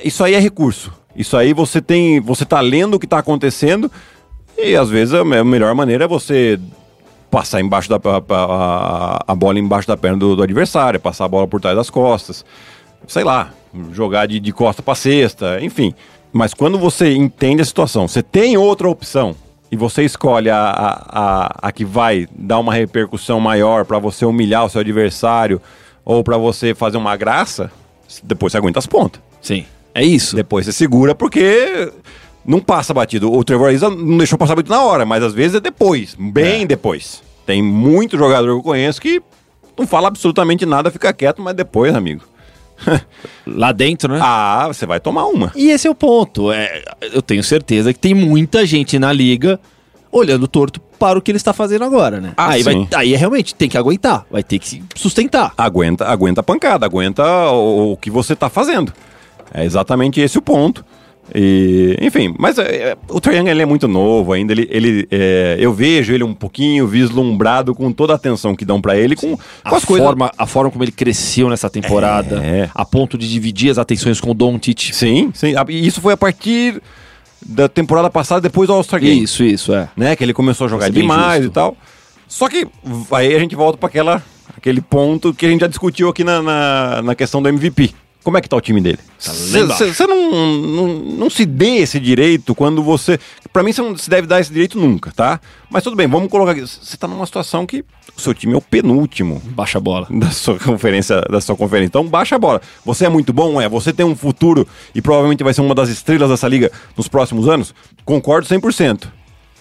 Isso 0.02 0.22
aí 0.24 0.34
é 0.34 0.38
recurso. 0.38 0.92
Isso 1.16 1.36
aí 1.36 1.52
você 1.52 1.80
tem. 1.80 2.20
Você 2.20 2.44
tá 2.44 2.60
lendo 2.60 2.94
o 2.94 2.98
que 2.98 3.06
tá 3.06 3.18
acontecendo. 3.18 3.90
E 4.56 4.74
às 4.76 4.88
vezes 4.88 5.12
a 5.14 5.24
me- 5.24 5.36
a 5.38 5.44
melhor 5.44 5.74
maneira 5.74 6.04
é 6.04 6.08
você 6.08 6.58
passar 7.30 7.60
embaixo 7.60 7.88
da 7.88 7.96
a, 7.96 8.22
a- 8.30 9.24
a 9.28 9.34
bola 9.34 9.58
embaixo 9.58 9.88
da 9.88 9.96
perna 9.96 10.16
do, 10.18 10.36
do 10.36 10.42
adversário, 10.42 10.98
passar 11.00 11.24
a 11.24 11.28
bola 11.28 11.46
por 11.46 11.60
trás 11.60 11.76
das 11.76 11.90
costas. 11.90 12.44
Sei 13.06 13.24
lá, 13.24 13.50
jogar 13.92 14.26
de, 14.26 14.40
de 14.40 14.52
costa 14.52 14.82
pra 14.82 14.94
cesta, 14.94 15.58
enfim. 15.60 15.94
Mas 16.34 16.52
quando 16.52 16.76
você 16.76 17.14
entende 17.14 17.62
a 17.62 17.64
situação, 17.64 18.08
você 18.08 18.20
tem 18.20 18.56
outra 18.56 18.88
opção 18.88 19.36
e 19.70 19.76
você 19.76 20.02
escolhe 20.02 20.50
a, 20.50 20.58
a, 20.58 20.90
a, 21.08 21.68
a 21.68 21.72
que 21.72 21.84
vai 21.84 22.26
dar 22.36 22.58
uma 22.58 22.74
repercussão 22.74 23.38
maior 23.38 23.84
pra 23.84 24.00
você 24.00 24.24
humilhar 24.24 24.64
o 24.64 24.68
seu 24.68 24.80
adversário 24.80 25.62
ou 26.04 26.24
pra 26.24 26.36
você 26.36 26.74
fazer 26.74 26.96
uma 26.96 27.16
graça, 27.16 27.70
depois 28.20 28.50
você 28.50 28.58
aguenta 28.58 28.80
as 28.80 28.86
pontas. 28.86 29.22
Sim. 29.40 29.64
É 29.94 30.02
isso. 30.04 30.34
Depois 30.34 30.66
você 30.66 30.72
segura 30.72 31.14
porque 31.14 31.92
não 32.44 32.58
passa 32.58 32.92
batido. 32.92 33.32
O 33.32 33.44
Trevor 33.44 33.68
Ariza 33.68 33.88
não 33.88 34.18
deixou 34.18 34.36
passar 34.36 34.56
batido 34.56 34.74
na 34.74 34.82
hora, 34.82 35.06
mas 35.06 35.22
às 35.22 35.32
vezes 35.32 35.58
é 35.58 35.60
depois, 35.60 36.16
bem 36.18 36.66
depois. 36.66 37.22
Tem 37.46 37.62
muito 37.62 38.18
jogador 38.18 38.54
que 38.54 38.58
eu 38.58 38.62
conheço 38.62 39.00
que 39.00 39.22
não 39.78 39.86
fala 39.86 40.08
absolutamente 40.08 40.66
nada, 40.66 40.90
fica 40.90 41.12
quieto, 41.12 41.40
mas 41.40 41.54
depois, 41.54 41.94
amigo. 41.94 42.24
Lá 43.46 43.72
dentro, 43.72 44.12
né? 44.12 44.20
Ah, 44.22 44.66
você 44.68 44.86
vai 44.86 45.00
tomar 45.00 45.26
uma. 45.26 45.52
E 45.54 45.70
esse 45.70 45.86
é 45.86 45.90
o 45.90 45.94
ponto. 45.94 46.52
É, 46.52 46.82
eu 47.12 47.22
tenho 47.22 47.42
certeza 47.42 47.92
que 47.92 47.98
tem 47.98 48.14
muita 48.14 48.66
gente 48.66 48.98
na 48.98 49.12
liga 49.12 49.58
olhando 50.10 50.46
torto 50.46 50.80
para 50.98 51.18
o 51.18 51.22
que 51.22 51.30
ele 51.30 51.36
está 51.36 51.52
fazendo 51.52 51.84
agora, 51.84 52.20
né? 52.20 52.32
Ah, 52.36 52.50
aí, 52.50 52.62
vai, 52.62 52.88
aí 52.94 53.16
realmente 53.16 53.54
tem 53.54 53.68
que 53.68 53.76
aguentar, 53.76 54.24
vai 54.30 54.44
ter 54.44 54.60
que 54.60 54.68
se 54.68 54.82
sustentar. 54.94 55.52
Aguenta, 55.56 56.06
aguenta 56.06 56.40
a 56.40 56.44
pancada, 56.44 56.86
aguenta 56.86 57.24
o, 57.50 57.92
o 57.92 57.96
que 57.96 58.10
você 58.10 58.36
tá 58.36 58.48
fazendo. 58.48 58.92
É 59.52 59.64
exatamente 59.64 60.20
esse 60.20 60.38
o 60.38 60.42
ponto. 60.42 60.84
E, 61.36 61.96
enfim, 62.00 62.32
mas 62.38 62.58
é, 62.58 62.62
é, 62.62 62.96
o 63.08 63.20
Trae 63.20 63.36
Young 63.38 63.48
ele 63.48 63.62
é 63.62 63.66
muito 63.66 63.88
novo 63.88 64.32
ainda. 64.32 64.52
Ele, 64.52 64.68
ele, 64.70 65.08
é, 65.10 65.56
eu 65.58 65.72
vejo 65.72 66.12
ele 66.12 66.22
um 66.22 66.32
pouquinho 66.32 66.86
vislumbrado 66.86 67.74
com 67.74 67.90
toda 67.90 68.12
a 68.12 68.16
atenção 68.16 68.54
que 68.54 68.64
dão 68.64 68.80
pra 68.80 68.96
ele, 68.96 69.16
com, 69.16 69.36
com 69.36 69.42
A 69.64 69.76
as 69.76 69.84
coisas. 69.84 70.06
forma, 70.06 70.30
a 70.38 70.46
forma 70.46 70.70
como 70.70 70.84
ele 70.84 70.92
cresceu 70.92 71.48
nessa 71.48 71.68
temporada, 71.68 72.36
É. 72.44 72.70
a 72.72 72.84
ponto 72.84 73.18
de 73.18 73.28
dividir 73.28 73.70
as 73.70 73.78
atenções 73.78 74.20
com 74.20 74.30
o 74.30 74.34
Doncic. 74.34 74.92
Sim, 74.94 75.30
sim. 75.34 75.56
A- 75.56 75.64
E 75.68 75.84
isso 75.86 76.00
foi 76.00 76.12
a 76.12 76.16
partir 76.16 76.80
da 77.44 77.68
temporada 77.68 78.08
passada, 78.08 78.40
depois 78.40 78.68
do 78.68 78.72
All-Star 78.74 79.00
Game. 79.00 79.22
Isso, 79.22 79.42
isso, 79.42 79.74
é. 79.74 79.88
né? 79.96 80.14
Que 80.14 80.22
ele 80.24 80.32
começou 80.32 80.66
a 80.66 80.70
jogar 80.70 80.88
demais 80.88 81.42
justo. 81.42 81.50
e 81.50 81.52
tal. 81.52 81.76
Só 82.28 82.48
que 82.48 82.66
aí 83.12 83.34
a 83.34 83.38
gente 83.38 83.54
volta 83.56 83.76
para 83.76 83.88
aquela 83.88 84.22
aquele 84.56 84.80
ponto 84.80 85.34
que 85.34 85.44
a 85.44 85.48
gente 85.48 85.60
já 85.60 85.66
discutiu 85.66 86.08
aqui 86.08 86.22
na, 86.24 86.40
na, 86.40 87.02
na 87.02 87.14
questão 87.14 87.42
do 87.42 87.48
MVP. 87.48 87.92
Como 88.24 88.38
é 88.38 88.40
que 88.40 88.48
tá 88.48 88.56
o 88.56 88.60
time 88.60 88.80
dele? 88.80 88.98
Você 89.18 90.06
não, 90.06 90.32
não, 90.32 90.88
não 90.88 91.30
se 91.30 91.44
dê 91.44 91.76
esse 91.76 92.00
direito 92.00 92.54
quando 92.54 92.82
você. 92.82 93.20
Pra 93.52 93.62
mim, 93.62 93.70
você 93.70 93.82
não 93.82 93.96
se 93.98 94.08
deve 94.08 94.26
dar 94.26 94.40
esse 94.40 94.50
direito 94.50 94.78
nunca, 94.80 95.12
tá? 95.12 95.38
Mas 95.70 95.82
tudo 95.84 95.94
bem, 95.94 96.08
vamos 96.08 96.30
colocar 96.30 96.52
aqui. 96.52 96.62
Você 96.62 96.96
tá 96.96 97.06
numa 97.06 97.26
situação 97.26 97.66
que 97.66 97.84
o 98.16 98.20
seu 98.20 98.32
time 98.32 98.54
é 98.54 98.56
o 98.56 98.62
penúltimo 98.62 99.42
Baixa 99.44 99.76
a 99.76 99.80
bola. 99.80 100.08
da 100.10 100.30
sua 100.30 100.58
conferência, 100.58 101.20
da 101.30 101.40
sua 101.40 101.54
conferência. 101.54 101.88
Então 101.88 102.06
baixa 102.06 102.36
a 102.36 102.38
bola. 102.38 102.62
Você 102.84 103.04
é 103.04 103.08
muito 103.10 103.30
bom, 103.30 103.60
é. 103.60 103.68
Você 103.68 103.92
tem 103.92 104.06
um 104.06 104.16
futuro 104.16 104.66
e 104.94 105.02
provavelmente 105.02 105.44
vai 105.44 105.52
ser 105.52 105.60
uma 105.60 105.74
das 105.74 105.90
estrelas 105.90 106.30
dessa 106.30 106.48
liga 106.48 106.72
nos 106.96 107.06
próximos 107.06 107.46
anos. 107.46 107.74
Concordo 108.06 108.48
100%. 108.48 109.06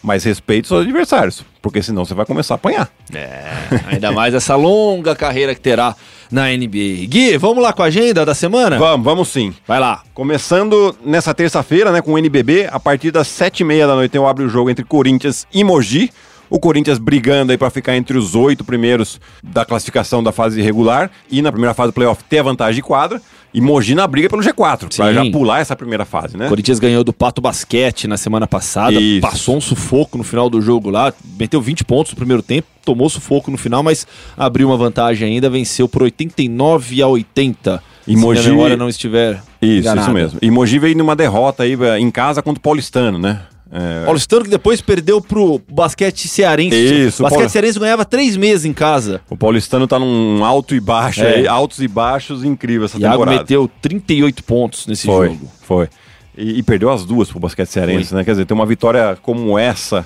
Mas 0.04 0.26
respeite 0.26 0.68
seus 0.68 0.82
adversários, 0.84 1.46
porque 1.62 1.82
senão 1.82 2.04
você 2.04 2.14
vai 2.14 2.26
começar 2.26 2.56
a 2.56 2.56
apanhar. 2.56 2.90
É, 3.14 3.46
ainda 3.88 4.12
mais 4.12 4.34
essa 4.34 4.54
longa 4.56 5.16
carreira 5.16 5.56
que 5.56 5.62
terá 5.62 5.96
na 6.30 6.48
NBA. 6.50 7.08
Gui, 7.08 7.38
vamos 7.38 7.64
lá 7.64 7.72
com 7.72 7.84
a 7.84 7.86
agenda 7.86 8.26
da 8.26 8.36
semana? 8.36 8.78
Vamos, 8.78 9.06
vamos 9.06 9.30
sim. 9.30 9.54
Vai 9.66 9.80
lá. 9.80 10.04
Começando 10.14 10.94
nessa 11.06 11.34
terça-feira, 11.34 11.92
né, 11.92 12.02
com 12.02 12.12
o 12.12 12.18
NBB, 12.18 12.68
a 12.70 12.80
partir 12.80 13.12
das 13.12 13.28
sete 13.28 13.62
e 13.62 13.64
meia 13.64 13.88
da 13.88 13.96
noite 13.96 14.16
eu 14.18 14.28
abro 14.28 14.46
o 14.46 14.50
jogo 14.50 14.70
entre 14.70 14.84
Corinthians 14.84 15.48
e 15.54 15.64
Mogi. 15.64 16.12
O 16.50 16.60
Corinthians 16.60 17.00
brigando 17.00 17.52
aí 17.52 17.58
para 17.58 17.70
ficar 17.70 17.96
entre 17.96 18.18
os 18.18 18.36
oito 18.36 18.64
primeiros 18.64 19.20
da 19.42 19.64
classificação 19.66 20.22
da 20.22 20.32
fase 20.32 20.62
regular 20.62 21.10
e 21.32 21.42
na 21.42 21.52
primeira 21.52 21.74
fase 21.74 21.92
do 21.92 21.94
playoff 21.94 22.24
ter 22.26 22.40
a 22.40 22.44
vantagem 22.44 22.76
de 22.76 22.82
quadra. 22.82 23.22
E 23.54 23.62
Mogi 23.62 23.94
na 23.94 24.08
briga 24.08 24.28
pelo 24.30 24.42
G4, 24.42 24.96
para 24.96 25.08
Sim. 25.10 25.14
já 25.14 25.32
pular 25.32 25.60
essa 25.60 25.76
primeira 25.76 26.06
fase, 26.06 26.36
né? 26.36 26.48
O 26.48 26.50
Corinthians 26.50 26.80
ganhou 26.80 27.04
do 27.04 27.14
Pato 27.14 27.40
Basquete 27.40 28.08
na 28.08 28.18
semana 28.18 28.48
passada, 28.48 28.94
Isso. 29.00 29.22
passou 29.22 29.56
um 29.58 29.62
sufoco 29.62 30.18
no 30.18 30.24
final 30.24 30.50
do 30.50 30.60
jogo 30.62 30.90
lá, 30.90 31.14
meteu 31.38 31.62
20 31.62 31.84
pontos 31.86 32.12
no 32.14 32.16
primeiro 32.18 32.42
tempo, 32.42 32.68
tomou 32.84 33.08
sufoco 33.10 33.52
no 33.52 33.58
final, 33.58 33.84
mas 33.84 34.08
abriu 34.36 34.68
uma 34.70 34.78
vantagem 34.78 35.28
ainda, 35.34 35.50
venceu 35.52 35.88
por 35.88 36.02
89 36.04 37.02
a 37.02 37.08
80. 37.08 37.84
E 38.08 38.16
se 38.16 38.18
Mogi- 38.20 38.40
minha 38.42 38.52
memória 38.52 38.76
não 38.76 38.90
estiver 38.90 39.42
Isso, 39.62 39.80
enganada. 39.82 40.02
isso 40.02 40.12
mesmo. 40.14 40.40
E 40.42 40.50
Mogi 40.52 40.80
veio 40.80 40.98
numa 40.98 41.16
derrota 41.16 41.64
aí 41.64 41.74
eh, 41.80 42.00
em 42.00 42.10
casa 42.12 42.42
contra 42.42 42.60
o 42.60 42.62
Paulistano, 42.62 43.18
né? 43.20 43.40
É, 43.76 44.06
Paulistano 44.06 44.44
que 44.44 44.52
depois 44.52 44.82
perdeu 44.82 45.20
pro 45.20 45.60
basquete 45.68 46.28
cearense. 46.28 46.76
Isso, 46.76 47.24
o 47.26 47.28
basquete 47.28 47.50
cearense 47.50 47.80
ganhava 47.80 48.06
três 48.06 48.38
meses 48.38 48.66
em 48.66 48.74
casa. 48.74 49.20
o 49.30 49.36
Paulistano 49.36 49.88
tá 49.88 49.98
num 49.98 50.46
alto 50.46 50.76
e 50.76 50.80
baixo 50.80 51.24
É. 51.24 51.38
aí, 51.38 51.48
altos 51.48 51.80
e 51.80 51.88
baixos 51.88 52.44
incrível 52.44 52.86
essa 52.86 53.00
Iago 53.00 53.14
temporada. 53.18 53.40
meteu 53.42 53.68
38 53.82 54.44
pontos 54.44 54.86
nesse 54.86 55.08
Foi, 55.08 55.30
jogo. 55.30 55.52
foi. 55.64 55.90
E, 56.38 56.60
e 56.60 56.64
perdeu 56.64 56.92
as 56.92 57.04
duas 57.04 57.30
pro 57.32 57.40
basquete 57.40 57.68
cearense, 57.70 58.10
Foi. 58.10 58.18
né? 58.20 58.24
Quer 58.24 58.32
dizer, 58.32 58.46
ter 58.46 58.54
uma 58.54 58.66
vitória 58.66 59.18
como 59.24 59.58
essa 59.58 60.06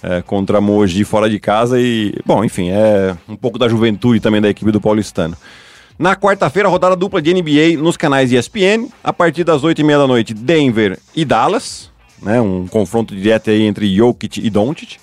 é, 0.00 0.22
contra 0.22 0.60
Mogi 0.60 1.02
fora 1.02 1.28
de 1.28 1.40
casa 1.40 1.80
e, 1.80 2.14
bom, 2.24 2.44
enfim, 2.44 2.68
é 2.70 3.16
um 3.28 3.34
pouco 3.34 3.58
da 3.58 3.68
juventude 3.68 4.20
também 4.20 4.40
da 4.40 4.48
equipe 4.48 4.70
do 4.70 4.80
Paulistano. 4.80 5.36
Na 5.98 6.14
quarta-feira, 6.14 6.68
rodada 6.68 6.94
dupla 6.94 7.20
de 7.20 7.34
NBA 7.34 7.82
nos 7.82 7.96
canais 7.96 8.30
ESPN, 8.32 8.86
a 9.02 9.12
partir 9.12 9.42
das 9.42 9.62
8h30 9.62 9.98
da 9.98 10.06
noite, 10.06 10.32
Denver 10.32 10.96
e 11.16 11.24
Dallas, 11.24 11.87
né? 12.22 12.40
Um 12.40 12.66
confronto 12.66 13.14
direto 13.14 13.50
aí 13.50 13.62
entre 13.62 13.94
Jokic 13.94 14.40
e 14.40 14.50
Doncic. 14.50 14.98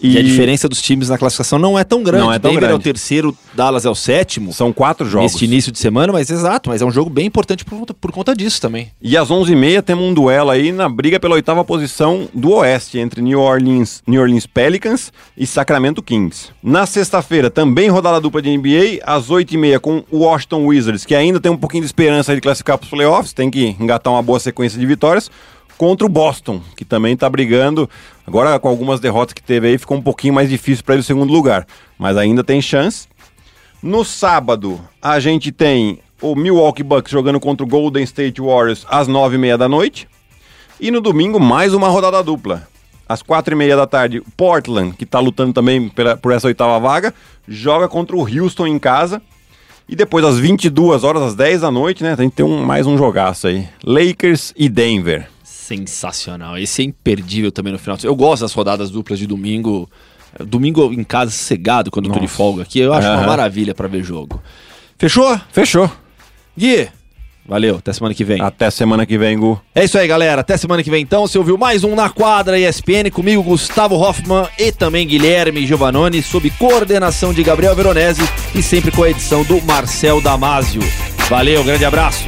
E... 0.00 0.18
a 0.18 0.22
diferença 0.22 0.68
dos 0.68 0.82
times 0.82 1.08
na 1.08 1.16
classificação 1.16 1.58
não 1.58 1.78
é 1.78 1.82
tão 1.82 2.02
grande. 2.02 2.24
Não 2.24 2.32
é 2.32 2.38
tão 2.38 2.50
Denver 2.50 2.64
é 2.64 2.66
o 2.66 2.70
grande. 2.78 2.84
terceiro, 2.84 3.36
Dallas 3.54 3.84
é 3.84 3.90
o 3.90 3.94
sétimo. 3.94 4.52
São 4.52 4.72
quatro 4.72 5.08
jogos. 5.08 5.32
Neste 5.32 5.44
início 5.44 5.72
de 5.72 5.78
semana, 5.78 6.12
mas 6.12 6.30
exato, 6.30 6.68
mas 6.68 6.82
é 6.82 6.84
um 6.84 6.90
jogo 6.90 7.08
bem 7.08 7.26
importante 7.26 7.64
por 7.64 7.78
conta, 7.78 7.94
por 7.94 8.12
conta 8.12 8.34
disso 8.34 8.60
também. 8.60 8.90
E 9.00 9.16
às 9.16 9.28
11h30 9.28 9.82
temos 9.82 10.04
um 10.04 10.12
duelo 10.12 10.50
aí 10.50 10.70
na 10.70 10.88
briga 10.88 11.18
pela 11.18 11.34
oitava 11.34 11.64
posição 11.64 12.28
do 12.34 12.52
Oeste, 12.52 12.98
entre 12.98 13.22
New 13.22 13.40
Orleans, 13.40 14.02
New 14.06 14.20
Orleans 14.20 14.46
Pelicans 14.46 15.12
e 15.36 15.46
Sacramento 15.46 16.02
Kings. 16.02 16.48
Na 16.62 16.84
sexta-feira, 16.84 17.50
também 17.50 17.88
rodada 17.88 18.20
dupla 18.20 18.42
de 18.42 18.56
NBA, 18.56 19.00
às 19.02 19.28
8h30 19.28 19.80
com 19.80 20.04
o 20.10 20.18
Washington 20.18 20.66
Wizards, 20.66 21.04
que 21.04 21.14
ainda 21.14 21.40
tem 21.40 21.50
um 21.50 21.56
pouquinho 21.56 21.82
de 21.82 21.86
esperança 21.86 22.34
de 22.34 22.40
classificar 22.40 22.76
para 22.76 22.84
os 22.84 22.90
playoffs, 22.90 23.32
tem 23.32 23.50
que 23.50 23.76
engatar 23.80 24.12
uma 24.12 24.22
boa 24.22 24.38
sequência 24.38 24.78
de 24.78 24.84
vitórias, 24.84 25.30
contra 25.78 26.06
o 26.06 26.10
Boston, 26.10 26.60
que 26.76 26.84
também 26.84 27.14
está 27.14 27.28
brigando. 27.28 27.88
Agora, 28.26 28.58
com 28.58 28.68
algumas 28.68 29.00
derrotas 29.00 29.32
que 29.34 29.42
teve 29.42 29.68
aí, 29.68 29.78
ficou 29.78 29.96
um 29.96 30.02
pouquinho 30.02 30.34
mais 30.34 30.48
difícil 30.48 30.84
para 30.84 30.94
ele 30.94 31.00
o 31.02 31.04
segundo 31.04 31.32
lugar, 31.32 31.66
mas 31.98 32.16
ainda 32.16 32.42
tem 32.42 32.60
chance. 32.60 33.06
No 33.82 34.04
sábado, 34.04 34.80
a 35.00 35.20
gente 35.20 35.52
tem 35.52 36.00
o 36.20 36.34
Milwaukee 36.34 36.82
Bucks 36.82 37.12
jogando 37.12 37.38
contra 37.38 37.64
o 37.64 37.68
Golden 37.68 38.02
State 38.04 38.40
Warriors 38.40 38.86
às 38.88 39.06
nove 39.06 39.36
e 39.36 39.38
meia 39.38 39.58
da 39.58 39.68
noite. 39.68 40.08
E 40.80 40.90
no 40.90 41.00
domingo, 41.00 41.38
mais 41.38 41.72
uma 41.74 41.88
rodada 41.88 42.22
dupla. 42.22 42.66
Às 43.08 43.22
quatro 43.22 43.54
e 43.54 43.56
meia 43.56 43.76
da 43.76 43.86
tarde, 43.86 44.20
Portland, 44.36 44.96
que 44.96 45.04
está 45.04 45.20
lutando 45.20 45.52
também 45.52 45.88
pela- 45.88 46.16
por 46.16 46.32
essa 46.32 46.48
oitava 46.48 46.78
vaga, 46.80 47.14
joga 47.46 47.88
contra 47.88 48.16
o 48.16 48.20
Houston 48.26 48.66
em 48.66 48.78
casa. 48.78 49.22
E 49.88 49.94
depois, 49.94 50.24
às 50.24 50.36
22 50.38 51.04
horas, 51.04 51.22
às 51.22 51.34
10 51.36 51.60
da 51.60 51.70
noite, 51.70 52.02
né? 52.02 52.14
A 52.18 52.20
gente 52.20 52.32
tem 52.32 52.44
um, 52.44 52.64
mais 52.64 52.84
um 52.86 52.98
jogaço 52.98 53.46
aí. 53.46 53.68
Lakers 53.84 54.52
e 54.56 54.68
Denver. 54.68 55.28
Sensacional. 55.66 56.56
Esse 56.56 56.82
é 56.82 56.84
imperdível 56.84 57.50
também 57.50 57.72
no 57.72 57.78
final. 57.78 57.98
Eu 58.02 58.14
gosto 58.14 58.42
das 58.42 58.52
rodadas 58.52 58.88
duplas 58.88 59.18
de 59.18 59.26
domingo. 59.26 59.88
Domingo 60.46 60.92
em 60.92 61.02
casa 61.02 61.30
cegado, 61.32 61.90
quando 61.90 62.06
eu 62.06 62.12
tô 62.12 62.18
de 62.18 62.26
Nossa. 62.26 62.36
folga 62.36 62.62
aqui. 62.62 62.78
Eu 62.78 62.92
acho 62.92 63.08
uma 63.08 63.16
Aham. 63.16 63.26
maravilha 63.26 63.74
pra 63.74 63.88
ver 63.88 64.04
jogo. 64.04 64.40
Fechou? 64.98 65.40
Fechou. 65.50 65.90
Gui, 66.56 66.88
valeu. 67.44 67.76
Até 67.78 67.92
semana 67.92 68.14
que 68.14 68.22
vem. 68.22 68.40
Até 68.40 68.70
semana 68.70 69.04
que 69.06 69.18
vem, 69.18 69.38
Gu. 69.38 69.60
É 69.74 69.84
isso 69.84 69.98
aí, 69.98 70.06
galera. 70.06 70.42
Até 70.42 70.56
semana 70.56 70.82
que 70.84 70.90
vem, 70.90 71.02
então. 71.02 71.26
Você 71.26 71.36
ouviu 71.38 71.56
mais 71.58 71.82
um 71.84 71.94
Na 71.94 72.10
Quadra 72.10 72.58
ESPN 72.58 73.10
comigo, 73.10 73.42
Gustavo 73.42 73.96
Hoffman 73.96 74.46
e 74.58 74.70
também 74.70 75.06
Guilherme 75.06 75.66
Giovannoni, 75.66 76.22
sob 76.22 76.48
coordenação 76.50 77.32
de 77.32 77.42
Gabriel 77.42 77.74
Veronese 77.74 78.22
e 78.54 78.62
sempre 78.62 78.90
com 78.92 79.02
a 79.02 79.10
edição 79.10 79.42
do 79.42 79.60
Marcel 79.62 80.20
Damasio. 80.20 80.82
Valeu, 81.28 81.64
grande 81.64 81.84
abraço. 81.84 82.24